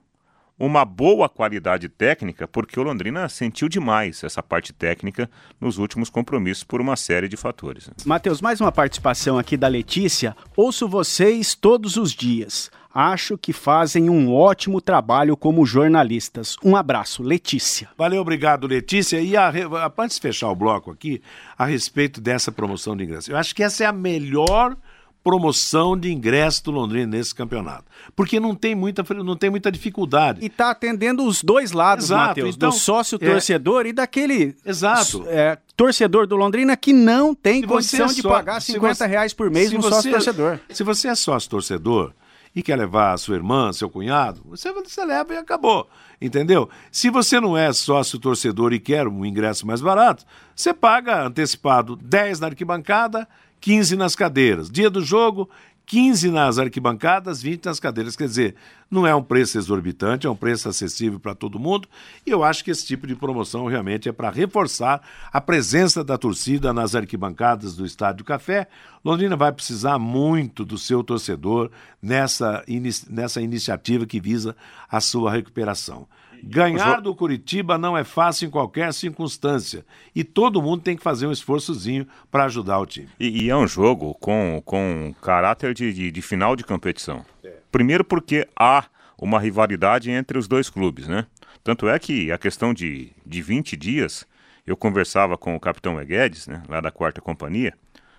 uma 0.60 0.84
boa 0.84 1.26
qualidade 1.26 1.88
técnica, 1.88 2.46
porque 2.46 2.78
o 2.78 2.82
Londrina 2.82 3.26
sentiu 3.30 3.66
demais 3.66 4.22
essa 4.22 4.42
parte 4.42 4.74
técnica 4.74 5.28
nos 5.58 5.78
últimos 5.78 6.10
compromissos 6.10 6.62
por 6.62 6.82
uma 6.82 6.96
série 6.96 7.28
de 7.28 7.36
fatores. 7.36 7.90
Matheus, 8.04 8.42
mais 8.42 8.60
uma 8.60 8.70
participação 8.70 9.38
aqui 9.38 9.56
da 9.56 9.66
Letícia. 9.66 10.36
Ouço 10.54 10.86
vocês 10.86 11.54
todos 11.54 11.96
os 11.96 12.12
dias. 12.12 12.70
Acho 12.92 13.38
que 13.38 13.52
fazem 13.52 14.10
um 14.10 14.34
ótimo 14.34 14.80
trabalho 14.80 15.36
como 15.36 15.64
jornalistas. 15.64 16.56
Um 16.62 16.76
abraço, 16.76 17.22
Letícia. 17.22 17.88
Valeu, 17.96 18.20
obrigado, 18.20 18.66
Letícia. 18.66 19.20
E 19.20 19.36
a, 19.36 19.48
a, 19.48 19.92
antes 19.96 20.16
de 20.16 20.22
fechar 20.22 20.50
o 20.50 20.56
bloco 20.56 20.90
aqui, 20.90 21.22
a 21.56 21.64
respeito 21.64 22.20
dessa 22.20 22.52
promoção 22.52 22.96
de 22.96 23.04
ingresso, 23.04 23.30
eu 23.30 23.36
acho 23.36 23.54
que 23.54 23.62
essa 23.62 23.84
é 23.84 23.86
a 23.86 23.92
melhor 23.92 24.76
promoção 25.22 25.96
de 25.96 26.10
ingresso 26.10 26.64
do 26.64 26.70
Londrina 26.70 27.06
nesse 27.06 27.34
campeonato. 27.34 27.84
Porque 28.16 28.40
não 28.40 28.54
tem 28.54 28.74
muita, 28.74 29.04
não 29.22 29.36
tem 29.36 29.50
muita 29.50 29.70
dificuldade. 29.70 30.40
E 30.42 30.46
está 30.46 30.70
atendendo 30.70 31.24
os 31.24 31.42
dois 31.42 31.72
lados, 31.72 32.10
Matheus, 32.10 32.56
então, 32.56 32.70
do 32.70 32.74
sócio 32.74 33.18
torcedor 33.18 33.86
é, 33.86 33.90
e 33.90 33.92
daquele 33.92 34.56
exato. 34.64 35.24
É, 35.28 35.58
torcedor 35.76 36.26
do 36.26 36.36
Londrina 36.36 36.76
que 36.76 36.92
não 36.92 37.34
tem 37.34 37.60
se 37.60 37.66
condição 37.66 38.06
é 38.06 38.12
de 38.12 38.22
pagar 38.22 38.60
50 38.60 38.94
você, 38.94 39.06
reais 39.06 39.34
por 39.34 39.50
mês 39.50 39.72
no 39.72 39.82
sócio 39.82 40.10
torcedor. 40.10 40.58
Se 40.70 40.82
você 40.82 41.08
é 41.08 41.14
sócio 41.14 41.50
torcedor 41.50 42.12
e 42.54 42.62
quer 42.62 42.76
levar 42.76 43.12
a 43.12 43.18
sua 43.18 43.36
irmã, 43.36 43.72
seu 43.72 43.88
cunhado, 43.88 44.40
você, 44.44 44.72
você 44.72 45.04
leva 45.04 45.34
e 45.34 45.36
acabou. 45.36 45.88
Entendeu? 46.20 46.68
Se 46.90 47.08
você 47.08 47.40
não 47.40 47.56
é 47.56 47.72
sócio 47.72 48.18
torcedor 48.18 48.72
e 48.72 48.80
quer 48.80 49.06
um 49.06 49.24
ingresso 49.24 49.66
mais 49.66 49.80
barato, 49.80 50.24
você 50.54 50.74
paga 50.74 51.24
antecipado 51.24 51.96
10 51.96 52.40
na 52.40 52.48
arquibancada 52.48 53.26
15 53.60 53.96
nas 53.96 54.16
cadeiras. 54.16 54.70
Dia 54.70 54.88
do 54.88 55.02
jogo, 55.02 55.48
15 55.90 56.30
nas 56.30 56.56
arquibancadas, 56.56 57.42
20 57.42 57.64
nas 57.64 57.80
cadeiras. 57.80 58.14
Quer 58.14 58.28
dizer, 58.28 58.54
não 58.88 59.04
é 59.04 59.12
um 59.12 59.22
preço 59.22 59.58
exorbitante, 59.58 60.24
é 60.24 60.30
um 60.30 60.36
preço 60.36 60.68
acessível 60.68 61.18
para 61.18 61.34
todo 61.34 61.58
mundo. 61.58 61.88
E 62.24 62.30
eu 62.30 62.44
acho 62.44 62.64
que 62.64 62.70
esse 62.70 62.86
tipo 62.86 63.08
de 63.08 63.16
promoção 63.16 63.66
realmente 63.66 64.08
é 64.08 64.12
para 64.12 64.30
reforçar 64.30 65.02
a 65.32 65.40
presença 65.40 66.04
da 66.04 66.16
torcida 66.16 66.72
nas 66.72 66.94
arquibancadas 66.94 67.74
do 67.74 67.84
Estádio 67.84 68.24
Café. 68.24 68.68
Londrina 69.04 69.36
vai 69.36 69.50
precisar 69.50 69.98
muito 69.98 70.64
do 70.64 70.78
seu 70.78 71.02
torcedor 71.02 71.72
nessa, 72.00 72.64
nessa 73.08 73.42
iniciativa 73.42 74.06
que 74.06 74.20
visa 74.20 74.54
a 74.88 75.00
sua 75.00 75.32
recuperação. 75.32 76.06
Ganhar 76.42 77.00
do 77.00 77.14
Curitiba 77.14 77.78
não 77.78 77.96
é 77.96 78.04
fácil 78.04 78.48
em 78.48 78.50
qualquer 78.50 78.92
circunstância. 78.92 79.84
E 80.14 80.24
todo 80.24 80.62
mundo 80.62 80.82
tem 80.82 80.96
que 80.96 81.02
fazer 81.02 81.26
um 81.26 81.32
esforçozinho 81.32 82.06
para 82.30 82.44
ajudar 82.44 82.78
o 82.78 82.86
time. 82.86 83.08
E, 83.18 83.44
e, 83.44 83.50
é 83.50 83.56
um 83.56 83.66
jogo 83.66 84.14
com, 84.14 84.62
com 84.64 85.14
caráter 85.22 85.74
de, 85.74 85.92
de, 85.92 86.10
de 86.10 86.22
final 86.22 86.56
de 86.56 86.64
competição. 86.64 87.24
É. 87.44 87.52
Primeiro 87.70 88.04
porque 88.04 88.46
há 88.58 88.84
uma 89.18 89.38
rivalidade 89.38 90.10
entre 90.10 90.38
os 90.38 90.48
dois 90.48 90.70
clubes, 90.70 91.06
né? 91.06 91.26
Tanto 91.62 91.88
é 91.88 91.98
que 91.98 92.32
a 92.32 92.38
questão 92.38 92.72
de, 92.72 93.12
de 93.24 93.42
20 93.42 93.76
dias, 93.76 94.26
eu 94.66 94.76
conversava 94.76 95.36
com 95.36 95.54
o 95.54 95.60
capitão 95.60 96.00
Eguedes, 96.00 96.46
né, 96.46 96.62
lá 96.68 96.80
da 96.80 96.90
quarta 96.90 97.20
companhia, 97.20 97.74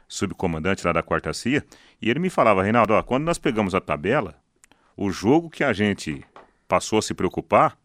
subcomandante 0.07 0.85
lá 0.85 0.93
da 0.93 1.01
quarta 1.01 1.33
CIA, 1.33 1.63
e 2.01 2.09
ele 2.09 2.19
me 2.19 2.29
falava, 2.29 2.61
Reinaldo, 2.61 2.93
ó, 2.93 3.01
quando 3.01 3.23
nós 3.23 3.39
pegamos 3.39 3.73
a 3.73 3.81
tabela, 3.81 4.35
o 4.95 5.09
jogo 5.09 5.49
que 5.49 5.63
a 5.63 5.73
gente 5.73 6.23
passou 6.67 6.99
a 6.99 7.01
se 7.01 7.13
preocupar 7.13 7.77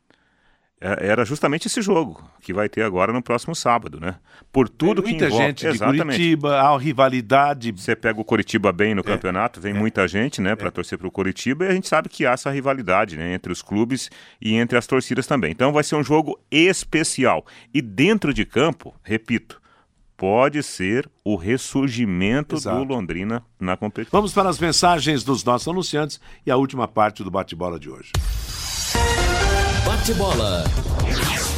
era 0.79 1.25
justamente 1.25 1.67
esse 1.67 1.81
jogo 1.81 2.23
que 2.43 2.53
vai 2.53 2.69
ter 2.69 2.83
agora 2.83 3.11
no 3.13 3.23
próximo 3.23 3.55
sábado, 3.55 3.99
né? 3.99 4.17
Por 4.53 4.69
tudo 4.69 5.03
que 5.03 5.13
envolve... 5.13 5.35
gente 5.35 5.61
de 5.61 5.69
Exatamente. 5.69 6.03
Curitiba, 6.03 6.61
a 6.61 6.79
rivalidade. 6.79 7.73
Você 7.73 7.97
pega 7.97 8.21
o 8.21 8.25
Curitiba 8.25 8.73
bem 8.73 8.95
no 8.95 9.01
é. 9.01 9.05
campeonato, 9.05 9.61
vem 9.61 9.75
é. 9.75 9.79
muita 9.79 10.07
gente, 10.07 10.41
né, 10.41 10.55
para 10.55 10.69
é. 10.69 10.71
torcer 10.71 10.99
para 10.99 11.09
o 11.09 11.11
Curitiba 11.11 11.65
e 11.65 11.69
a 11.69 11.73
gente 11.73 11.89
sabe 11.89 12.11
que 12.11 12.27
há 12.27 12.33
essa 12.33 12.51
rivalidade, 12.51 13.17
né, 13.17 13.33
entre 13.33 13.51
os 13.51 13.63
clubes 13.63 14.11
e 14.41 14.55
entre 14.55 14.77
as 14.77 14.87
torcidas 14.87 15.27
também. 15.27 15.51
Então 15.51 15.73
vai 15.73 15.83
ser 15.83 15.97
um 15.97 16.05
jogo 16.05 16.39
especial 16.51 17.47
e 17.73 17.81
dentro 17.81 18.35
de 18.35 18.45
campo, 18.45 18.95
repito, 19.03 19.61
pode 20.15 20.63
ser 20.63 21.09
o 21.25 21.37
ressurgimento 21.37 22.57
Exato. 22.57 22.79
do 22.79 22.85
Londrina 22.85 23.43
na 23.59 23.77
competição. 23.77 24.19
Vamos 24.19 24.33
para 24.33 24.49
as 24.51 24.59
mensagens 24.59 25.25
dos 25.25 25.43
nossos 25.43 25.69
anunciantes 25.69 26.21
e 26.45 26.51
a 26.51 26.57
última 26.57 26.87
parte 26.87 27.25
do 27.25 27.31
bate-bola 27.31 27.81
de 27.81 27.89
hoje. 27.89 28.13
Bate-bola. 29.87 30.65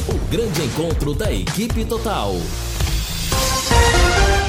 O 0.07 0.29
grande 0.29 0.61
encontro 0.61 1.15
da 1.15 1.33
equipe 1.33 1.83
total. 1.83 2.33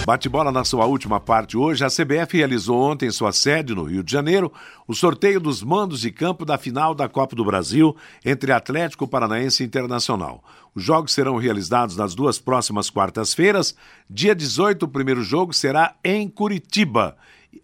Bate-bola 0.05 0.53
na 0.53 0.64
sua 0.64 0.85
última 0.85 1.19
parte 1.19 1.57
hoje. 1.57 1.83
A 1.83 1.88
CBF 1.88 2.37
realizou 2.37 2.79
ontem 2.79 3.07
em 3.07 3.11
sua 3.11 3.33
sede 3.33 3.75
no 3.75 3.85
Rio 3.85 4.05
de 4.05 4.12
Janeiro 4.12 4.53
o 4.87 4.95
sorteio 4.95 5.40
dos 5.40 5.62
mandos 5.62 6.03
de 6.03 6.11
campo 6.11 6.45
da 6.45 6.59
final 6.59 6.95
da 6.95 7.09
Copa 7.09 7.35
do 7.35 7.43
Brasil 7.43 7.97
entre 8.23 8.53
Atlético 8.53 9.09
Paranaense 9.09 9.62
e 9.62 9.66
Internacional. 9.66 10.45
Os 10.75 10.85
jogos 10.85 11.14
serão 11.14 11.38
realizados 11.38 11.97
nas 11.97 12.14
duas 12.14 12.38
próximas 12.38 12.90
quartas-feiras. 12.90 13.75
Dia 14.11 14.35
18, 14.35 14.83
o 14.83 14.88
primeiro 14.88 15.23
jogo 15.23 15.55
será 15.55 15.95
em 16.05 16.29
Curitiba 16.29 17.16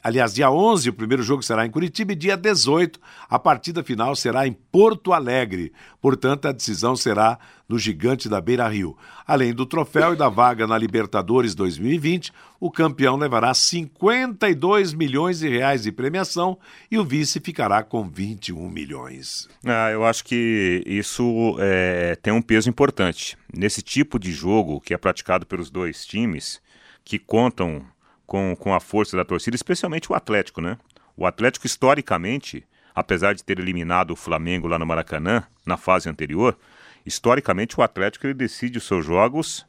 Aliás, 0.03 0.35
dia 0.35 0.51
11, 0.51 0.91
o 0.91 0.93
primeiro 0.93 1.23
jogo 1.23 1.43
será 1.43 1.67
em 1.67 1.71
Curitiba 1.71 2.13
e 2.13 2.17
dia 2.17 2.37
18, 2.37 3.01
a 3.29 3.39
partida 3.39 3.83
final 3.83 4.15
será 4.15 4.47
em 4.47 4.53
Porto 4.53 5.13
Alegre. 5.13 5.73
Portanto, 6.01 6.47
a 6.47 6.53
decisão 6.53 6.97
será 6.97 7.39
no 7.69 7.79
Gigante 7.79 8.29
da 8.29 8.41
Beira 8.41 8.69
Rio. 8.69 8.97
Além 9.27 9.53
do 9.53 9.67
troféu 9.67 10.15
e 10.15 10.17
da 10.17 10.29
vaga 10.29 10.67
na 10.67 10.79
Libertadores 10.79 11.55
2020, 11.55 12.33
o 12.61 12.71
campeão 12.71 13.17
levará 13.17 13.53
52 13.53 14.93
milhões 14.93 15.41
de 15.41 15.49
reais 15.49 15.83
de 15.83 15.93
premiação 15.93 16.59
e 16.91 16.99
o 16.99 17.05
vice 17.05 17.41
ficará 17.41 17.83
com 17.83 18.09
21 18.09 18.69
milhões. 18.69 19.49
Ah, 19.65 19.91
eu 19.91 20.05
acho 20.05 20.25
que 20.25 20.83
isso 20.87 21.57
é, 21.59 22.17
tem 22.23 22.33
um 22.33 22.43
peso 22.43 22.69
importante. 22.69 23.37
Nesse 23.53 23.83
tipo 23.83 24.19
de 24.19 24.33
jogo 24.33 24.81
que 24.81 24.95
é 24.95 24.99
praticado 24.99 25.47
pelos 25.47 25.71
dois 25.71 26.07
times, 26.07 26.61
que 27.05 27.19
contam 27.19 27.85
com, 28.27 28.57
com 28.57 28.75
a 28.75 28.81
força 28.81 29.17
da 29.17 29.25
torcida, 29.25 29.55
especialmente 29.55 30.11
o 30.11 30.15
Atlético, 30.15 30.61
né? 30.61 30.77
O 31.17 31.25
Atlético, 31.25 31.67
historicamente, 31.67 32.65
apesar 32.95 33.35
de 33.35 33.45
ter 33.45 33.59
eliminado 33.59 34.11
o 34.11 34.17
Flamengo 34.17 34.69
lá 34.69 34.79
no 34.79 34.87
Maracanã, 34.87 35.45
na 35.65 35.77
fase 35.77 36.09
anterior, 36.09 36.59
historicamente 37.05 37.79
o 37.79 37.83
Atlético 37.83 38.27
ele 38.27 38.35
decide 38.35 38.79
os 38.79 38.85
seus 38.85 39.05
jogos 39.05 39.67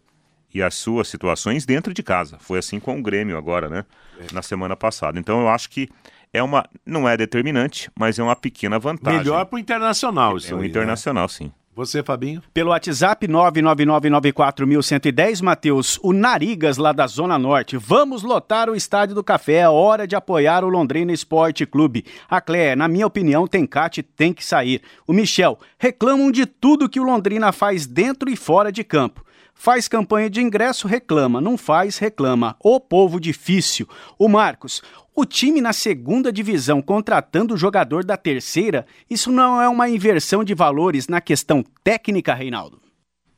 e 0.53 0.61
as 0.61 0.75
suas 0.75 1.07
situações 1.07 1.65
dentro 1.65 1.93
de 1.93 2.01
casa. 2.01 2.37
Foi 2.39 2.59
assim 2.59 2.79
com 2.79 2.99
o 2.99 3.01
Grêmio 3.01 3.37
agora, 3.37 3.69
né? 3.69 3.85
É. 4.19 4.33
Na 4.33 4.41
semana 4.41 4.75
passada. 4.75 5.19
Então 5.19 5.41
eu 5.41 5.49
acho 5.49 5.69
que 5.69 5.89
é 6.33 6.41
uma. 6.41 6.67
Não 6.85 7.07
é 7.07 7.15
determinante, 7.15 7.91
mas 7.97 8.17
é 8.19 8.23
uma 8.23 8.35
pequena 8.35 8.79
vantagem. 8.79 9.19
Melhor 9.19 9.45
para 9.45 9.55
o 9.55 9.59
internacional, 9.59 10.33
é, 10.33 10.37
isso. 10.37 10.53
É 10.53 10.55
o 10.55 10.63
internacional, 10.63 11.25
né? 11.25 11.29
sim. 11.29 11.51
Você, 11.77 12.01
Fabinho? 12.01 12.41
Pelo 12.55 12.71
WhatsApp 12.71 13.27
99994110, 13.27 15.43
Matheus, 15.43 15.99
o 16.01 16.11
Narigas 16.11 16.77
lá 16.77 16.91
da 16.91 17.05
Zona 17.05 17.37
Norte. 17.37 17.77
Vamos 17.77 18.23
lotar 18.23 18.67
o 18.67 18.75
Estádio 18.75 19.13
do 19.13 19.23
Café, 19.23 19.57
é 19.57 19.69
hora 19.69 20.07
de 20.07 20.15
apoiar 20.15 20.63
o 20.63 20.69
Londrina 20.69 21.13
Esporte 21.13 21.67
Clube. 21.67 22.03
A 22.27 22.41
Cléia, 22.41 22.75
na 22.75 22.87
minha 22.87 23.05
opinião, 23.05 23.45
tem 23.45 23.67
Cate, 23.67 24.01
tem 24.01 24.33
que 24.33 24.43
sair. 24.43 24.81
O 25.05 25.13
Michel, 25.13 25.59
reclamam 25.77 26.31
de 26.31 26.47
tudo 26.47 26.89
que 26.89 26.99
o 26.99 27.03
Londrina 27.03 27.51
faz 27.51 27.85
dentro 27.85 28.27
e 28.27 28.35
fora 28.35 28.71
de 28.71 28.83
campo. 28.83 29.23
Faz 29.57 29.87
campanha 29.87 30.29
de 30.29 30.39
ingresso, 30.39 30.87
reclama. 30.87 31.41
Não 31.41 31.57
faz, 31.57 31.97
reclama. 31.97 32.55
O 32.59 32.79
povo 32.79 33.19
difícil. 33.19 33.87
O 34.17 34.29
Marcos, 34.29 34.83
o 35.15 35.25
time 35.25 35.59
na 35.59 35.73
segunda 35.73 36.31
divisão 36.31 36.81
contratando 36.81 37.55
o 37.55 37.57
jogador 37.57 38.05
da 38.05 38.15
terceira, 38.15 38.85
isso 39.09 39.31
não 39.31 39.59
é 39.59 39.67
uma 39.67 39.89
inversão 39.89 40.43
de 40.43 40.53
valores 40.53 41.07
na 41.07 41.19
questão 41.19 41.65
técnica, 41.83 42.35
Reinaldo? 42.35 42.79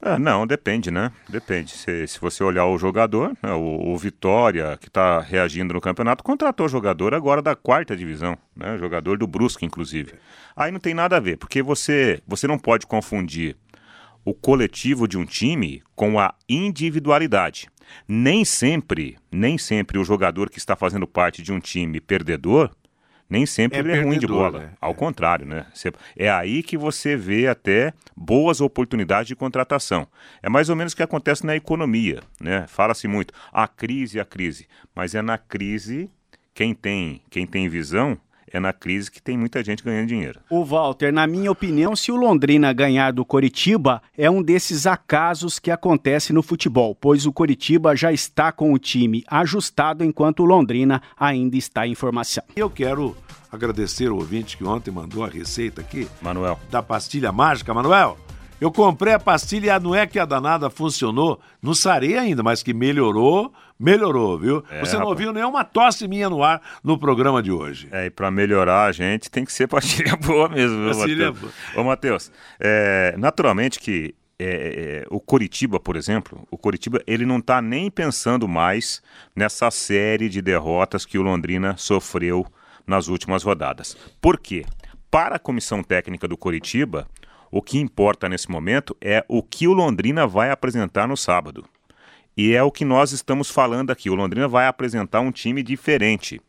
É, 0.01 0.17
não, 0.17 0.47
depende, 0.47 0.89
né? 0.91 1.11
Depende. 1.27 1.71
Se, 1.71 2.07
se 2.07 2.19
você 2.19 2.41
olhar 2.41 2.65
o 2.65 2.77
jogador, 2.77 3.35
né, 3.43 3.51
o, 3.53 3.91
o, 3.91 3.97
Vitória, 3.97 4.77
que 4.79 4.87
está 4.87 5.19
reagindo 5.19 5.73
no 5.73 5.81
campeonato, 5.81 6.23
contratou 6.23 6.69
jogador 6.69 7.13
agora 7.13 7.41
da 7.41 7.53
quarta 7.53 7.97
divisão, 7.97 8.37
né? 8.55 8.77
Jogador 8.77 9.17
do 9.17 9.27
Brusque, 9.27 9.65
inclusive. 9.65 10.13
Aí 10.55 10.71
não 10.71 10.79
tem 10.79 10.93
nada 10.93 11.17
a 11.17 11.19
ver, 11.19 11.37
porque 11.37 11.61
você, 11.61 12.21
você 12.25 12.47
não 12.47 12.57
pode 12.57 12.87
confundir 12.87 13.57
o 14.23 14.33
coletivo 14.33 15.07
de 15.07 15.17
um 15.17 15.25
time 15.25 15.81
com 15.95 16.19
a 16.19 16.33
individualidade. 16.47 17.67
Nem 18.07 18.45
sempre, 18.45 19.17
nem 19.31 19.57
sempre 19.57 19.97
o 19.97 20.03
jogador 20.03 20.49
que 20.49 20.59
está 20.59 20.75
fazendo 20.75 21.07
parte 21.07 21.41
de 21.41 21.51
um 21.51 21.59
time 21.59 21.99
perdedor, 21.99 22.71
nem 23.29 23.45
sempre 23.45 23.77
é 23.77 23.81
ele 23.81 23.91
é 23.91 24.01
ruim 24.01 24.17
de 24.17 24.25
bola. 24.25 24.59
Né? 24.59 24.71
Ao 24.81 24.91
é. 24.91 24.93
contrário, 24.93 25.45
né? 25.45 25.67
É 26.17 26.29
aí 26.29 26.63
que 26.63 26.77
você 26.77 27.15
vê 27.15 27.47
até 27.47 27.93
boas 28.15 28.59
oportunidades 28.59 29.27
de 29.27 29.35
contratação. 29.35 30.07
É 30.41 30.49
mais 30.49 30.69
ou 30.69 30.75
menos 30.75 30.93
o 30.93 30.95
que 30.95 31.03
acontece 31.03 31.45
na 31.45 31.55
economia, 31.55 32.21
né? 32.41 32.65
Fala-se 32.67 33.07
muito, 33.07 33.33
a 33.51 33.67
crise, 33.67 34.19
a 34.19 34.25
crise. 34.25 34.67
Mas 34.95 35.13
é 35.13 35.21
na 35.21 35.37
crise 35.37 36.09
quem 36.53 36.73
tem, 36.73 37.21
quem 37.29 37.45
tem 37.45 37.69
visão 37.69 38.17
é 38.51 38.59
na 38.59 38.73
crise 38.73 39.11
que 39.11 39.21
tem 39.21 39.37
muita 39.37 39.63
gente 39.63 39.83
ganhando 39.83 40.07
dinheiro. 40.07 40.39
O 40.49 40.63
Walter, 40.63 41.11
na 41.11 41.25
minha 41.27 41.51
opinião, 41.51 41.95
se 41.95 42.11
o 42.11 42.15
Londrina 42.15 42.73
ganhar 42.73 43.11
do 43.11 43.25
Coritiba, 43.25 44.01
é 44.17 44.29
um 44.29 44.41
desses 44.41 44.85
acasos 44.85 45.59
que 45.59 45.71
acontece 45.71 46.33
no 46.33 46.43
futebol, 46.43 46.95
pois 46.95 47.25
o 47.25 47.33
Coritiba 47.33 47.95
já 47.95 48.11
está 48.11 48.51
com 48.51 48.73
o 48.73 48.79
time 48.79 49.23
ajustado 49.27 50.03
enquanto 50.03 50.41
o 50.41 50.45
Londrina 50.45 51.01
ainda 51.17 51.57
está 51.57 51.87
em 51.87 51.95
formação. 51.95 52.43
Eu 52.55 52.69
quero 52.69 53.15
agradecer 53.51 54.11
o 54.11 54.15
ouvinte 54.15 54.57
que 54.57 54.63
ontem 54.63 54.91
mandou 54.91 55.23
a 55.23 55.27
receita 55.27 55.81
aqui. 55.81 56.07
Manuel. 56.21 56.59
Da 56.69 56.83
pastilha 56.83 57.31
mágica. 57.31 57.73
Manuel, 57.73 58.17
eu 58.61 58.71
comprei 58.71 59.13
a 59.13 59.19
pastilha 59.19 59.75
e 59.75 59.79
não 59.79 59.95
é 59.95 60.05
que 60.05 60.19
a 60.19 60.25
danada 60.25 60.69
funcionou. 60.69 61.39
Não 61.61 61.73
sarei 61.73 62.17
ainda, 62.17 62.43
mas 62.43 62.61
que 62.61 62.73
melhorou, 62.73 63.53
melhorou, 63.79 64.37
viu? 64.37 64.63
É, 64.69 64.79
Você 64.81 64.93
não 64.93 65.05
rapaz. 65.05 65.09
ouviu 65.11 65.33
nenhuma 65.33 65.63
tosse 65.63 66.07
minha 66.07 66.29
no 66.29 66.43
ar 66.43 66.61
no 66.83 66.97
programa 66.97 67.41
de 67.41 67.51
hoje. 67.51 67.87
É, 67.91 68.07
e 68.07 68.09
pra 68.09 68.29
melhorar 68.29 68.85
a 68.85 68.91
gente 68.91 69.31
tem 69.31 69.45
que 69.45 69.53
ser 69.53 69.67
pastilha 69.67 70.15
boa 70.19 70.49
mesmo, 70.49 70.77
viu, 70.83 70.87
Pastilha 70.91 71.31
Matheus? 71.31 71.53
Ô, 71.75 71.83
Matheus, 71.83 72.31
é, 72.59 73.15
naturalmente 73.17 73.79
que 73.79 74.13
é, 74.37 75.03
é, 75.03 75.05
o 75.09 75.19
Coritiba, 75.19 75.79
por 75.79 75.95
exemplo, 75.95 76.47
o 76.49 76.57
Coritiba, 76.57 77.01
ele 77.05 77.25
não 77.25 77.41
tá 77.41 77.61
nem 77.61 77.89
pensando 77.91 78.47
mais 78.47 79.01
nessa 79.35 79.69
série 79.69 80.29
de 80.29 80.41
derrotas 80.41 81.05
que 81.05 81.17
o 81.17 81.21
Londrina 81.21 81.75
sofreu 81.77 82.45
nas 82.87 83.07
últimas 83.07 83.43
rodadas. 83.43 83.97
Por 84.21 84.39
quê? 84.39 84.65
Para 85.11 85.35
a 85.35 85.39
comissão 85.39 85.83
técnica 85.83 86.27
do 86.27 86.37
Coritiba, 86.37 87.07
o 87.51 87.61
que 87.61 87.79
importa 87.79 88.29
nesse 88.29 88.49
momento 88.49 88.95
é 89.01 89.25
o 89.27 89.43
que 89.43 89.67
o 89.67 89.73
Londrina 89.73 90.25
vai 90.25 90.51
apresentar 90.51 91.07
no 91.07 91.17
sábado. 91.17 91.65
E 92.41 92.55
é 92.55 92.63
o 92.63 92.71
que 92.71 92.85
nós 92.85 93.11
estamos 93.11 93.49
falando 93.49 93.91
aqui. 93.91 94.09
O 94.09 94.15
Londrina 94.15 94.47
vai 94.47 94.65
apresentar 94.65 95.19
um 95.19 95.29
time 95.29 95.61
diferente. 95.61 96.39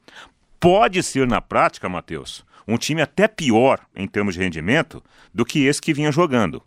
Pode 0.61 1.03
ser 1.03 1.27
na 1.27 1.41
prática, 1.41 1.89
Matheus, 1.89 2.45
um 2.69 2.77
time 2.79 3.03
até 3.03 3.27
pior 3.27 3.81
em 3.97 4.07
termos 4.07 4.35
de 4.35 4.41
rendimento 4.41 5.03
do 5.35 5.45
que 5.45 5.65
esse 5.67 5.83
que 5.83 5.93
vinha 5.93 6.13
jogando. 6.13 6.63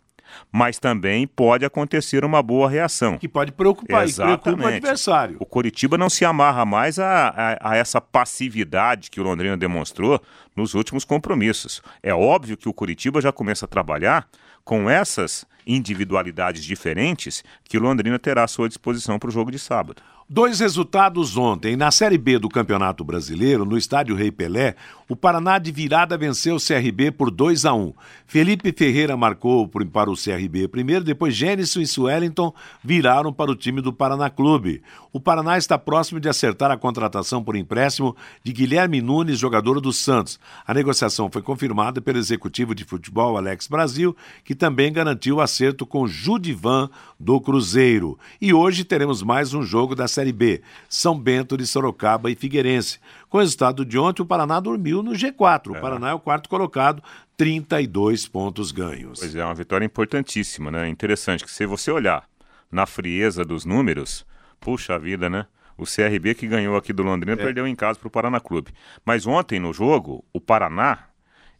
Mas 0.52 0.78
também 0.78 1.26
pode 1.26 1.64
acontecer 1.64 2.22
uma 2.22 2.42
boa 2.42 2.68
reação. 2.68 3.16
Que 3.16 3.26
pode 3.26 3.50
preocupar, 3.52 4.06
e 4.06 4.12
preocupa 4.12 4.50
o 4.50 4.52
Exatamente. 4.52 4.76
adversário. 4.76 5.36
O 5.40 5.46
Coritiba 5.46 5.96
não 5.96 6.10
se 6.10 6.22
amarra 6.26 6.66
mais 6.66 6.98
a, 6.98 7.28
a- 7.28 7.70
a 7.70 7.76
essa 7.76 8.02
passividade 8.02 9.10
que 9.10 9.20
o 9.20 9.24
Londrina 9.24 9.56
demonstrou 9.56 10.20
nos 10.54 10.74
últimos 10.74 11.02
compromissos. 11.02 11.80
É 12.02 12.12
óbvio 12.12 12.58
que 12.58 12.68
o 12.68 12.74
Coritiba 12.74 13.22
já 13.22 13.32
começa 13.32 13.64
a 13.64 13.68
trabalhar 13.68 14.28
com 14.64 14.90
essas 14.90 15.46
individualidades 15.66 16.64
diferentes 16.64 17.44
que 17.64 17.78
o 17.78 17.80
Londrina 17.80 18.18
terá 18.18 18.44
à 18.44 18.48
sua 18.48 18.68
disposição 18.68 19.18
para 19.18 19.28
o 19.28 19.32
jogo 19.32 19.50
de 19.50 19.58
sábado. 19.58 20.02
Dois 20.28 20.58
resultados 20.58 21.36
ontem. 21.36 21.76
Na 21.76 21.90
Série 21.90 22.16
B 22.16 22.38
do 22.38 22.48
Campeonato 22.48 23.04
Brasileiro, 23.04 23.66
no 23.66 23.76
estádio 23.76 24.16
Rei 24.16 24.32
Pelé, 24.32 24.74
o 25.06 25.14
Paraná 25.14 25.58
de 25.58 25.70
virada 25.70 26.16
venceu 26.16 26.56
o 26.56 26.58
CRB 26.58 27.10
por 27.10 27.30
2 27.30 27.66
a 27.66 27.74
1 27.74 27.92
Felipe 28.26 28.72
Ferreira 28.72 29.18
marcou 29.18 29.68
para 29.68 30.10
o 30.10 30.16
CRB 30.16 30.66
primeiro, 30.66 31.04
depois 31.04 31.36
Gênison 31.36 31.80
e 31.80 31.86
Suellington 31.86 32.54
viraram 32.82 33.32
para 33.32 33.50
o 33.50 33.54
time 33.54 33.82
do 33.82 33.92
Paraná 33.92 34.30
Clube. 34.30 34.82
O 35.12 35.20
Paraná 35.20 35.58
está 35.58 35.78
próximo 35.78 36.18
de 36.18 36.28
acertar 36.28 36.70
a 36.70 36.76
contratação 36.76 37.44
por 37.44 37.54
empréstimo 37.54 38.16
de 38.42 38.52
Guilherme 38.52 39.02
Nunes, 39.02 39.38
jogador 39.38 39.80
do 39.80 39.92
Santos. 39.92 40.40
A 40.66 40.72
negociação 40.72 41.30
foi 41.30 41.42
confirmada 41.42 42.00
pelo 42.00 42.18
executivo 42.18 42.74
de 42.74 42.84
futebol 42.84 43.36
Alex 43.36 43.68
Brasil, 43.68 44.16
que 44.42 44.54
também 44.54 44.92
garantiu 44.92 45.36
o 45.36 45.40
acerto 45.40 45.86
com 45.86 46.06
Judivan 46.06 46.88
do 47.20 47.40
Cruzeiro. 47.40 48.18
E 48.40 48.54
hoje 48.54 48.84
teremos 48.84 49.22
mais 49.22 49.52
um 49.52 49.62
jogo 49.62 49.94
da 49.94 50.08
Série 50.08 50.23
B, 50.32 50.62
São 50.88 51.18
Bento 51.18 51.56
de 51.56 51.66
Sorocaba 51.66 52.30
e 52.30 52.34
Figueirense. 52.34 52.98
Com 53.28 53.38
o 53.38 53.40
resultado 53.40 53.84
de 53.84 53.98
ontem, 53.98 54.22
o 54.22 54.26
Paraná 54.26 54.60
dormiu 54.60 55.02
no 55.02 55.12
G4. 55.12 55.76
O 55.76 55.80
Paraná 55.80 56.10
é 56.10 56.14
o 56.14 56.20
quarto 56.20 56.48
colocado, 56.48 57.02
32 57.36 58.28
pontos 58.28 58.70
ganhos. 58.72 59.20
Pois 59.20 59.34
é, 59.34 59.44
uma 59.44 59.54
vitória 59.54 59.84
importantíssima, 59.84 60.70
né? 60.70 60.88
Interessante 60.88 61.44
que 61.44 61.50
se 61.50 61.66
você 61.66 61.90
olhar 61.90 62.24
na 62.70 62.86
frieza 62.86 63.44
dos 63.44 63.64
números, 63.64 64.26
puxa 64.60 64.98
vida, 64.98 65.28
né? 65.28 65.46
O 65.76 65.84
CRB 65.84 66.34
que 66.34 66.46
ganhou 66.46 66.76
aqui 66.76 66.92
do 66.92 67.02
Londrina 67.02 67.36
perdeu 67.36 67.66
em 67.66 67.74
casa 67.74 67.98
para 67.98 68.06
o 68.06 68.10
Paraná 68.10 68.38
Clube. 68.38 68.72
Mas 69.04 69.26
ontem 69.26 69.58
no 69.58 69.72
jogo, 69.72 70.24
o 70.32 70.40
Paraná, 70.40 71.08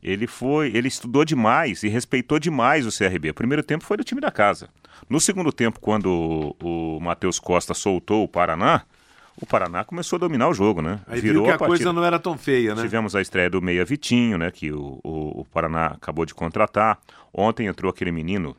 ele 0.04 0.26
foi, 0.26 0.70
ele 0.76 0.86
estudou 0.86 1.24
demais 1.24 1.82
e 1.82 1.88
respeitou 1.88 2.38
demais 2.38 2.86
o 2.86 2.96
CRB. 2.96 3.30
O 3.30 3.34
primeiro 3.34 3.62
tempo 3.62 3.84
foi 3.84 3.96
do 3.96 4.04
time 4.04 4.20
da 4.20 4.30
casa. 4.30 4.68
No 5.08 5.18
segundo 5.18 5.50
tempo, 5.50 5.80
quando 5.80 6.54
o, 6.60 6.96
o 6.96 7.00
Matheus 7.00 7.38
Costa 7.38 7.72
soltou 7.72 8.22
o 8.22 8.28
Paraná, 8.28 8.82
o 9.36 9.46
Paraná 9.46 9.82
começou 9.82 10.18
a 10.18 10.20
dominar 10.20 10.48
o 10.48 10.54
jogo, 10.54 10.82
né? 10.82 11.00
Aí 11.06 11.20
viu 11.20 11.42
que 11.42 11.50
a 11.50 11.58
coisa 11.58 11.92
não 11.92 12.04
era 12.04 12.18
tão 12.18 12.36
feia, 12.36 12.74
né? 12.74 12.82
Tivemos 12.82 13.16
a 13.16 13.22
estreia 13.22 13.48
do 13.48 13.62
Meia 13.62 13.84
Vitinho, 13.84 14.36
né? 14.36 14.50
Que 14.50 14.70
o, 14.70 15.00
o, 15.02 15.40
o 15.40 15.44
Paraná 15.46 15.86
acabou 15.86 16.26
de 16.26 16.34
contratar. 16.34 16.98
Ontem 17.32 17.66
entrou 17.66 17.90
aquele 17.90 18.12
menino, 18.12 18.54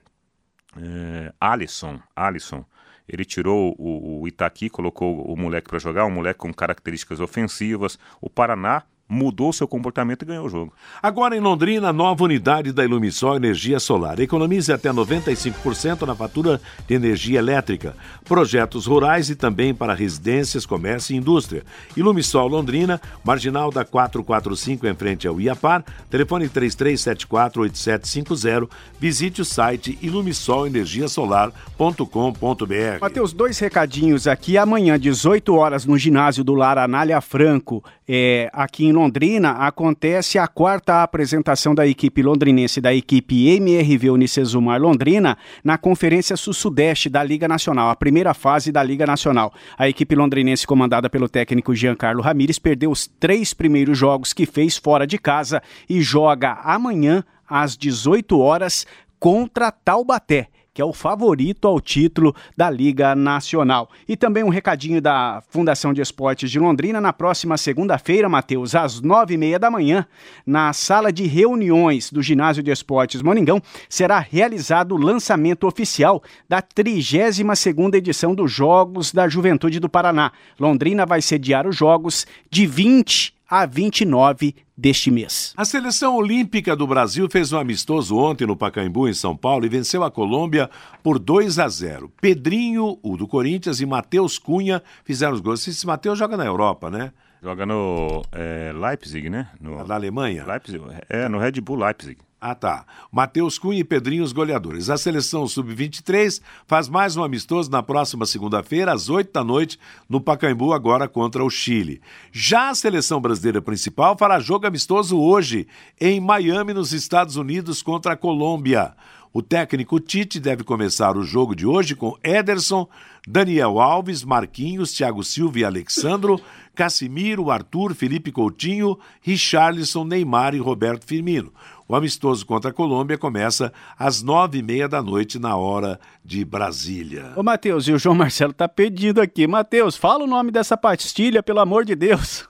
é, 0.75 1.31
Alisson. 1.39 1.99
Alisson. 2.15 2.65
Ele 3.07 3.23
tirou 3.23 3.75
o, 3.77 4.21
o 4.21 4.27
Itaqui, 4.27 4.67
colocou 4.67 5.21
o 5.31 5.37
moleque 5.37 5.69
para 5.69 5.77
jogar, 5.77 6.05
um 6.05 6.11
moleque 6.11 6.39
com 6.39 6.51
características 6.51 7.19
ofensivas. 7.19 7.99
O 8.19 8.31
Paraná 8.31 8.81
mudou 9.08 9.53
seu 9.53 9.68
comportamento 9.68 10.24
e 10.24 10.26
ganhou 10.26 10.47
o 10.47 10.49
jogo. 10.49 10.74
Agora 11.01 11.38
em 11.38 11.39
Londrina, 11.39 11.93
nova 11.93 12.24
unidade 12.24 12.72
da 12.72 12.84
Ilumisol 12.84 13.36
Energia 13.36 13.80
Solar. 13.80 14.20
Economize 14.20 14.74
até 14.74 14.89
95% 14.89 16.08
na 16.08 16.16
fatura 16.16 16.60
de 16.88 16.95
energia 16.95 17.38
elétrica. 17.38 17.95
Projetos 18.24 18.88
rurais 18.88 19.30
e 19.30 19.36
também 19.36 19.76
para 19.76 19.93
residências, 19.93 20.66
comércio 20.66 21.14
e 21.14 21.18
indústria. 21.18 21.64
Ilumisol 21.95 22.47
Londrina, 22.47 22.99
marginal 23.24 23.70
da 23.72 23.86
445 23.86 24.88
em 24.88 24.95
frente 24.95 25.28
ao 25.28 25.39
Iapar, 25.39 25.86
telefone 26.10 26.49
33748750. 26.49 28.68
Visite 28.99 29.41
o 29.41 29.45
site 29.45 29.99
ilumisolenergiasolar.com.br. 30.01 33.01
Matheus, 33.01 33.34
dois 33.34 33.60
recadinhos 33.60 34.28
aqui. 34.28 34.58
Amanhã, 34.58 34.99
18 34.99 35.53
horas, 35.53 35.86
no 35.86 35.95
ginásio 35.95 36.43
do 36.43 36.56
Lar 36.56 36.80
Anália 36.80 37.22
Franco, 37.22 37.84
é, 38.08 38.49
aqui 38.53 38.86
em 38.86 38.94
Londrina, 38.95 39.51
acontece 39.51 40.39
a 40.39 40.47
quarta 40.47 41.03
apresentação 41.03 41.75
da 41.75 41.85
equipe 41.85 42.23
londrinense 42.23 42.79
da 42.79 42.93
equipe 42.93 43.49
MRV 43.57 44.09
Unicesumar 44.09 44.79
Londrina 44.79 45.37
na 45.61 45.77
Conferência 45.77 46.37
Sul-Sudeste 46.37 47.09
da 47.09 47.21
Liga 47.21 47.45
Nacional, 47.45 47.89
a 47.89 47.95
primeira 47.95 48.33
fase 48.33 48.71
da 48.71 48.81
Liga 48.81 49.05
Nacional. 49.05 49.53
A 49.77 49.89
equipe 49.89 50.15
londrinense, 50.15 50.65
comandada 50.65 51.09
pelo 51.09 51.27
técnico 51.27 51.75
Giancarlo 51.75 52.21
Ramires, 52.21 52.57
perdeu 52.57 52.89
os 52.89 53.05
três 53.05 53.53
primeiros 53.53 53.97
jogos 53.97 54.31
que 54.31 54.45
fez 54.45 54.77
fora 54.77 55.05
de 55.05 55.17
casa 55.17 55.61
e 55.89 56.01
joga 56.01 56.53
amanhã, 56.63 57.21
às 57.47 57.75
18 57.75 58.39
horas, 58.39 58.87
contra 59.19 59.71
Taubaté 59.71 60.47
que 60.76 60.82
é 60.82 60.86
o 60.86 60.91
favorito 60.91 61.69
ao 61.69 61.80
título 61.80 62.36
da 62.55 62.69
Liga 62.69 63.15
Nacional. 63.15 63.89
E 64.05 64.17
também 64.17 64.43
um 64.43 64.49
recadinho 64.49 65.01
da 65.01 65.41
Fundação 65.47 65.93
de 65.93 66.01
Esportes 66.01 66.51
de 66.51 66.59
Londrina, 66.59 66.99
na 66.99 67.13
próxima 67.13 67.57
segunda-feira, 67.57 68.28
Matheus, 68.28 68.76
às 68.76 68.99
nove 68.99 69.36
e 69.36 69.38
meia 69.38 69.57
da 69.57 69.71
manhã, 69.71 70.05
na 70.45 70.73
sala 70.73 71.13
de 71.13 71.26
reuniões 71.26 72.11
do 72.11 72.21
Ginásio 72.21 72.61
de 72.61 72.71
Esportes 72.71 73.21
Moningão, 73.21 73.61
será 73.88 74.19
realizado 74.19 74.95
o 74.95 74.97
lançamento 74.97 75.65
oficial 75.65 76.21
da 76.49 76.61
32ª 76.61 77.95
edição 77.95 78.36
dos 78.36 78.51
Jogos 78.51 79.13
da 79.13 79.30
Juventude 79.30 79.80
do 79.80 79.88
Paraná. 79.88 80.34
Londrina 80.59 81.05
vai 81.05 81.21
sediar 81.21 81.65
os 81.65 81.78
Jogos 81.78 82.28
de 82.51 82.67
20 82.67 83.34
a 83.49 83.65
29 83.65 84.55
deste 84.77 85.09
mês. 85.09 85.53
A 85.55 85.63
seleção 85.63 86.15
olímpica 86.15 86.75
do 86.75 86.85
Brasil 86.85 87.29
fez 87.29 87.53
um 87.53 87.57
amistoso 87.57 88.17
ontem 88.17 88.45
no 88.45 88.55
Pacaembu, 88.55 89.07
em 89.07 89.13
São 89.13 89.35
Paulo, 89.35 89.65
e 89.65 89.69
venceu 89.69 90.03
a 90.03 90.11
Colômbia 90.11 90.69
por 91.01 91.17
2 91.17 91.59
a 91.59 91.67
0. 91.67 92.11
Pedrinho, 92.19 92.99
o 93.01 93.15
do 93.15 93.27
Corinthians, 93.27 93.79
e 93.79 93.85
Matheus 93.85 94.37
Cunha 94.37 94.81
fizeram 95.03 95.33
os 95.33 95.41
gols. 95.41 95.67
Esse 95.67 95.87
Matheus 95.87 96.17
joga 96.19 96.35
na 96.35 96.45
Europa, 96.45 96.89
né? 96.89 97.11
Joga 97.45 97.63
no 97.63 98.23
é, 98.31 98.73
Leipzig, 98.73 99.29
né? 99.29 99.47
No, 99.61 99.85
da 99.85 99.93
Alemanha? 99.93 100.43
Leipzig, 100.47 100.81
é, 101.07 101.29
no 101.29 101.37
Red 101.37 101.61
Bull 101.61 101.77
Leipzig. 101.77 102.17
Ah, 102.41 102.55
tá. 102.55 102.87
Matheus 103.11 103.59
Cunha 103.59 103.79
e 103.79 103.83
Pedrinho, 103.83 104.23
os 104.23 104.33
goleadores. 104.33 104.89
A 104.89 104.97
seleção 104.97 105.47
sub-23 105.47 106.41
faz 106.65 106.89
mais 106.89 107.15
um 107.15 107.23
amistoso 107.23 107.69
na 107.69 107.83
próxima 107.83 108.25
segunda-feira, 108.25 108.91
às 108.91 109.09
8 109.09 109.31
da 109.31 109.43
noite, 109.43 109.79
no 110.09 110.19
Pacaembu, 110.19 110.73
agora 110.73 111.07
contra 111.07 111.45
o 111.45 111.49
Chile. 111.51 112.01
Já 112.31 112.69
a 112.69 112.75
seleção 112.75 113.21
brasileira 113.21 113.61
principal 113.61 114.17
fará 114.17 114.39
jogo 114.39 114.65
amistoso 114.65 115.15
hoje, 115.15 115.67
em 116.01 116.19
Miami, 116.19 116.73
nos 116.73 116.93
Estados 116.93 117.35
Unidos, 117.35 117.83
contra 117.83 118.13
a 118.13 118.17
Colômbia. 118.17 118.95
O 119.36 119.41
técnico 119.41 119.99
Tite 119.99 120.39
deve 120.39 120.63
começar 120.63 121.17
o 121.17 121.23
jogo 121.25 121.53
de 121.53 121.67
hoje 121.67 121.93
com 121.93 122.17
Ederson, 122.23 122.88
Daniel 123.27 123.81
Alves, 123.81 124.23
Marquinhos, 124.23 124.93
Thiago 124.93 125.25
Silva 125.25 125.59
e 125.59 125.65
Alexandro, 125.65 126.39
Casimiro, 126.73 127.51
Arthur, 127.51 127.93
Felipe 127.93 128.31
Coutinho, 128.31 128.97
Richarlison, 129.21 130.05
Neymar 130.05 130.55
e 130.55 130.59
Roberto 130.59 131.05
Firmino. 131.05 131.51
O 131.88 131.95
amistoso 131.95 132.43
contra 132.47 132.71
a 132.71 132.73
Colômbia 132.73 133.15
começa 133.15 133.71
às 133.97 134.23
nove 134.23 134.57
e 134.57 134.63
meia 134.63 134.89
da 134.89 135.03
noite 135.03 135.38
na 135.38 135.55
hora 135.55 135.99
de 136.23 136.43
Brasília. 136.43 137.31
Ô, 137.36 137.43
Matheus, 137.43 137.88
e 137.88 137.91
o 137.91 137.99
João 137.99 138.15
Marcelo 138.15 138.51
tá 138.51 138.67
pedindo 138.67 139.21
aqui. 139.21 139.45
Matheus, 139.45 139.95
fala 139.95 140.23
o 140.23 140.27
nome 140.27 140.49
dessa 140.49 140.75
pastilha, 140.75 141.43
pelo 141.43 141.59
amor 141.59 141.86
de 141.86 141.93
Deus. 141.93 142.43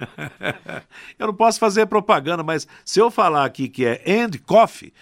eu 1.19 1.27
não 1.27 1.33
posso 1.33 1.59
fazer 1.59 1.85
propaganda, 1.85 2.43
mas 2.43 2.65
se 2.85 2.97
eu 2.97 3.11
falar 3.11 3.43
aqui 3.43 3.67
que 3.67 3.85
é 3.85 4.01
End 4.05 4.39
Coffee, 4.39 4.93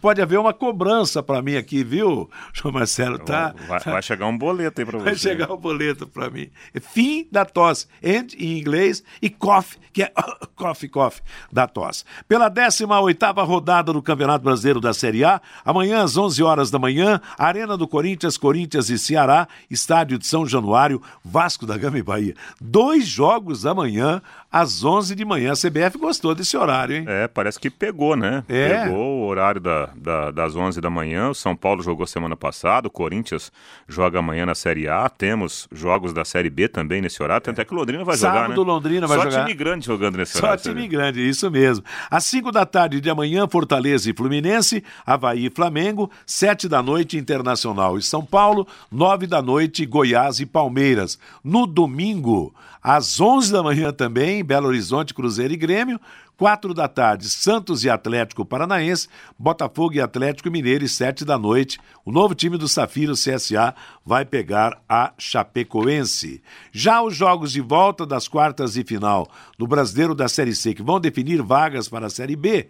pode 0.00 0.22
haver 0.22 0.38
uma 0.38 0.52
cobrança 0.52 1.20
para 1.20 1.42
mim 1.42 1.56
aqui, 1.56 1.82
viu, 1.82 2.30
João 2.52 2.72
Marcelo? 2.72 3.18
Tá, 3.18 3.52
vai, 3.66 3.80
vai 3.80 4.02
chegar 4.02 4.28
um 4.28 4.38
boleto 4.38 4.80
aí 4.80 4.86
para 4.86 4.98
você. 4.98 5.04
Vai 5.04 5.16
chegar 5.16 5.52
um 5.52 5.56
boleto 5.56 6.06
para 6.06 6.30
mim. 6.30 6.48
É 6.72 6.78
fim 6.78 7.26
da 7.32 7.44
tosse. 7.44 7.88
End 8.00 8.36
em 8.38 8.56
inglês 8.56 9.02
e 9.20 9.28
coffee, 9.28 9.80
que 9.92 10.04
é 10.04 10.12
coffee, 10.54 10.88
coffee 10.88 11.22
da 11.50 11.66
tosse. 11.66 12.04
Pela 12.28 12.48
18 12.48 13.31
rodada 13.40 13.90
do 13.90 14.02
Campeonato 14.02 14.44
Brasileiro 14.44 14.82
da 14.82 14.92
Série 14.92 15.24
A, 15.24 15.40
amanhã 15.64 16.02
às 16.02 16.18
11 16.18 16.42
horas 16.42 16.70
da 16.70 16.78
manhã, 16.78 17.18
Arena 17.38 17.74
do 17.74 17.88
Corinthians, 17.88 18.36
Corinthians 18.36 18.90
e 18.90 18.98
Ceará, 18.98 19.48
Estádio 19.70 20.18
de 20.18 20.26
São 20.26 20.46
Januário, 20.46 21.00
Vasco 21.24 21.64
da 21.64 21.78
Gama 21.78 21.96
e 21.98 22.02
Bahia. 22.02 22.34
Dois 22.60 23.06
jogos 23.06 23.64
amanhã 23.64 24.20
às 24.52 24.84
11 24.84 25.14
de 25.14 25.24
manhã. 25.24 25.52
A 25.52 25.56
CBF 25.56 25.96
gostou 25.98 26.34
desse 26.34 26.56
horário, 26.56 26.96
hein? 26.96 27.04
É, 27.08 27.26
parece 27.26 27.58
que 27.58 27.70
pegou, 27.70 28.14
né? 28.14 28.44
É. 28.48 28.84
Pegou 28.84 29.22
o 29.22 29.26
horário 29.26 29.60
da, 29.60 29.88
da, 29.96 30.30
das 30.30 30.54
11 30.54 30.78
da 30.80 30.90
manhã. 30.90 31.30
O 31.30 31.34
São 31.34 31.56
Paulo 31.56 31.82
jogou 31.82 32.06
semana 32.06 32.36
passada, 32.36 32.88
o 32.88 32.90
Corinthians 32.90 33.50
joga 33.88 34.18
amanhã 34.18 34.44
na 34.44 34.54
Série 34.54 34.86
A. 34.88 35.08
Temos 35.08 35.66
jogos 35.72 36.12
da 36.12 36.24
Série 36.24 36.50
B 36.50 36.68
também 36.68 37.00
nesse 37.00 37.22
horário. 37.22 37.42
Tem 37.42 37.52
até 37.52 37.64
que 37.64 37.72
o 37.72 37.76
Londrina 37.76 38.04
vai 38.04 38.16
Sábado, 38.16 38.42
jogar, 38.42 38.48
né? 38.50 38.72
Londrina 38.72 39.06
vai 39.06 39.16
Só 39.16 39.24
jogar. 39.24 39.36
Só 39.36 39.44
time 39.46 39.54
grande 39.54 39.86
jogando 39.86 40.18
nesse 40.18 40.32
Só 40.32 40.44
horário. 40.44 40.62
Só 40.62 40.68
time 40.70 40.86
grande, 40.86 41.26
isso 41.26 41.50
mesmo. 41.50 41.84
Às 42.10 42.24
5 42.24 42.52
da 42.52 42.66
tarde 42.66 43.00
de 43.00 43.08
amanhã, 43.08 43.48
Fortaleza 43.48 44.10
e 44.10 44.14
Fluminense, 44.14 44.84
Havaí 45.06 45.46
e 45.46 45.50
Flamengo, 45.50 46.10
7 46.26 46.68
da 46.68 46.82
noite, 46.82 47.16
Internacional 47.16 47.96
e 47.96 48.02
São 48.02 48.24
Paulo, 48.24 48.66
9 48.90 49.26
da 49.26 49.40
noite, 49.40 49.86
Goiás 49.86 50.40
e 50.40 50.46
Palmeiras. 50.46 51.18
No 51.42 51.66
domingo, 51.66 52.54
às 52.82 53.20
11 53.20 53.52
da 53.52 53.62
manhã 53.62 53.92
também, 53.92 54.41
Belo 54.42 54.68
Horizonte, 54.68 55.14
Cruzeiro 55.14 55.52
e 55.52 55.56
Grêmio. 55.56 56.00
Quatro 56.36 56.74
da 56.74 56.88
tarde, 56.88 57.28
Santos 57.28 57.84
e 57.84 57.90
Atlético 57.90 58.44
Paranaense, 58.44 59.06
Botafogo 59.38 59.94
e 59.94 60.00
Atlético 60.00 60.50
Mineiro, 60.50 60.84
e 60.84 60.88
sete 60.88 61.24
da 61.24 61.38
noite, 61.38 61.78
o 62.04 62.10
novo 62.10 62.34
time 62.34 62.58
do 62.58 62.66
Safiro 62.66 63.12
CSA 63.12 63.74
vai 64.04 64.24
pegar 64.24 64.82
a 64.88 65.12
Chapecoense. 65.16 66.42
Já 66.72 67.00
os 67.00 67.14
jogos 67.14 67.52
de 67.52 67.60
volta 67.60 68.04
das 68.04 68.26
quartas 68.26 68.72
de 68.72 68.82
final 68.82 69.30
do 69.56 69.68
Brasileiro 69.68 70.16
da 70.16 70.26
Série 70.26 70.54
C, 70.54 70.74
que 70.74 70.82
vão 70.82 70.98
definir 70.98 71.40
vagas 71.42 71.88
para 71.88 72.06
a 72.06 72.10
Série 72.10 72.34
B, 72.34 72.68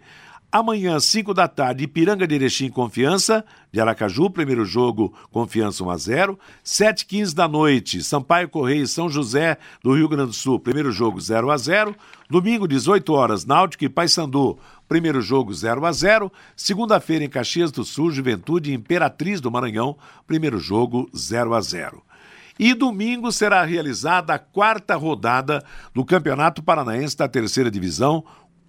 Amanhã, 0.53 0.99
5 0.99 1.33
da 1.33 1.47
tarde, 1.47 1.85
Ipiranga 1.85 2.27
de 2.27 2.35
Erechim 2.35 2.69
Confiança, 2.69 3.43
de 3.71 3.81
Aracaju, 3.81 4.29
primeiro 4.29 4.63
jogo, 4.63 5.11
Confiança 5.31 5.83
1 5.83 5.89
a 5.89 5.97
0 5.97 6.39
7 6.63 7.07
15 7.07 7.33
da 7.33 7.47
noite, 7.47 8.03
Sampaio 8.03 8.47
Correia 8.47 8.83
e 8.83 8.87
São 8.87 9.09
José, 9.09 9.57
do 9.81 9.95
Rio 9.95 10.07
Grande 10.07 10.27
do 10.27 10.33
Sul, 10.33 10.59
primeiro 10.59 10.91
jogo 10.91 11.19
0 11.19 11.49
a 11.49 11.57
0 11.57 11.95
Domingo, 12.29 12.67
18 12.67 13.13
horas, 13.13 13.45
Náutico 13.45 13.83
e 13.83 13.89
Paysandu, 13.89 14.59
primeiro 14.87 15.23
jogo 15.23 15.51
0 15.51 15.87
a 15.87 15.91
0 15.91 16.31
Segunda-feira, 16.55 17.25
em 17.25 17.29
Caxias 17.29 17.71
do 17.71 17.83
Sul, 17.83 18.11
Juventude 18.11 18.69
e 18.69 18.75
Imperatriz 18.75 19.41
do 19.41 19.49
Maranhão, 19.49 19.97
primeiro 20.27 20.59
jogo 20.59 21.09
0 21.17 21.55
a 21.55 21.61
0 21.61 22.03
e 22.59 22.73
domingo 22.73 23.31
será 23.31 23.63
realizada 23.63 24.33
a 24.33 24.39
quarta 24.39 24.95
rodada 24.95 25.63
do 25.93 26.05
Campeonato 26.05 26.61
Paranaense 26.61 27.17
da 27.17 27.27
Terceira 27.27 27.71
Divisão, 27.71 28.23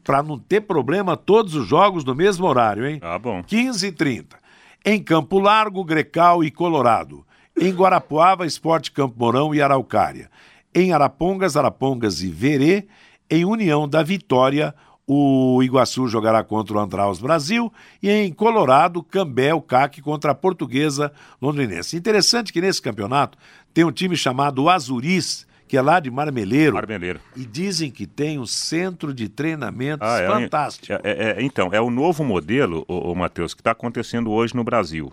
para 0.05 0.22
não 0.22 0.38
ter 0.38 0.61
problema 0.61 1.16
todos 1.16 1.55
os 1.55 1.66
jogos 1.66 2.05
no 2.05 2.14
mesmo 2.14 2.46
horário, 2.46 2.86
hein? 2.86 3.00
Ah, 3.02 3.18
bom. 3.18 3.42
15 3.42 3.86
e 3.86 3.92
30. 3.92 4.38
Em 4.84 5.02
Campo 5.02 5.38
Largo, 5.38 5.82
Grecal 5.82 6.44
e 6.44 6.50
Colorado. 6.50 7.24
Em 7.59 7.72
Guarapuava, 7.72 8.46
Esporte 8.46 8.92
Campo 8.92 9.14
Mourão 9.18 9.55
e 9.55 9.62
Araucária. 9.62 10.30
Em 10.74 10.92
Arapongas, 10.92 11.57
Arapongas 11.57 12.20
e 12.20 12.28
Verê. 12.28 12.86
Em 13.30 13.44
União 13.46 13.88
da 13.88 14.02
Vitória, 14.02 14.74
o 15.07 15.62
Iguaçu 15.62 16.07
jogará 16.07 16.44
contra 16.44 16.76
o 16.76 16.78
Andraus 16.78 17.18
Brasil. 17.18 17.72
E 18.02 18.11
em 18.11 18.32
Colorado, 18.32 19.02
Cambé, 19.02 19.55
o 19.55 19.62
CAC 19.62 20.02
contra 20.02 20.32
a 20.32 20.34
Portuguesa 20.34 21.11
Londrinense. 21.40 21.96
Interessante 21.96 22.52
que 22.52 22.61
nesse 22.61 22.82
campeonato 22.82 23.38
tem 23.72 23.84
um 23.84 23.92
time 23.92 24.16
chamado 24.16 24.68
Azuris 24.68 25.46
que 25.75 25.79
é 25.79 25.83
lá 25.83 25.99
de 25.99 26.09
Marmeleiro. 26.09 26.75
Marmeleiro. 26.75 27.20
E 27.35 27.45
dizem 27.45 27.91
que 27.91 28.07
tem 28.07 28.39
um 28.39 28.47
centro 28.47 29.12
de 29.12 29.29
treinamentos 29.29 30.09
ah, 30.09 30.20
é, 30.20 30.29
fantástico. 30.29 30.93
É, 30.93 31.01
é, 31.03 31.31
é, 31.31 31.43
então, 31.43 31.70
é 31.72 31.81
o 31.81 31.91
novo 31.91 32.22
modelo, 32.22 32.85
o, 32.87 33.11
o 33.11 33.16
Matheus, 33.16 33.55
que 33.55 33.61
está 33.61 33.72
acontecendo 33.72 34.31
hoje 34.31 34.55
no 34.55 34.62
Brasil. 34.62 35.12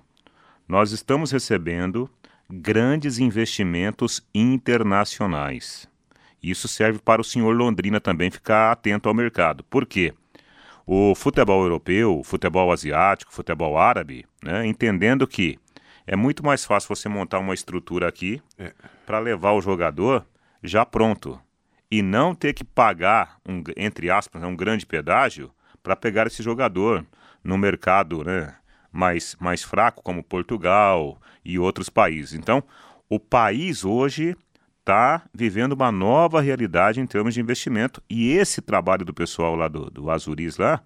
Nós 0.67 0.91
estamos 0.91 1.31
recebendo 1.31 2.07
grandes 2.47 3.17
investimentos 3.17 4.23
internacionais. 4.35 5.89
Isso 6.43 6.67
serve 6.67 6.99
para 6.99 7.21
o 7.21 7.25
senhor 7.25 7.55
Londrina 7.55 7.99
também 7.99 8.29
ficar 8.29 8.71
atento 8.71 9.09
ao 9.09 9.15
mercado. 9.15 9.63
Por 9.63 9.87
quê? 9.87 10.13
O 10.85 11.15
futebol 11.15 11.63
europeu, 11.63 12.19
o 12.19 12.23
futebol 12.23 12.71
asiático, 12.71 13.33
futebol 13.33 13.79
árabe, 13.79 14.27
né, 14.43 14.67
entendendo 14.67 15.25
que 15.25 15.57
é 16.05 16.15
muito 16.15 16.45
mais 16.45 16.63
fácil 16.65 16.95
você 16.95 17.09
montar 17.09 17.39
uma 17.39 17.55
estrutura 17.55 18.07
aqui 18.07 18.39
é. 18.59 18.71
para 19.07 19.17
levar 19.17 19.53
o 19.53 19.61
jogador 19.61 20.23
já 20.63 20.85
pronto 20.85 21.39
e 21.89 22.01
não 22.01 22.33
ter 22.33 22.53
que 22.53 22.63
pagar, 22.63 23.37
um, 23.47 23.61
entre 23.75 24.09
aspas, 24.09 24.41
né, 24.41 24.47
um 24.47 24.55
grande 24.55 24.85
pedágio 24.85 25.51
para 25.83 25.95
pegar 25.95 26.27
esse 26.27 26.41
jogador 26.41 27.05
no 27.43 27.57
mercado 27.57 28.23
né, 28.23 28.55
mais, 28.91 29.35
mais 29.39 29.63
fraco, 29.63 30.01
como 30.01 30.23
Portugal 30.23 31.19
e 31.43 31.59
outros 31.59 31.89
países. 31.89 32.33
Então, 32.33 32.63
o 33.09 33.19
país 33.19 33.83
hoje 33.83 34.35
está 34.79 35.23
vivendo 35.33 35.73
uma 35.73 35.91
nova 35.91 36.41
realidade 36.41 36.99
em 36.99 37.05
termos 37.05 37.33
de 37.33 37.41
investimento. 37.41 38.01
E 38.09 38.31
esse 38.31 38.61
trabalho 38.61 39.05
do 39.05 39.13
pessoal 39.13 39.55
lá 39.55 39.67
do, 39.67 39.89
do 39.89 40.09
Azuris 40.09 40.57
lá 40.57 40.81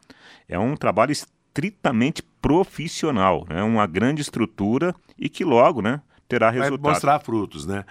é 0.48 0.58
um 0.58 0.76
trabalho 0.76 1.12
estritamente 1.12 2.22
profissional, 2.42 3.46
né? 3.50 3.64
uma 3.64 3.88
grande 3.88 4.22
estrutura 4.22 4.94
e 5.18 5.30
que 5.30 5.44
logo, 5.44 5.82
né? 5.82 6.02
Terá 6.28 6.50
resultado. 6.50 6.82
Vai 6.82 6.92
mostrar 6.92 7.20
frutos, 7.20 7.66
né? 7.66 7.86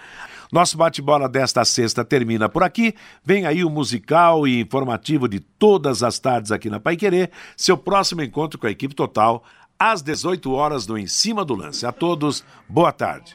Nosso 0.53 0.77
bate-bola 0.77 1.29
desta 1.29 1.65
sexta 1.65 2.05
termina 2.05 2.49
por 2.49 2.63
aqui. 2.63 2.95
Vem 3.25 3.47
aí 3.47 3.65
o 3.65 3.71
musical 3.71 4.47
e 4.47 4.61
informativo 4.61 5.29
de 5.29 5.41
todas 5.41 6.03
as 6.03 6.19
tardes 6.19 6.53
aqui 6.53 6.71
na 6.71 6.79
Pai 6.79 6.97
Querer. 6.97 7.31
Seu 7.57 7.77
próximo 7.77 8.23
encontro 8.23 8.59
com 8.59 8.67
a 8.67 8.71
equipe 8.71 8.95
total 8.95 9.43
às 9.79 10.03
18 10.03 10.53
horas 10.53 10.87
no 10.87 10.97
Em 10.97 11.07
Cima 11.07 11.45
do 11.45 11.55
Lance. 11.55 11.85
A 11.87 11.93
todos, 11.93 12.45
boa 12.69 12.93
tarde. 12.93 13.33